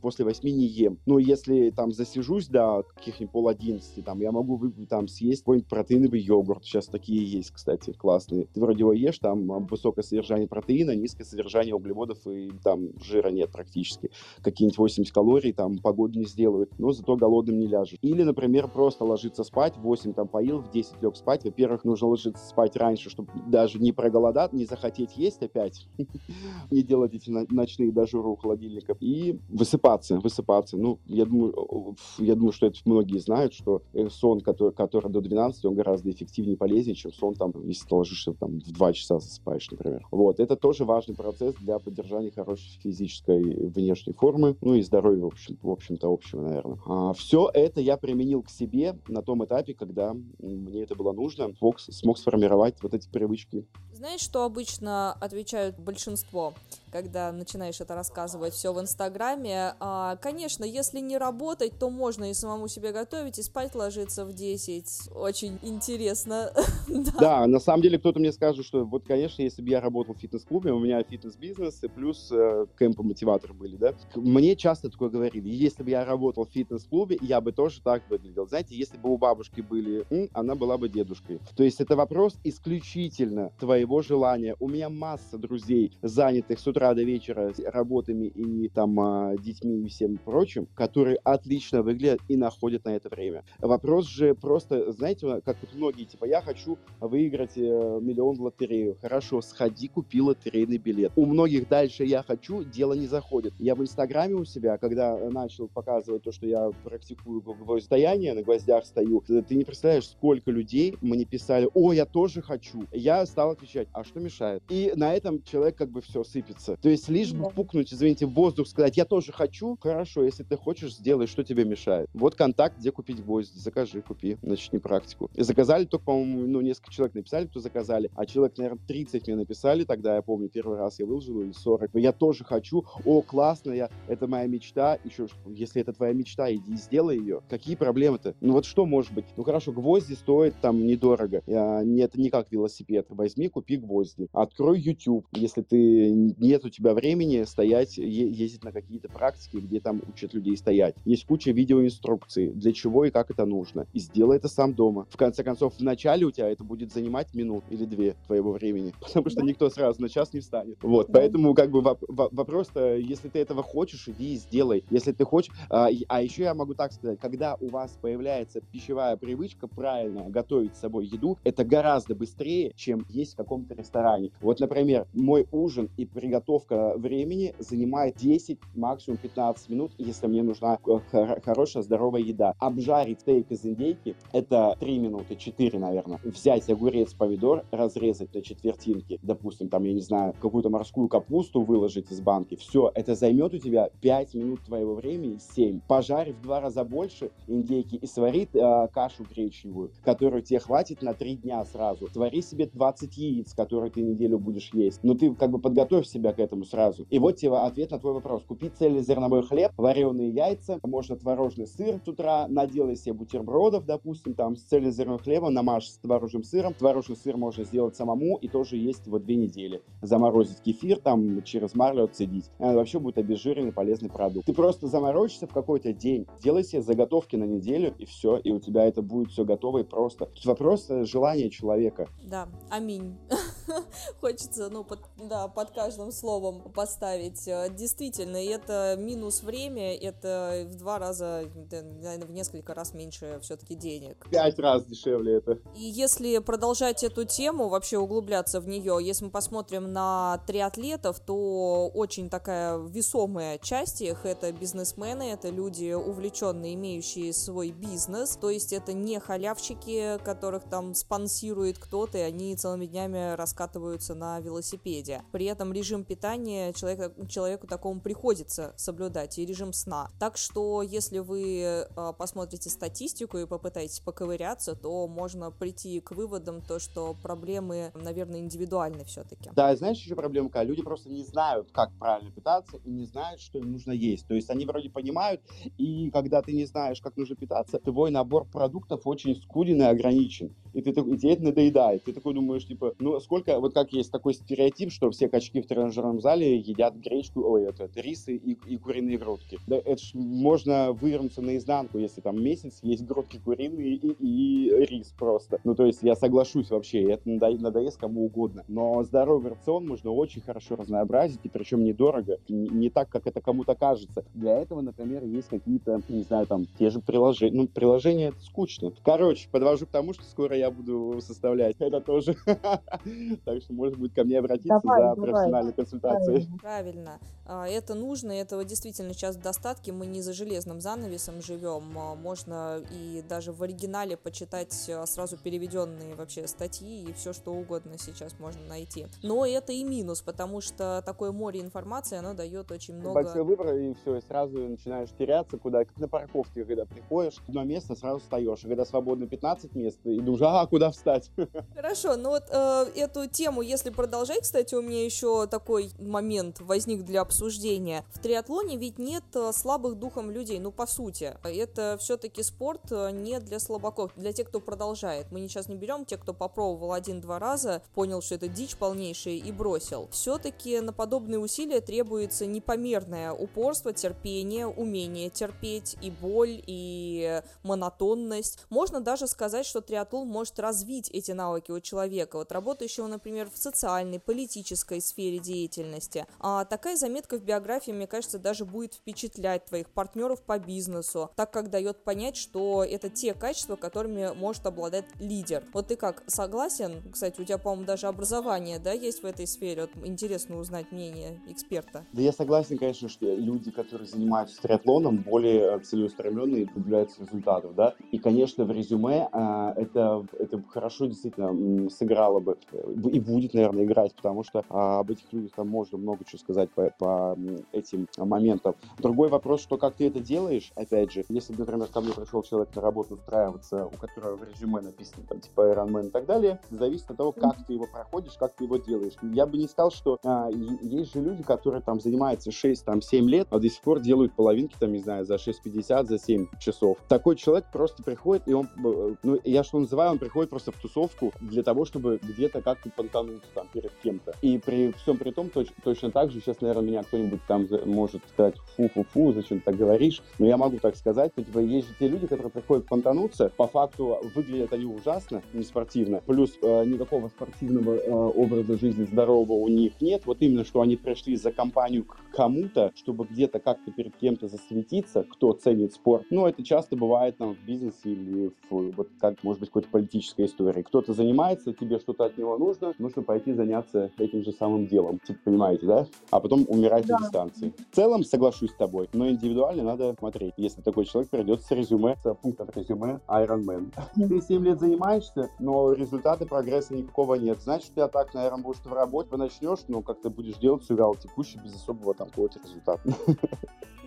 после 0.00 0.24
8 0.24 0.48
не 0.48 0.66
ем. 0.66 0.98
Ну, 1.06 1.18
если 1.18 1.70
там 1.70 1.92
засижусь 1.92 2.48
до 2.48 2.84
каких-нибудь 2.94 3.32
пол 3.32 3.48
одиннадцати, 3.48 4.00
там, 4.00 4.20
я 4.20 4.32
могу 4.32 4.70
там 4.88 5.08
съесть 5.08 5.42
какой-нибудь 5.42 5.68
протеиновый 5.68 6.20
йогурт. 6.20 6.64
Сейчас 6.64 6.86
такие 6.86 7.24
есть, 7.24 7.50
кстати. 7.50 7.92
Классные. 8.00 8.46
Ты 8.52 8.60
вроде 8.60 8.80
его 8.80 8.92
ешь, 8.92 9.18
там 9.18 9.46
высокое 9.66 10.02
содержание 10.02 10.48
протеина, 10.48 10.96
низкое 10.96 11.24
содержание 11.24 11.74
углеводов 11.74 12.26
и 12.26 12.50
там 12.64 12.88
жира 13.02 13.28
нет 13.28 13.50
практически. 13.52 14.10
Какие-нибудь 14.42 14.78
80 14.78 15.12
калорий 15.14 15.52
там 15.52 15.78
погоду 15.78 16.18
не 16.18 16.24
сделают, 16.24 16.70
но 16.78 16.92
зато 16.92 17.16
голодным 17.16 17.58
не 17.58 17.66
ляжешь. 17.66 17.98
Или, 18.02 18.22
например, 18.22 18.68
просто 18.68 19.04
ложиться 19.04 19.44
спать, 19.44 19.74
8 19.76 20.14
там 20.14 20.28
поил, 20.28 20.60
в 20.60 20.70
10 20.70 21.02
лег 21.02 21.16
спать. 21.16 21.44
Во-первых, 21.44 21.84
нужно 21.84 22.08
ложиться 22.08 22.44
спать 22.46 22.76
раньше, 22.76 23.10
чтобы 23.10 23.30
даже 23.46 23.78
не 23.78 23.92
проголодать, 23.92 24.52
не 24.52 24.64
захотеть 24.64 25.16
есть 25.16 25.42
опять, 25.42 25.86
не 26.70 26.82
делать 26.82 27.14
эти 27.14 27.30
ночные 27.30 27.92
дожуры 27.92 28.28
у 28.28 28.36
холодильника. 28.36 28.96
И 29.00 29.38
высыпаться, 29.48 30.18
высыпаться. 30.18 30.76
Ну, 30.76 30.98
я 31.06 31.26
думаю, 31.26 31.96
я 32.18 32.34
думаю, 32.34 32.52
что 32.52 32.66
это 32.66 32.78
многие 32.84 33.18
знают, 33.18 33.52
что 33.52 33.82
э, 33.92 34.08
сон, 34.08 34.40
который, 34.40 34.72
который 34.72 35.10
до 35.10 35.20
12, 35.20 35.64
он 35.66 35.74
гораздо 35.74 36.10
эффективнее 36.10 36.54
и 36.54 36.58
полезнее, 36.58 36.94
чем 36.94 37.12
сон, 37.12 37.34
там, 37.34 37.52
ты 37.52 37.60
ложишься 37.90 38.32
там, 38.32 38.60
в 38.60 38.72
2 38.72 38.92
часа 38.92 39.18
засыпаешь, 39.18 39.70
например. 39.70 40.06
Вот, 40.10 40.40
это 40.40 40.56
тоже 40.56 40.84
важный 40.84 41.14
процесс 41.14 41.54
для 41.56 41.78
поддержания 41.78 42.30
хорошей 42.30 42.80
физической 42.82 43.42
внешней 43.68 44.12
формы, 44.12 44.56
ну 44.60 44.74
и 44.74 44.82
здоровья, 44.82 45.22
в, 45.22 45.26
общем, 45.26 45.58
в 45.62 45.70
общем-то, 45.70 46.12
общего, 46.12 46.42
наверное. 46.42 46.78
А, 46.86 47.12
все 47.12 47.50
это 47.52 47.80
я 47.80 47.96
применил 47.96 48.42
к 48.42 48.50
себе 48.50 48.98
на 49.08 49.22
том 49.22 49.44
этапе, 49.44 49.74
когда 49.74 50.14
мне 50.38 50.82
это 50.82 50.94
было 50.94 51.12
нужно, 51.12 51.54
смог, 51.58 51.80
смог 51.80 52.18
сформировать 52.18 52.76
вот 52.82 52.94
эти 52.94 53.08
привычки. 53.08 53.66
Знаешь, 53.92 54.20
что 54.20 54.44
обычно 54.44 55.12
отвечают 55.14 55.78
большинство? 55.78 56.54
Когда 56.90 57.32
начинаешь 57.32 57.80
это 57.80 57.94
рассказывать 57.94 58.54
все 58.54 58.72
в 58.72 58.80
Инстаграме. 58.80 59.74
А, 59.80 60.16
конечно, 60.16 60.64
если 60.64 61.00
не 61.00 61.18
работать, 61.18 61.78
то 61.78 61.90
можно 61.90 62.30
и 62.30 62.34
самому 62.34 62.68
себе 62.68 62.92
готовить, 62.92 63.38
и 63.38 63.42
спать 63.42 63.74
ложиться 63.74 64.24
в 64.24 64.32
10. 64.32 65.10
Очень 65.14 65.58
интересно. 65.62 66.52
да. 67.20 67.46
на 67.46 67.60
самом 67.60 67.82
деле 67.82 67.98
кто-то 67.98 68.18
мне 68.18 68.32
скажет, 68.32 68.64
что 68.64 68.84
вот, 68.84 69.04
конечно, 69.06 69.42
если 69.42 69.62
бы 69.62 69.70
я 69.70 69.80
работал 69.80 70.14
в 70.14 70.18
фитнес-клубе, 70.18 70.72
у 70.72 70.78
меня 70.78 71.02
фитнес-бизнес 71.02 71.82
и 71.82 71.88
плюс 71.88 72.28
э, 72.32 72.66
кемпы 72.78 73.02
мотиваторы 73.02 73.54
были, 73.54 73.76
да. 73.76 73.94
Мне 74.14 74.56
часто 74.56 74.90
такое 74.90 75.10
говорили. 75.10 75.48
Если 75.48 75.82
бы 75.82 75.90
я 75.90 76.04
работал 76.04 76.46
в 76.46 76.50
фитнес-клубе, 76.50 77.18
я 77.20 77.40
бы 77.40 77.52
тоже 77.52 77.80
так 77.82 78.02
выглядел. 78.08 78.46
Знаете, 78.46 78.74
если 78.74 78.98
бы 78.98 79.10
у 79.10 79.18
бабушки 79.18 79.60
были, 79.60 80.04
она 80.32 80.54
была 80.54 80.78
бы 80.78 80.88
дедушкой. 80.88 81.40
То 81.56 81.62
есть 81.62 81.80
это 81.80 81.96
вопрос 81.96 82.36
исключительно 82.44 83.52
твоего 83.58 84.02
желания. 84.02 84.56
У 84.58 84.68
меня 84.68 84.88
масса 84.88 85.38
друзей, 85.38 85.96
занятых 86.02 86.58
с 86.58 86.66
утра 86.66 86.79
утра 86.80 86.94
до 86.94 87.02
вечера 87.02 87.52
работами 87.66 88.26
и 88.26 88.68
там 88.68 88.98
а, 88.98 89.36
детьми 89.36 89.84
и 89.84 89.88
всем 89.88 90.16
прочим, 90.16 90.66
которые 90.74 91.16
отлично 91.24 91.82
выглядят 91.82 92.20
и 92.28 92.36
находят 92.36 92.86
на 92.86 92.96
это 92.96 93.10
время. 93.10 93.44
Вопрос 93.58 94.06
же 94.06 94.34
просто, 94.34 94.90
знаете, 94.92 95.42
как 95.44 95.58
вот 95.60 95.74
многие, 95.74 96.04
типа, 96.04 96.24
я 96.24 96.40
хочу 96.40 96.78
выиграть 97.00 97.56
э, 97.56 97.60
миллион 97.60 98.36
в 98.36 98.42
лотерею. 98.42 98.96
Хорошо, 99.02 99.42
сходи, 99.42 99.88
купи 99.88 100.22
лотерейный 100.22 100.78
билет. 100.78 101.12
У 101.16 101.26
многих 101.26 101.68
дальше 101.68 102.04
я 102.04 102.22
хочу, 102.22 102.64
дело 102.64 102.94
не 102.94 103.06
заходит. 103.06 103.52
Я 103.58 103.74
в 103.74 103.82
Инстаграме 103.82 104.34
у 104.36 104.44
себя, 104.44 104.78
когда 104.78 105.18
начал 105.30 105.68
показывать 105.68 106.22
то, 106.22 106.32
что 106.32 106.46
я 106.46 106.70
практикую 106.84 107.42
гвоздояние, 107.42 108.32
на 108.32 108.42
гвоздях 108.42 108.86
стою, 108.86 109.20
ты 109.20 109.54
не 109.54 109.64
представляешь, 109.64 110.08
сколько 110.08 110.50
людей 110.50 110.96
мне 111.02 111.26
писали, 111.26 111.68
о, 111.74 111.92
я 111.92 112.06
тоже 112.06 112.40
хочу. 112.40 112.84
Я 112.90 113.26
стал 113.26 113.50
отвечать, 113.50 113.88
а 113.92 114.02
что 114.02 114.20
мешает? 114.20 114.62
И 114.70 114.92
на 114.96 115.14
этом 115.14 115.42
человек 115.42 115.76
как 115.76 115.90
бы 115.90 116.00
все 116.00 116.24
сыпется 116.24 116.69
хочется. 116.70 116.82
То 116.82 116.88
есть 116.88 117.08
лишь 117.08 117.32
бы 117.32 117.50
пукнуть, 117.50 117.92
извините, 117.92 118.26
в 118.26 118.30
воздух, 118.30 118.66
сказать, 118.66 118.96
я 118.96 119.04
тоже 119.04 119.32
хочу, 119.32 119.76
хорошо, 119.80 120.24
если 120.24 120.42
ты 120.42 120.56
хочешь, 120.56 120.96
сделай, 120.96 121.26
что 121.26 121.42
тебе 121.44 121.64
мешает. 121.64 122.08
Вот 122.14 122.34
контакт, 122.34 122.78
где 122.78 122.90
купить 122.92 123.22
гвозди, 123.22 123.58
закажи, 123.58 124.02
купи, 124.02 124.36
начни 124.42 124.78
практику. 124.78 125.30
И 125.34 125.42
заказали 125.42 125.84
только, 125.84 126.04
по-моему, 126.04 126.46
ну, 126.46 126.60
несколько 126.60 126.92
человек 126.92 127.14
написали, 127.14 127.46
кто 127.46 127.60
заказали, 127.60 128.10
а 128.14 128.26
человек, 128.26 128.56
наверное, 128.58 128.80
30 128.86 129.26
мне 129.26 129.36
написали 129.36 129.84
тогда, 129.84 130.16
я 130.16 130.22
помню, 130.22 130.48
первый 130.48 130.78
раз 130.78 130.98
я 130.98 131.06
выложил, 131.06 131.40
или 131.40 131.52
40. 131.52 131.90
Я 131.94 132.12
тоже 132.12 132.44
хочу, 132.44 132.84
о, 133.04 133.22
классно, 133.22 133.72
я, 133.72 133.90
это 134.08 134.26
моя 134.26 134.46
мечта, 134.46 134.98
еще, 135.04 135.28
если 135.46 135.82
это 135.82 135.92
твоя 135.92 136.12
мечта, 136.12 136.52
иди 136.52 136.76
сделай 136.76 137.18
ее. 137.18 137.40
Какие 137.48 137.76
проблемы-то? 137.76 138.34
Ну 138.40 138.52
вот 138.52 138.64
что 138.64 138.86
может 138.86 139.12
быть? 139.12 139.26
Ну 139.36 139.42
хорошо, 139.42 139.72
гвозди 139.72 140.14
стоят 140.14 140.54
там 140.60 140.86
недорого, 140.86 141.42
а, 141.46 141.82
не, 141.82 142.02
это 142.02 142.20
не 142.20 142.30
как 142.30 142.50
велосипед. 142.50 143.06
Возьми, 143.08 143.48
купи 143.48 143.76
гвозди. 143.76 144.28
Открой 144.32 144.80
YouTube, 144.80 145.26
если 145.32 145.62
ты 145.62 146.10
нет 146.10 146.59
нет 146.60 146.64
у 146.64 146.68
тебя 146.68 146.94
времени 146.94 147.44
стоять, 147.44 147.96
ездить 147.96 148.64
на 148.64 148.72
какие-то 148.72 149.08
практики, 149.08 149.56
где 149.56 149.80
там 149.80 150.02
учат 150.06 150.34
людей 150.34 150.56
стоять. 150.56 150.94
Есть 151.04 151.26
куча 151.26 151.52
видеоинструкций, 151.52 152.48
для 152.48 152.72
чего 152.72 153.06
и 153.06 153.10
как 153.10 153.30
это 153.30 153.46
нужно. 153.46 153.86
И 153.94 154.00
сделай 154.00 154.36
это 154.36 154.48
сам 154.48 154.74
дома. 154.74 155.06
В 155.10 155.16
конце 155.16 155.42
концов, 155.42 155.74
в 155.78 155.82
начале 155.82 156.26
у 156.26 156.30
тебя 156.30 156.50
это 156.50 156.64
будет 156.64 156.92
занимать 156.92 157.34
минут 157.34 157.64
или 157.70 157.84
две 157.84 158.14
твоего 158.26 158.52
времени, 158.52 158.92
потому 159.00 159.30
что 159.30 159.40
да. 159.40 159.46
никто 159.46 159.70
сразу 159.70 160.00
на 160.02 160.08
час 160.08 160.32
не 160.32 160.40
встанет. 160.40 160.78
Вот, 160.82 161.06
да. 161.06 161.20
поэтому 161.20 161.54
как 161.54 161.70
бы 161.70 161.82
вопрос-то, 162.08 162.96
если 162.96 163.28
ты 163.28 163.38
этого 163.38 163.62
хочешь, 163.62 164.08
иди 164.08 164.34
и 164.34 164.36
сделай. 164.36 164.84
Если 164.90 165.12
ты 165.12 165.24
хочешь... 165.24 165.52
А, 165.70 165.88
а 166.08 166.22
еще 166.22 166.42
я 166.42 166.54
могу 166.54 166.74
так 166.74 166.92
сказать, 166.92 167.18
когда 167.20 167.56
у 167.60 167.68
вас 167.68 167.96
появляется 168.00 168.60
пищевая 168.60 169.16
привычка 169.16 169.66
правильно 169.66 170.28
готовить 170.28 170.76
с 170.76 170.80
собой 170.80 171.06
еду, 171.06 171.38
это 171.44 171.64
гораздо 171.64 172.14
быстрее, 172.14 172.72
чем 172.76 173.06
есть 173.08 173.34
в 173.34 173.36
каком-то 173.36 173.74
ресторане. 173.74 174.30
Вот, 174.40 174.60
например, 174.60 175.06
мой 175.14 175.46
ужин 175.50 175.88
и 175.96 176.04
приготовление 176.04 176.49
подготовка 176.50 176.94
времени 176.96 177.54
занимает 177.58 178.16
10, 178.16 178.58
максимум 178.74 179.18
15 179.18 179.68
минут, 179.68 179.92
если 179.98 180.26
мне 180.26 180.42
нужна 180.42 180.78
э, 181.12 181.40
хорошая 181.44 181.82
здоровая 181.82 182.22
еда. 182.22 182.54
Обжарить 182.58 183.20
стейк 183.20 183.50
из 183.50 183.64
индейки— 183.64 184.16
это 184.32 184.76
3 184.80 184.98
минуты, 184.98 185.36
4, 185.36 185.78
наверное. 185.78 186.18
Взять 186.24 186.68
огурец, 186.68 187.12
помидор, 187.14 187.64
разрезать 187.70 188.34
на 188.34 188.42
четвертинки, 188.42 189.20
допустим, 189.22 189.68
там, 189.68 189.84
я 189.84 189.92
не 189.92 190.00
знаю, 190.00 190.34
какую-то 190.40 190.70
морскую 190.70 191.08
капусту 191.08 191.62
выложить 191.62 192.10
из 192.10 192.20
банки. 192.20 192.56
Все, 192.56 192.90
это 192.94 193.14
займет 193.14 193.54
у 193.54 193.58
тебя 193.58 193.90
5 194.00 194.34
минут 194.34 194.60
твоего 194.64 194.94
времени, 194.94 195.38
7. 195.54 195.80
Пожарив 195.86 196.36
в 196.36 196.42
два 196.42 196.60
раза 196.60 196.84
больше 196.84 197.30
индейки 197.46 197.96
и 197.96 198.06
сварит 198.06 198.54
э, 198.54 198.88
кашу 198.92 199.24
гречневую, 199.24 199.92
которую 200.04 200.42
тебе 200.42 200.58
хватит 200.58 201.02
на 201.02 201.14
3 201.14 201.36
дня 201.36 201.64
сразу. 201.64 202.08
Свари 202.12 202.42
себе 202.42 202.66
20 202.66 203.16
яиц, 203.16 203.54
которые 203.54 203.90
ты 203.90 204.02
неделю 204.02 204.38
будешь 204.38 204.70
есть. 204.72 205.00
Но 205.04 205.14
ты 205.14 205.32
как 205.34 205.50
бы 205.50 205.60
подготовь 205.60 206.06
себя 206.06 206.32
к 206.32 206.39
этому 206.40 206.64
сразу. 206.64 207.06
И 207.10 207.18
вот 207.18 207.36
тебе 207.36 207.56
ответ 207.56 207.90
на 207.90 207.98
твой 207.98 208.14
вопрос. 208.14 208.42
Купи 208.44 208.68
цельнозерновой 208.68 209.42
хлеб, 209.42 209.72
вареные 209.76 210.30
яйца, 210.30 210.78
можно 210.82 211.16
творожный 211.16 211.66
сыр 211.66 212.00
с 212.04 212.08
утра, 212.08 212.46
наделай 212.48 212.96
себе 212.96 213.14
бутербродов, 213.14 213.84
допустим, 213.84 214.34
там 214.34 214.56
с 214.56 214.62
цельнозерновым 214.62 215.20
хлебом, 215.20 215.54
намажь 215.54 215.88
с 215.88 215.98
творожным 215.98 216.44
сыром. 216.44 216.74
Творожный 216.74 217.16
сыр 217.16 217.36
можно 217.36 217.64
сделать 217.64 217.96
самому 217.96 218.36
и 218.36 218.48
тоже 218.48 218.76
есть 218.76 219.06
вот 219.06 219.24
две 219.24 219.36
недели. 219.36 219.82
Заморозить 220.02 220.60
кефир, 220.60 220.98
там 220.98 221.42
через 221.42 221.74
марлю 221.74 222.04
отцедить. 222.04 222.50
Это 222.58 222.74
вообще 222.74 222.98
будет 222.98 223.18
обезжиренный 223.18 223.72
полезный 223.72 224.08
продукт. 224.08 224.46
Ты 224.46 224.52
просто 224.52 224.86
заморочишься 224.86 225.46
в 225.46 225.52
какой-то 225.52 225.92
день, 225.92 226.26
делай 226.42 226.64
себе 226.64 226.82
заготовки 226.82 227.36
на 227.36 227.44
неделю 227.44 227.94
и 227.98 228.04
все, 228.04 228.36
и 228.36 228.50
у 228.50 228.60
тебя 228.60 228.84
это 228.84 229.02
будет 229.02 229.30
все 229.30 229.44
готово 229.44 229.78
и 229.78 229.84
просто. 229.84 230.26
Тут 230.26 230.44
вопрос 230.44 230.88
желания 230.88 231.50
человека. 231.50 232.08
Да, 232.22 232.48
аминь. 232.70 233.16
Хочется, 234.20 234.68
ну, 234.70 234.84
под, 234.84 235.00
да, 235.16 235.48
под 235.48 235.70
каждым 235.70 236.12
словом 236.12 236.62
поставить. 236.72 237.46
Э, 237.46 237.68
действительно, 237.70 238.36
это 238.36 238.96
минус 238.98 239.42
время, 239.42 239.96
это 239.96 240.66
в 240.66 240.76
два 240.76 240.98
раза, 240.98 241.44
наверное, 241.70 242.26
в 242.26 242.32
несколько 242.32 242.74
раз 242.74 242.94
меньше 242.94 243.38
все-таки 243.42 243.74
денег. 243.74 244.26
Пять 244.30 244.58
раз 244.58 244.84
дешевле 244.84 245.36
это. 245.36 245.58
И 245.74 245.82
если 245.82 246.38
продолжать 246.38 247.02
эту 247.04 247.24
тему, 247.24 247.68
вообще 247.68 247.98
углубляться 247.98 248.60
в 248.60 248.68
нее, 248.68 248.98
если 249.00 249.24
мы 249.24 249.30
посмотрим 249.30 249.92
на 249.92 250.42
триатлетов, 250.46 251.20
то 251.20 251.90
очень 251.94 252.28
такая 252.30 252.78
весомая 252.78 253.58
часть 253.58 254.00
их 254.00 254.24
это 254.24 254.52
бизнесмены, 254.52 255.32
это 255.32 255.48
люди 255.50 255.92
увлеченные, 255.92 256.74
имеющие 256.74 257.32
свой 257.32 257.70
бизнес, 257.70 258.36
то 258.36 258.50
есть 258.50 258.72
это 258.72 258.92
не 258.92 259.18
халявщики, 259.18 260.18
которых 260.24 260.64
там 260.64 260.94
спонсирует 260.94 261.78
кто-то, 261.78 262.18
и 262.18 262.22
они 262.22 262.56
целыми 262.56 262.86
днями 262.86 263.34
раскатываются 263.60 264.14
на 264.14 264.40
велосипеде. 264.40 265.22
При 265.32 265.44
этом 265.46 265.72
режим 265.72 266.04
питания 266.04 266.72
человека, 266.72 267.12
человеку 267.28 267.66
такому 267.66 268.00
приходится 268.00 268.72
соблюдать, 268.76 269.38
и 269.38 269.44
режим 269.44 269.72
сна. 269.72 270.08
Так 270.18 270.36
что, 270.36 270.82
если 270.82 271.18
вы 271.18 271.60
э, 271.62 272.12
посмотрите 272.18 272.70
статистику 272.70 273.38
и 273.38 273.46
попытаетесь 273.46 274.00
поковыряться, 274.00 274.74
то 274.74 275.06
можно 275.06 275.50
прийти 275.50 276.00
к 276.00 276.12
выводам, 276.12 276.62
то, 276.62 276.78
что 276.78 277.14
проблемы, 277.22 277.92
наверное, 277.94 278.40
индивидуальны 278.40 279.04
все-таки. 279.04 279.50
Да, 279.54 279.76
знаешь, 279.76 279.98
еще 279.98 280.14
проблема 280.14 280.48
какая? 280.48 280.64
Люди 280.64 280.82
просто 280.82 281.10
не 281.10 281.24
знают, 281.24 281.70
как 281.72 281.90
правильно 281.98 282.30
питаться, 282.30 282.78
и 282.84 282.90
не 282.90 283.04
знают, 283.04 283.40
что 283.40 283.58
им 283.58 283.72
нужно 283.72 283.92
есть. 283.92 284.26
То 284.26 284.34
есть 284.34 284.50
они 284.50 284.64
вроде 284.64 284.88
понимают, 284.88 285.42
и 285.76 286.10
когда 286.10 286.40
ты 286.40 286.52
не 286.52 286.64
знаешь, 286.64 287.00
как 287.00 287.16
нужно 287.16 287.36
питаться, 287.36 287.78
твой 287.78 288.10
набор 288.10 288.46
продуктов 288.46 289.02
очень 289.04 289.36
скуден 289.36 289.82
и 289.82 289.84
ограничен. 289.84 290.54
и, 290.72 290.80
ты, 290.80 290.90
и 290.90 291.18
тебе 291.18 291.32
это 291.32 291.42
надоедает. 291.42 292.04
Ты 292.04 292.12
такой 292.12 292.34
думаешь, 292.34 292.66
типа, 292.66 292.94
ну, 292.98 293.20
сколько, 293.20 293.39
вот 293.46 293.74
как 293.74 293.92
есть 293.92 294.10
такой 294.10 294.34
стереотип, 294.34 294.90
что 294.92 295.10
все 295.10 295.28
качки 295.28 295.60
в 295.60 295.66
тренажерном 295.66 296.20
зале 296.20 296.56
едят 296.56 296.94
гречку, 296.96 297.42
ой, 297.42 297.64
это, 297.64 297.84
это 297.84 298.00
рисы 298.00 298.36
и, 298.36 298.56
и 298.66 298.76
куриные 298.76 299.18
грудки. 299.18 299.58
Да, 299.66 299.76
это 299.76 299.98
ж 300.02 300.10
можно 300.14 300.92
вывернуться 300.92 301.42
наизнанку, 301.42 301.98
если 301.98 302.20
там 302.20 302.42
месяц 302.42 302.80
есть 302.82 303.04
грудки 303.04 303.40
куриные 303.44 303.94
и, 303.94 304.16
и, 304.18 304.86
рис 304.86 305.14
просто. 305.18 305.60
Ну, 305.64 305.74
то 305.74 305.86
есть 305.86 306.02
я 306.02 306.16
соглашусь 306.16 306.70
вообще, 306.70 307.02
это 307.02 307.22
надоест 307.26 307.98
кому 307.98 308.24
угодно. 308.24 308.64
Но 308.68 309.02
здоровый 309.04 309.50
рацион 309.50 309.86
можно 309.86 310.10
очень 310.10 310.40
хорошо 310.40 310.76
разнообразить, 310.76 311.40
и 311.44 311.48
причем 311.48 311.84
недорого, 311.84 312.38
не, 312.48 312.68
не 312.68 312.90
так, 312.90 313.08
как 313.08 313.26
это 313.26 313.40
кому-то 313.40 313.74
кажется. 313.74 314.24
Для 314.34 314.58
этого, 314.58 314.80
например, 314.80 315.24
есть 315.24 315.48
какие-то, 315.48 316.00
не 316.08 316.22
знаю, 316.22 316.46
там, 316.46 316.66
те 316.78 316.90
же 316.90 317.00
приложения. 317.00 317.56
Ну, 317.56 317.68
приложения 317.68 318.28
это 318.28 318.40
скучно. 318.40 318.92
Короче, 319.04 319.48
подвожу 319.50 319.86
к 319.86 319.90
тому, 319.90 320.12
что 320.12 320.24
скоро 320.24 320.56
я 320.56 320.70
буду 320.70 321.20
составлять 321.20 321.76
это 321.78 322.00
тоже. 322.00 322.36
Так 323.44 323.62
что, 323.62 323.72
может 323.72 323.98
быть, 323.98 324.14
ко 324.14 324.24
мне 324.24 324.38
обратиться 324.38 324.80
за 324.82 325.14
профессиональной 325.14 325.72
консультацией. 325.72 326.48
Правильно. 326.60 327.18
А, 327.46 327.66
это 327.66 327.94
нужно, 327.94 328.32
этого 328.32 328.64
действительно 328.64 329.12
сейчас 329.12 329.36
в 329.36 329.42
достатке. 329.42 329.92
Мы 329.92 330.06
не 330.06 330.22
за 330.22 330.32
железным 330.32 330.80
занавесом 330.80 331.42
живем. 331.42 331.82
А, 331.98 332.14
можно 332.14 332.80
и 332.92 333.24
даже 333.28 333.52
в 333.52 333.62
оригинале 333.62 334.16
почитать 334.16 334.88
а, 334.88 335.04
сразу 335.06 335.36
переведенные 335.36 336.14
вообще 336.14 336.46
статьи 336.46 337.02
и 337.02 337.12
все 337.12 337.32
что 337.32 337.52
угодно 337.52 337.98
сейчас 337.98 338.38
можно 338.38 338.62
найти. 338.68 339.06
Но 339.22 339.44
это 339.44 339.72
и 339.72 339.82
минус, 339.82 340.22
потому 340.22 340.60
что 340.60 341.02
такое 341.04 341.32
море 341.32 341.60
информации, 341.60 342.18
оно 342.18 342.34
дает 342.34 342.70
очень 342.70 342.94
много... 342.94 343.14
Большой 343.14 343.42
выбор, 343.42 343.74
и 343.74 343.94
все, 343.94 344.16
и 344.16 344.20
сразу 344.20 344.58
начинаешь 344.58 345.10
теряться, 345.18 345.58
куда, 345.58 345.84
как 345.84 345.96
на 345.98 346.08
парковке, 346.08 346.64
когда 346.64 346.84
приходишь, 346.84 347.38
одно 347.48 347.64
место, 347.64 347.96
сразу 347.96 348.20
встаешь, 348.20 348.62
и 348.64 348.68
когда 348.68 348.84
свободно 348.84 349.26
15 349.26 349.74
мест, 349.74 349.98
и 350.04 350.20
думаешь, 350.20 350.42
ага, 350.42 350.68
куда 350.68 350.90
встать? 350.90 351.30
Хорошо, 351.74 352.16
ну 352.16 352.30
вот 352.30 352.44
э, 352.50 352.86
эту 352.94 353.19
тему, 353.28 353.62
если 353.62 353.90
продолжать, 353.90 354.42
кстати, 354.42 354.74
у 354.74 354.82
меня 354.82 355.04
еще 355.04 355.46
такой 355.46 355.90
момент 355.98 356.60
возник 356.60 357.04
для 357.04 357.20
обсуждения. 357.20 358.04
В 358.12 358.18
триатлоне 358.18 358.76
ведь 358.76 358.98
нет 358.98 359.24
э, 359.34 359.52
слабых 359.52 359.96
духом 359.96 360.30
людей, 360.30 360.58
ну, 360.58 360.72
по 360.72 360.86
сути. 360.86 361.36
Это 361.42 361.96
все-таки 362.00 362.42
спорт 362.42 362.90
э, 362.90 363.10
не 363.10 363.40
для 363.40 363.58
слабаков, 363.60 364.12
для 364.16 364.32
тех, 364.32 364.48
кто 364.48 364.60
продолжает. 364.60 365.30
Мы 365.30 365.40
сейчас 365.48 365.68
не 365.68 365.76
берем 365.76 366.04
тех, 366.04 366.20
кто 366.20 366.34
попробовал 366.34 366.92
один-два 366.92 367.38
раза, 367.38 367.82
понял, 367.94 368.22
что 368.22 368.36
это 368.36 368.48
дичь 368.48 368.76
полнейшая 368.76 369.34
и 369.34 369.52
бросил. 369.52 370.08
Все-таки 370.10 370.80
на 370.80 370.92
подобные 370.92 371.38
усилия 371.38 371.80
требуется 371.80 372.46
непомерное 372.46 373.32
упорство, 373.32 373.92
терпение, 373.92 374.66
умение 374.66 375.30
терпеть 375.30 375.96
и 376.00 376.10
боль, 376.10 376.62
и 376.66 377.42
монотонность. 377.62 378.58
Можно 378.70 379.00
даже 379.00 379.26
сказать, 379.26 379.66
что 379.66 379.80
триатлон 379.80 380.28
может 380.28 380.58
развить 380.58 381.10
эти 381.10 381.32
навыки 381.32 381.70
у 381.70 381.80
человека, 381.80 382.36
вот 382.36 382.52
работающего, 382.52 383.06
например, 383.10 383.50
в 383.50 383.58
социальной, 383.58 384.18
политической 384.18 385.00
сфере 385.00 385.38
деятельности. 385.38 386.26
А 386.38 386.64
такая 386.64 386.96
заметка 386.96 387.38
в 387.38 387.42
биографии, 387.42 387.90
мне 387.90 388.06
кажется, 388.06 388.38
даже 388.38 388.64
будет 388.64 388.94
впечатлять 388.94 389.66
твоих 389.66 389.90
партнеров 389.90 390.42
по 390.42 390.58
бизнесу, 390.58 391.30
так 391.36 391.52
как 391.52 391.70
дает 391.70 392.04
понять, 392.04 392.36
что 392.36 392.84
это 392.84 393.10
те 393.10 393.34
качества, 393.34 393.76
которыми 393.76 394.32
может 394.34 394.66
обладать 394.66 395.04
лидер. 395.18 395.64
Вот 395.72 395.88
ты 395.88 395.96
как, 395.96 396.22
согласен? 396.26 397.02
Кстати, 397.12 397.40
у 397.40 397.44
тебя, 397.44 397.58
по-моему, 397.58 397.84
даже 397.84 398.06
образование, 398.06 398.78
да, 398.78 398.92
есть 398.92 399.22
в 399.22 399.26
этой 399.26 399.46
сфере? 399.46 399.82
Вот 399.82 400.06
интересно 400.06 400.58
узнать 400.58 400.92
мнение 400.92 401.40
эксперта. 401.48 402.04
Да 402.12 402.22
я 402.22 402.32
согласен, 402.32 402.78
конечно, 402.78 403.08
что 403.08 403.26
люди, 403.34 403.70
которые 403.70 404.08
занимаются 404.08 404.60
триатлоном, 404.62 405.18
более 405.18 405.78
целеустремленные 405.80 406.62
и 406.62 406.66
добиваются 406.66 407.22
результатов, 407.22 407.74
да. 407.74 407.94
И, 408.12 408.18
конечно, 408.18 408.64
в 408.64 408.70
резюме 408.70 409.28
а, 409.32 409.72
это, 409.76 410.26
это 410.38 410.62
хорошо 410.68 411.06
действительно 411.06 411.90
сыграло 411.90 412.40
бы 412.40 412.58
э, 412.72 412.92
и 413.08 413.20
будет, 413.20 413.54
наверное, 413.54 413.84
играть, 413.84 414.14
потому 414.14 414.44
что 414.44 414.64
а, 414.68 415.00
об 415.00 415.10
этих 415.10 415.32
людях 415.32 415.52
там 415.56 415.68
можно 415.68 415.98
много 415.98 416.24
чего 416.24 416.38
сказать 416.38 416.70
по, 416.70 416.90
по 416.98 417.36
этим 417.72 418.08
моментам. 418.16 418.74
Другой 418.98 419.28
вопрос, 419.28 419.62
что 419.62 419.76
как 419.76 419.94
ты 419.94 420.08
это 420.08 420.20
делаешь, 420.20 420.72
опять 420.74 421.12
же, 421.12 421.24
если, 421.28 421.54
например, 421.56 421.88
ко 421.88 422.00
мне 422.00 422.12
пришел 422.12 422.42
человек 422.42 422.74
на 422.74 422.82
работу 422.82 423.14
устраиваться, 423.14 423.86
у 423.86 423.90
которого 423.90 424.36
в 424.36 424.44
резюме 424.44 424.80
написано 424.80 425.24
там 425.28 425.40
типа 425.40 425.72
Ironman 425.72 426.08
и 426.08 426.10
так 426.10 426.26
далее, 426.26 426.60
зависит 426.70 427.10
от 427.10 427.16
того, 427.16 427.32
как 427.32 427.64
ты 427.66 427.74
его 427.74 427.86
проходишь, 427.86 428.34
как 428.38 428.54
ты 428.54 428.64
его 428.64 428.76
делаешь. 428.76 429.14
Я 429.22 429.46
бы 429.46 429.58
не 429.58 429.66
сказал, 429.66 429.90
что 429.90 430.18
а, 430.24 430.48
есть 430.50 431.14
же 431.14 431.20
люди, 431.20 431.42
которые 431.42 431.82
там 431.82 432.00
занимаются 432.00 432.50
6-7 432.50 433.20
лет, 433.26 433.46
а 433.50 433.58
до 433.58 433.68
сих 433.68 433.80
пор 433.80 434.00
делают 434.00 434.34
половинки, 434.34 434.76
там, 434.78 434.92
не 434.92 435.00
знаю, 435.00 435.24
за 435.24 435.36
6.50, 435.36 436.06
за 436.06 436.18
7 436.18 436.46
часов. 436.58 436.98
Такой 437.08 437.36
человек 437.36 437.66
просто 437.72 438.02
приходит, 438.02 438.46
и 438.48 438.52
он, 438.52 438.68
э, 438.84 439.14
ну, 439.22 439.38
я 439.44 439.64
что 439.64 439.78
называю, 439.78 440.12
он 440.12 440.18
приходит 440.18 440.50
просто 440.50 440.72
в 440.72 440.76
тусовку 440.76 441.32
для 441.40 441.62
того, 441.62 441.84
чтобы 441.84 442.18
где-то 442.22 442.62
как-то 442.62 442.89
понтануться 442.90 443.48
там 443.54 443.68
перед 443.72 443.92
кем-то. 444.02 444.34
И 444.42 444.58
при 444.58 444.92
всем 444.92 445.16
при 445.16 445.30
том, 445.30 445.50
точ, 445.50 445.68
точно 445.82 446.10
так 446.10 446.30
же, 446.30 446.40
сейчас, 446.40 446.60
наверное, 446.60 446.84
меня 446.84 447.02
кто-нибудь 447.02 447.40
там 447.46 447.66
может 447.84 448.22
сказать, 448.32 448.56
фу-фу-фу, 448.76 449.32
зачем 449.32 449.58
ты 449.58 449.66
так 449.66 449.76
говоришь, 449.76 450.22
но 450.38 450.46
я 450.46 450.56
могу 450.56 450.78
так 450.78 450.96
сказать, 450.96 451.32
что, 451.32 451.44
типа, 451.44 451.58
есть 451.58 451.88
же 451.88 451.94
те 451.98 452.08
люди, 452.08 452.26
которые 452.26 452.50
приходят 452.50 452.86
понтануться, 452.86 453.52
по 453.56 453.66
факту 453.66 454.18
выглядят 454.34 454.72
они 454.72 454.84
ужасно, 454.84 455.42
не 455.52 455.62
спортивно, 455.62 456.22
плюс 456.26 456.58
э, 456.62 456.84
никакого 456.84 457.28
спортивного 457.28 457.94
э, 457.94 458.10
образа 458.10 458.78
жизни 458.78 459.04
здорового 459.04 459.52
у 459.52 459.68
них 459.68 459.92
нет, 460.00 460.22
вот 460.26 460.38
именно, 460.40 460.64
что 460.64 460.80
они 460.80 460.96
пришли 460.96 461.36
за 461.36 461.52
компанию 461.52 462.04
к 462.04 462.16
кому-то, 462.34 462.92
чтобы 462.96 463.24
где-то 463.24 463.60
как-то 463.60 463.90
перед 463.90 464.16
кем-то 464.16 464.48
засветиться, 464.48 465.24
кто 465.24 465.52
ценит 465.52 465.92
спорт. 465.92 466.26
Ну, 466.30 466.46
это 466.46 466.62
часто 466.62 466.96
бывает 466.96 467.36
там 467.38 467.54
в 467.54 467.64
бизнесе 467.64 467.98
или 468.04 468.52
в, 468.70 468.92
вот 468.96 469.08
как, 469.20 469.42
может 469.42 469.60
быть, 469.60 469.68
какой-то 469.68 469.88
политической 469.88 470.46
истории. 470.46 470.82
Кто-то 470.82 471.12
занимается, 471.12 471.72
тебе 471.72 471.98
что-то 471.98 472.24
от 472.24 472.38
него 472.38 472.56
нужно, 472.58 472.79
нужно 472.98 473.22
пойти 473.22 473.52
заняться 473.52 474.10
этим 474.18 474.42
же 474.42 474.52
самым 474.52 474.86
делом. 474.86 475.20
Типа, 475.20 475.38
понимаете, 475.44 475.86
да? 475.86 476.06
А 476.30 476.40
потом 476.40 476.64
умирать 476.68 477.06
да. 477.06 477.18
на 477.18 477.24
дистанции. 477.24 477.72
В 477.90 477.94
целом, 477.94 478.24
соглашусь 478.24 478.70
с 478.70 478.74
тобой, 478.74 479.08
но 479.12 479.28
индивидуально 479.28 479.82
надо 479.82 480.14
смотреть. 480.18 480.54
Если 480.56 480.80
такой 480.80 481.04
человек 481.04 481.30
придет 481.30 481.62
с 481.62 481.70
резюме, 481.70 482.16
с 482.22 482.34
пунктом 482.34 482.68
резюме 482.74 483.20
Iron 483.28 483.64
Man. 483.64 483.92
Ты 484.14 484.40
7 484.40 484.64
лет 484.64 484.80
занимаешься, 484.80 485.50
но 485.58 485.92
результата 485.92 486.46
прогресса 486.46 486.94
никакого 486.94 487.34
нет. 487.34 487.58
Значит, 487.62 487.92
тебя 487.92 488.08
так, 488.08 488.34
наверное, 488.34 488.62
будешь 488.62 488.80
в 488.80 488.92
работе, 488.92 489.36
начнешь, 489.36 489.80
но 489.88 490.02
как 490.02 490.20
ты 490.20 490.30
будешь 490.30 490.56
делать 490.56 490.82
все 490.82 490.94
вяло 490.94 491.16
текущий 491.16 491.58
без 491.58 491.74
особого 491.74 492.14
там 492.14 492.28
какого-то 492.28 492.58
результата. 492.64 493.02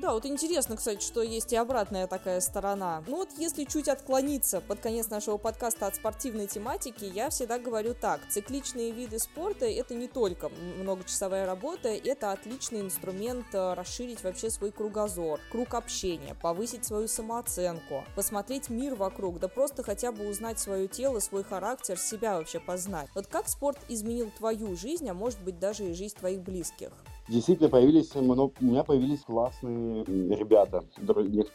Да, 0.04 0.12
вот 0.12 0.26
интересно, 0.26 0.76
кстати, 0.76 1.02
что 1.02 1.22
есть 1.22 1.54
и 1.54 1.56
обратная 1.56 2.08
такая 2.08 2.42
сторона. 2.42 3.02
Ну 3.08 3.16
вот 3.16 3.30
если 3.38 3.64
чуть 3.64 3.88
отклониться 3.88 4.60
под 4.60 4.82
конец 4.82 5.10
нашего 5.10 5.38
подкаста 5.38 5.88
от 5.88 5.96
спортивной 5.96 6.48
тематики, 6.48 7.06
я 7.06 7.30
всегда 7.30 7.58
говорю 7.58 7.94
так. 7.94 8.20
Цикличные 8.64 8.92
виды 8.92 9.20
спорта 9.20 9.66
это 9.66 9.94
не 9.94 10.08
только 10.08 10.48
многочасовая 10.48 11.46
работа, 11.46 11.90
это 11.90 12.32
отличный 12.32 12.80
инструмент 12.80 13.46
э, 13.52 13.74
расширить 13.74 14.24
вообще 14.24 14.50
свой 14.50 14.72
кругозор, 14.72 15.42
круг 15.52 15.74
общения, 15.74 16.34
повысить 16.34 16.86
свою 16.86 17.10
самооценку, 17.10 18.06
посмотреть 18.16 18.70
мир 18.70 18.96
вокруг, 18.96 19.40
да 19.40 19.50
просто 19.50 19.84
хотя 19.84 20.14
бы 20.14 20.30
узнать 20.30 20.60
свое 20.60 20.88
тело, 20.88 21.20
свой 21.20 21.44
характер, 21.44 22.00
себя 22.00 22.38
вообще 22.38 22.62
познать. 22.62 23.10
Вот 23.16 23.28
как 23.28 23.50
спорт 23.50 23.80
изменил 23.90 24.32
твою 24.38 24.78
жизнь, 24.78 25.10
а 25.10 25.14
может 25.14 25.42
быть 25.42 25.60
даже 25.60 25.90
и 25.90 25.94
жизнь 25.94 26.16
твоих 26.16 26.40
близких? 26.40 26.92
Действительно, 27.30 27.70
появились, 27.70 28.14
у 28.16 28.22
меня 28.22 28.84
появились 28.84 29.22
классные 29.22 30.04
ребята. 30.04 30.84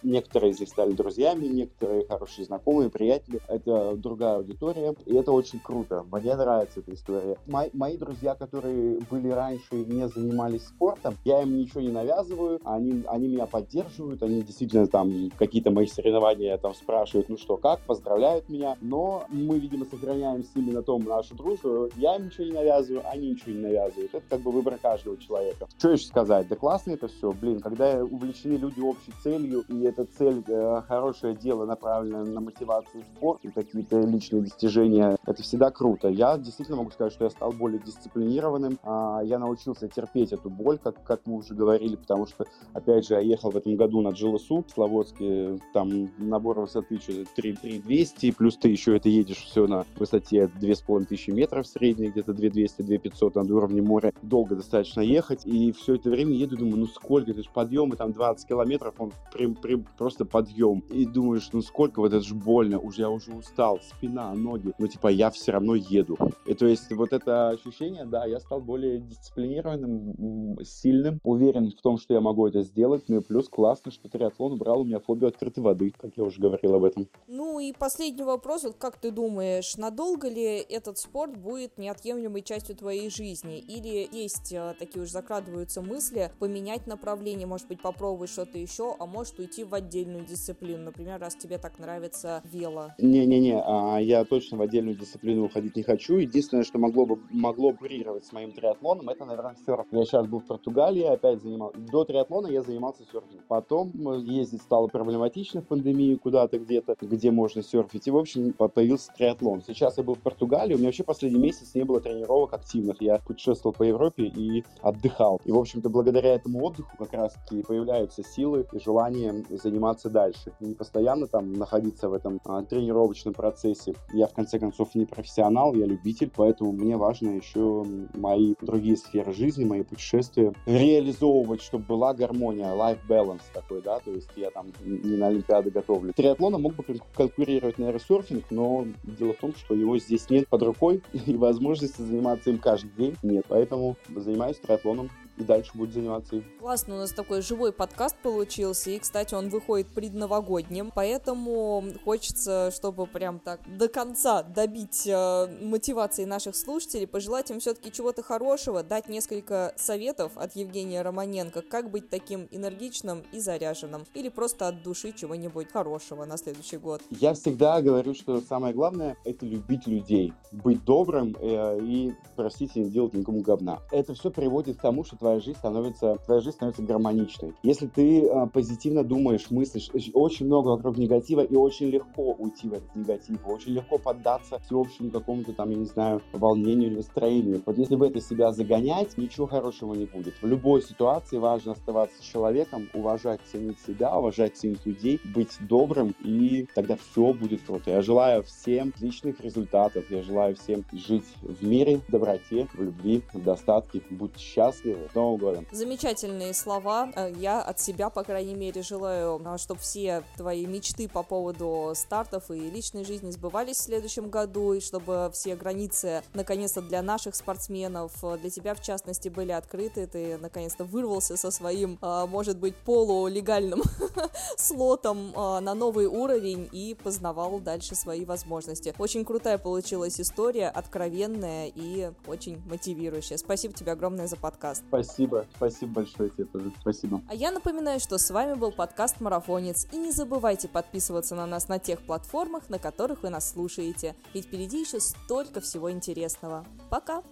Некоторые 0.02 0.52
из 0.52 0.60
них 0.60 0.68
стали 0.70 0.92
друзьями, 0.92 1.44
некоторые 1.46 2.06
хорошие 2.06 2.46
знакомые, 2.46 2.88
приятели. 2.88 3.40
Это 3.48 3.94
другая 3.94 4.36
аудитория, 4.36 4.94
и 5.04 5.14
это 5.14 5.30
очень 5.30 5.60
круто. 5.60 6.06
Мне 6.10 6.34
нравится 6.36 6.80
эта 6.80 6.94
история. 6.94 7.36
Мои, 7.46 7.68
мои 7.74 7.98
друзья, 7.98 8.34
которые 8.34 9.00
были 9.10 9.28
раньше 9.28 9.66
и 9.72 9.84
не 9.84 10.08
занимались 10.08 10.66
спортом, 10.66 11.16
я 11.24 11.42
им 11.42 11.58
ничего 11.58 11.82
не 11.82 11.90
навязываю, 11.90 12.60
они, 12.64 13.04
они 13.06 13.28
меня 13.28 13.44
поддерживают, 13.44 14.22
они 14.22 14.40
действительно 14.40 14.86
там 14.86 15.30
какие-то 15.36 15.70
мои 15.70 15.86
соревнования 15.86 16.56
там 16.56 16.74
спрашивают, 16.74 17.28
ну 17.28 17.36
что, 17.36 17.58
как, 17.58 17.80
поздравляют 17.80 18.48
меня, 18.48 18.78
но 18.80 19.26
мы, 19.28 19.58
видимо, 19.58 19.84
сохраняем 19.84 20.44
с 20.44 20.54
ними 20.54 20.70
на 20.70 20.82
том 20.82 21.04
нашу 21.04 21.34
дружбу. 21.34 21.90
Я 21.96 22.16
им 22.16 22.26
ничего 22.26 22.44
не 22.44 22.52
навязываю, 22.52 23.02
они 23.06 23.30
ничего 23.30 23.52
не 23.52 23.60
навязывают. 23.60 24.14
Это 24.14 24.24
как 24.30 24.40
бы 24.40 24.50
выбор 24.50 24.78
каждого 24.80 25.18
человека 25.18 25.57
человека. 25.58 25.68
Что 25.78 25.90
еще 25.90 26.06
сказать? 26.06 26.48
Да 26.48 26.56
классно 26.56 26.92
это 26.92 27.08
все. 27.08 27.32
Блин, 27.32 27.60
когда 27.60 28.02
увлечены 28.04 28.54
люди 28.54 28.80
общей 28.80 29.12
целью, 29.22 29.64
и 29.68 29.82
эта 29.82 30.04
цель 30.04 30.42
э, 30.46 30.82
хорошее 30.86 31.34
дело, 31.34 31.66
направленное 31.66 32.24
на 32.24 32.40
мотивацию 32.40 33.02
в 33.02 33.16
спорт 33.16 33.40
и 33.44 33.48
какие-то 33.48 34.00
личные 34.00 34.42
достижения, 34.42 35.16
это 35.26 35.42
всегда 35.42 35.70
круто. 35.70 36.08
Я 36.08 36.38
действительно 36.38 36.78
могу 36.78 36.90
сказать, 36.90 37.12
что 37.12 37.24
я 37.24 37.30
стал 37.30 37.52
более 37.52 37.80
дисциплинированным. 37.80 38.78
А, 38.82 39.20
я 39.22 39.38
научился 39.38 39.88
терпеть 39.88 40.32
эту 40.32 40.50
боль, 40.50 40.78
как, 40.78 41.02
как 41.04 41.22
мы 41.26 41.36
уже 41.36 41.54
говорили, 41.54 41.96
потому 41.96 42.26
что, 42.26 42.46
опять 42.72 43.06
же, 43.06 43.14
я 43.14 43.20
ехал 43.20 43.50
в 43.50 43.56
этом 43.56 43.76
году 43.76 44.00
на 44.00 44.10
Джилосу 44.10 44.64
в 44.66 44.70
Славодске, 44.70 45.58
там 45.72 46.10
набор 46.18 46.60
высоты 46.60 46.98
что-то 46.98 47.24
3200, 47.36 48.32
плюс 48.32 48.56
ты 48.56 48.68
еще 48.68 48.96
это 48.96 49.08
едешь 49.08 49.44
все 49.44 49.66
на 49.66 49.84
высоте 49.96 50.48
2500 50.60 51.28
метров 51.28 51.66
средней, 51.66 52.08
где-то 52.08 52.32
2200-2500 52.32 53.32
над 53.34 53.50
уровнем 53.50 53.84
моря. 53.86 54.12
Долго 54.22 54.56
достаточно 54.56 55.00
ехать, 55.00 55.46
И 55.48 55.72
все 55.72 55.94
это 55.94 56.10
время 56.10 56.34
еду, 56.34 56.58
думаю, 56.58 56.76
ну 56.76 56.86
сколько, 56.86 57.30
это 57.30 57.42
же 57.42 57.48
подъемы 57.48 57.96
там 57.96 58.12
20 58.12 58.46
километров, 58.46 58.94
он 58.98 59.14
прям, 59.32 59.54
прям 59.54 59.86
просто 59.96 60.26
подъем. 60.26 60.80
И 60.90 61.06
думаешь, 61.06 61.48
ну 61.54 61.62
сколько, 61.62 62.00
вот 62.00 62.12
это 62.12 62.22
же 62.22 62.34
больно, 62.34 62.78
уже 62.78 63.00
я 63.00 63.08
уже 63.08 63.32
устал, 63.32 63.80
спина, 63.80 64.34
ноги, 64.34 64.74
но 64.78 64.86
типа 64.86 65.08
я 65.08 65.30
все 65.30 65.52
равно 65.52 65.74
еду. 65.74 66.18
И 66.44 66.52
то 66.52 66.66
есть 66.66 66.92
вот 66.92 67.14
это 67.14 67.48
ощущение, 67.48 68.04
да, 68.04 68.26
я 68.26 68.40
стал 68.40 68.60
более 68.60 69.00
дисциплинированным, 69.00 70.58
сильным, 70.64 71.18
уверен 71.22 71.70
в 71.70 71.80
том, 71.80 71.96
что 71.96 72.12
я 72.12 72.20
могу 72.20 72.46
это 72.46 72.60
сделать, 72.60 73.04
ну 73.08 73.20
и 73.20 73.22
плюс 73.22 73.48
классно, 73.48 73.90
что 73.90 74.10
триатлон 74.10 74.52
убрал 74.52 74.82
у 74.82 74.84
меня 74.84 75.00
фобию 75.00 75.28
открытой 75.28 75.64
воды, 75.64 75.94
как 75.98 76.10
я 76.16 76.24
уже 76.24 76.42
говорил 76.42 76.74
об 76.74 76.84
этом. 76.84 77.08
Ну 77.26 77.58
и 77.58 77.72
последний 77.72 78.22
вопрос, 78.22 78.64
вот 78.64 78.76
как 78.76 78.98
ты 78.98 79.10
думаешь, 79.10 79.78
надолго 79.78 80.28
ли 80.28 80.58
этот 80.58 80.98
спорт 80.98 81.38
будет 81.38 81.78
неотъемлемой 81.78 82.42
частью 82.42 82.76
твоей 82.76 83.08
жизни? 83.08 83.58
Или 83.58 84.06
есть 84.12 84.52
э, 84.52 84.74
такие 84.78 85.02
уже 85.02 85.12
закрадываются 85.38 85.82
мысли 85.82 86.30
поменять 86.38 86.86
направление, 86.86 87.46
может 87.46 87.68
быть, 87.68 87.80
попробовать 87.80 88.30
что-то 88.30 88.58
еще, 88.58 88.94
а 88.98 89.06
может 89.06 89.38
уйти 89.38 89.64
в 89.64 89.74
отдельную 89.74 90.24
дисциплину, 90.24 90.84
например, 90.84 91.20
раз 91.20 91.36
тебе 91.36 91.58
так 91.58 91.78
нравится 91.78 92.42
вело? 92.44 92.92
Не-не-не, 92.98 93.60
а, 93.64 93.98
я 93.98 94.24
точно 94.24 94.58
в 94.58 94.62
отдельную 94.62 94.96
дисциплину 94.96 95.44
уходить 95.44 95.76
не 95.76 95.82
хочу. 95.82 96.16
Единственное, 96.16 96.64
что 96.64 96.78
могло 96.78 97.06
бы 97.06 97.18
могло 97.30 97.72
парировать 97.72 98.24
с 98.24 98.32
моим 98.32 98.52
триатлоном, 98.52 99.08
это, 99.08 99.24
наверное, 99.24 99.56
серф. 99.64 99.86
Я 99.92 100.04
сейчас 100.04 100.26
был 100.26 100.40
в 100.40 100.46
Португалии, 100.46 101.04
опять 101.04 101.40
занимался. 101.42 101.78
До 101.78 102.04
триатлона 102.04 102.48
я 102.48 102.62
занимался 102.62 103.04
серфингом. 103.04 103.44
Потом 103.48 103.92
э, 103.94 104.20
ездить 104.20 104.62
стало 104.62 104.88
проблематично 104.88 105.62
в 105.62 105.66
пандемии 105.66 106.16
куда-то 106.16 106.58
где-то, 106.58 106.96
где 107.00 107.30
можно 107.30 107.62
серфить. 107.62 108.08
И, 108.08 108.10
в 108.10 108.16
общем, 108.16 108.52
появился 108.52 109.12
триатлон. 109.16 109.62
Сейчас 109.66 109.98
я 109.98 110.04
был 110.04 110.14
в 110.14 110.20
Португалии, 110.20 110.74
у 110.74 110.78
меня 110.78 110.88
вообще 110.88 111.04
последний 111.04 111.38
месяц 111.40 111.74
не 111.74 111.84
было 111.84 112.00
тренировок 112.00 112.54
активных. 112.54 113.00
Я 113.00 113.18
путешествовал 113.18 113.74
по 113.74 113.84
Европе 113.84 114.24
и 114.24 114.64
отдыхал. 114.80 115.27
И, 115.44 115.52
в 115.52 115.58
общем-то, 115.58 115.88
благодаря 115.88 116.34
этому 116.34 116.64
отдыху 116.64 116.96
как 116.98 117.12
раз-таки 117.12 117.62
появляются 117.62 118.22
силы 118.22 118.66
и 118.72 118.78
желание 118.78 119.44
заниматься 119.50 120.10
дальше. 120.10 120.52
Не 120.60 120.74
постоянно 120.74 121.26
там 121.26 121.52
находиться 121.52 122.08
в 122.08 122.14
этом 122.14 122.40
а, 122.44 122.62
тренировочном 122.62 123.34
процессе. 123.34 123.94
Я, 124.12 124.26
в 124.26 124.34
конце 124.34 124.58
концов, 124.58 124.94
не 124.94 125.04
профессионал, 125.04 125.74
я 125.74 125.86
любитель, 125.86 126.30
поэтому 126.34 126.72
мне 126.72 126.96
важно 126.96 127.30
еще 127.30 127.84
мои 128.14 128.54
другие 128.60 128.96
сферы 128.96 129.32
жизни, 129.32 129.64
мои 129.64 129.82
путешествия 129.82 130.52
реализовывать, 130.66 131.62
чтобы 131.62 131.84
была 131.84 132.14
гармония, 132.14 132.72
life 132.74 133.00
balance 133.08 133.42
такой, 133.52 133.82
да, 133.82 133.98
то 134.00 134.10
есть 134.10 134.30
я 134.36 134.50
там 134.50 134.66
не 134.84 135.16
на 135.16 135.28
Олимпиады 135.28 135.70
готовлю. 135.70 136.12
Триатлона 136.12 136.58
мог 136.58 136.74
бы 136.74 136.84
конкурировать, 137.14 137.78
наверное, 137.78 138.00
серфинг, 138.00 138.44
но 138.50 138.86
дело 139.02 139.32
в 139.32 139.38
том, 139.38 139.54
что 139.54 139.74
его 139.74 139.98
здесь 139.98 140.28
нет 140.30 140.48
под 140.48 140.62
рукой, 140.62 141.02
и 141.26 141.36
возможности 141.36 142.02
заниматься 142.02 142.50
им 142.50 142.58
каждый 142.58 142.90
день 142.96 143.16
нет, 143.22 143.44
поэтому 143.48 143.96
занимаюсь 144.14 144.58
триатлоном 144.58 145.10
и 145.38 145.44
дальше 145.44 145.70
будет 145.74 145.92
заниматься 145.92 146.36
им. 146.36 146.44
Классно, 146.60 146.96
у 146.96 146.98
нас 146.98 147.12
такой 147.12 147.42
живой 147.42 147.72
подкаст 147.72 148.16
получился, 148.22 148.90
и, 148.90 148.98
кстати, 148.98 149.34
он 149.34 149.48
выходит 149.48 149.88
предновогодним, 149.88 150.92
поэтому 150.94 151.84
хочется, 152.04 152.70
чтобы 152.74 153.06
прям 153.06 153.38
так 153.38 153.60
до 153.76 153.88
конца 153.88 154.42
добить 154.42 155.06
э, 155.06 155.46
мотивации 155.62 156.24
наших 156.24 156.56
слушателей, 156.56 157.06
пожелать 157.06 157.50
им 157.50 157.60
все-таки 157.60 157.92
чего-то 157.92 158.22
хорошего, 158.22 158.82
дать 158.82 159.08
несколько 159.08 159.72
советов 159.76 160.32
от 160.36 160.56
Евгения 160.56 161.02
Романенко, 161.02 161.62
как 161.62 161.90
быть 161.90 162.10
таким 162.10 162.48
энергичным 162.50 163.22
и 163.32 163.40
заряженным, 163.40 164.04
или 164.14 164.28
просто 164.28 164.68
от 164.68 164.82
души 164.82 165.12
чего-нибудь 165.12 165.70
хорошего 165.70 166.24
на 166.24 166.36
следующий 166.36 166.78
год. 166.78 167.02
Я 167.10 167.34
всегда 167.34 167.80
говорю, 167.80 168.14
что 168.14 168.40
самое 168.40 168.74
главное— 168.74 169.16
это 169.24 169.46
любить 169.46 169.86
людей, 169.86 170.32
быть 170.52 170.84
добрым 170.84 171.36
э, 171.40 171.78
и, 171.82 172.14
простите, 172.36 172.80
не 172.80 172.90
делать 172.90 173.14
никому 173.14 173.40
говна. 173.40 173.78
Это 173.92 174.14
все 174.14 174.30
приводит 174.30 174.78
к 174.78 174.80
тому, 174.80 175.04
что 175.04 175.16
твоя 175.16 175.27
жизнь 175.36 175.58
становится, 175.58 176.16
твоя 176.24 176.40
жизнь 176.40 176.56
становится 176.56 176.82
гармоничной. 176.82 177.54
Если 177.62 177.86
ты 177.86 178.22
э, 178.22 178.46
позитивно 178.52 179.04
думаешь, 179.04 179.50
мыслишь, 179.50 179.90
очень 180.14 180.46
много 180.46 180.68
вокруг 180.68 180.96
негатива, 180.96 181.42
и 181.42 181.54
очень 181.54 181.88
легко 181.88 182.32
уйти 182.38 182.68
в 182.68 182.72
этот 182.72 182.94
негатив, 182.96 183.38
очень 183.46 183.72
легко 183.72 183.98
поддаться 183.98 184.58
всеобщему 184.60 185.10
какому-то 185.10 185.52
там, 185.52 185.70
я 185.70 185.76
не 185.76 185.86
знаю, 185.86 186.22
волнению 186.32 186.90
или 186.90 186.96
настроению. 186.96 187.62
Вот 187.66 187.78
если 187.78 187.94
в 187.94 188.02
это 188.02 188.20
себя 188.20 188.52
загонять, 188.52 189.16
ничего 189.18 189.46
хорошего 189.46 189.94
не 189.94 190.06
будет. 190.06 190.34
В 190.40 190.46
любой 190.46 190.82
ситуации 190.82 191.38
важно 191.38 191.72
оставаться 191.72 192.22
человеком, 192.24 192.88
уважать, 192.94 193.40
ценить 193.50 193.78
себя, 193.86 194.16
уважать, 194.16 194.56
ценить 194.56 194.84
людей, 194.86 195.20
быть 195.34 195.56
добрым, 195.60 196.14
и 196.24 196.66
тогда 196.74 196.96
все 196.96 197.32
будет 197.32 197.62
круто. 197.62 197.90
Я 197.90 198.02
желаю 198.02 198.42
всем 198.42 198.92
отличных 198.94 199.40
результатов, 199.40 200.10
я 200.10 200.22
желаю 200.22 200.56
всем 200.56 200.84
жить 200.92 201.24
в 201.42 201.66
мире, 201.66 202.00
в 202.06 202.10
доброте, 202.10 202.66
в 202.72 202.82
любви, 202.82 203.22
в 203.32 203.42
достатке, 203.42 204.02
будьте 204.10 204.40
счастливы, 204.40 205.08
Новым 205.18 205.36
годом! 205.40 205.66
Замечательные 205.72 206.54
слова. 206.54 207.10
Э, 207.16 207.32
я 207.36 207.60
от 207.60 207.80
себя, 207.80 208.08
по 208.08 208.22
крайней 208.22 208.54
мере, 208.54 208.82
желаю, 208.82 209.42
э, 209.44 209.58
чтобы 209.58 209.80
все 209.80 210.22
твои 210.36 210.64
мечты 210.64 211.08
по 211.08 211.24
поводу 211.24 211.92
стартов 211.96 212.52
и 212.52 212.70
личной 212.70 213.04
жизни 213.04 213.32
сбывались 213.32 213.78
в 213.78 213.82
следующем 213.82 214.30
году, 214.30 214.74
и 214.74 214.80
чтобы 214.80 215.28
все 215.32 215.56
границы, 215.56 216.22
наконец-то, 216.34 216.82
для 216.82 217.02
наших 217.02 217.34
спортсменов, 217.34 218.12
э, 218.22 218.38
для 218.38 218.48
тебя, 218.48 218.74
в 218.74 218.80
частности, 218.80 219.28
были 219.28 219.50
открыты. 219.50 220.06
Ты, 220.06 220.38
наконец-то, 220.38 220.84
вырвался 220.84 221.36
со 221.36 221.50
своим, 221.50 221.98
может 222.00 222.58
быть, 222.58 222.76
полулегальным 222.76 223.82
слотом 224.56 225.32
на 225.32 225.74
новый 225.74 226.06
уровень 226.06 226.68
и 226.70 226.96
познавал 227.02 227.58
дальше 227.58 227.96
свои 227.96 228.24
возможности. 228.24 228.94
Очень 228.98 229.24
крутая 229.24 229.58
получилась 229.58 230.20
история, 230.20 230.68
откровенная 230.68 231.72
и 231.74 232.12
очень 232.26 232.62
мотивирующая. 232.66 233.36
Спасибо 233.36 233.74
тебе 233.74 233.92
огромное 233.92 234.28
за 234.28 234.36
подкаст. 234.36 234.84
Спасибо 234.88 235.07
Спасибо, 235.08 235.46
спасибо 235.56 235.92
большое 235.92 236.30
тебе 236.30 236.44
тоже, 236.44 236.70
спасибо. 236.80 237.22
А 237.28 237.34
я 237.34 237.50
напоминаю, 237.50 237.98
что 237.98 238.18
с 238.18 238.30
вами 238.30 238.54
был 238.54 238.72
подкаст 238.72 239.20
«Марафонец», 239.20 239.86
и 239.90 239.96
не 239.96 240.12
забывайте 240.12 240.68
подписываться 240.68 241.34
на 241.34 241.46
нас 241.46 241.68
на 241.68 241.78
тех 241.78 242.00
платформах, 242.00 242.68
на 242.68 242.78
которых 242.78 243.22
вы 243.22 243.30
нас 243.30 243.50
слушаете, 243.50 244.14
ведь 244.34 244.46
впереди 244.46 244.80
еще 244.80 245.00
столько 245.00 245.60
всего 245.60 245.90
интересного. 245.90 246.64
Пока! 246.90 247.22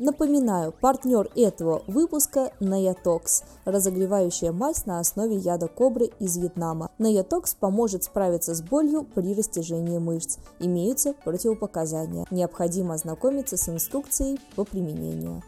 Напоминаю, 0.00 0.72
партнер 0.72 1.28
этого 1.36 1.82
выпуска– 1.86 2.54
Наятокс, 2.60 3.44
разогревающая 3.66 4.50
мазь 4.50 4.86
на 4.86 4.98
основе 4.98 5.36
яда 5.36 5.68
кобры 5.68 6.08
из 6.18 6.38
Вьетнама. 6.38 6.90
Наятокс 6.96 7.54
поможет 7.54 8.04
справиться 8.04 8.54
с 8.54 8.62
болью 8.62 9.06
при 9.14 9.34
растяжении 9.34 9.98
мышц. 9.98 10.38
Имеются 10.58 11.12
противопоказания. 11.12 12.24
Необходимо 12.30 12.94
ознакомиться 12.94 13.58
с 13.58 13.68
инструкцией 13.68 14.40
по 14.56 14.64
применению. 14.64 15.42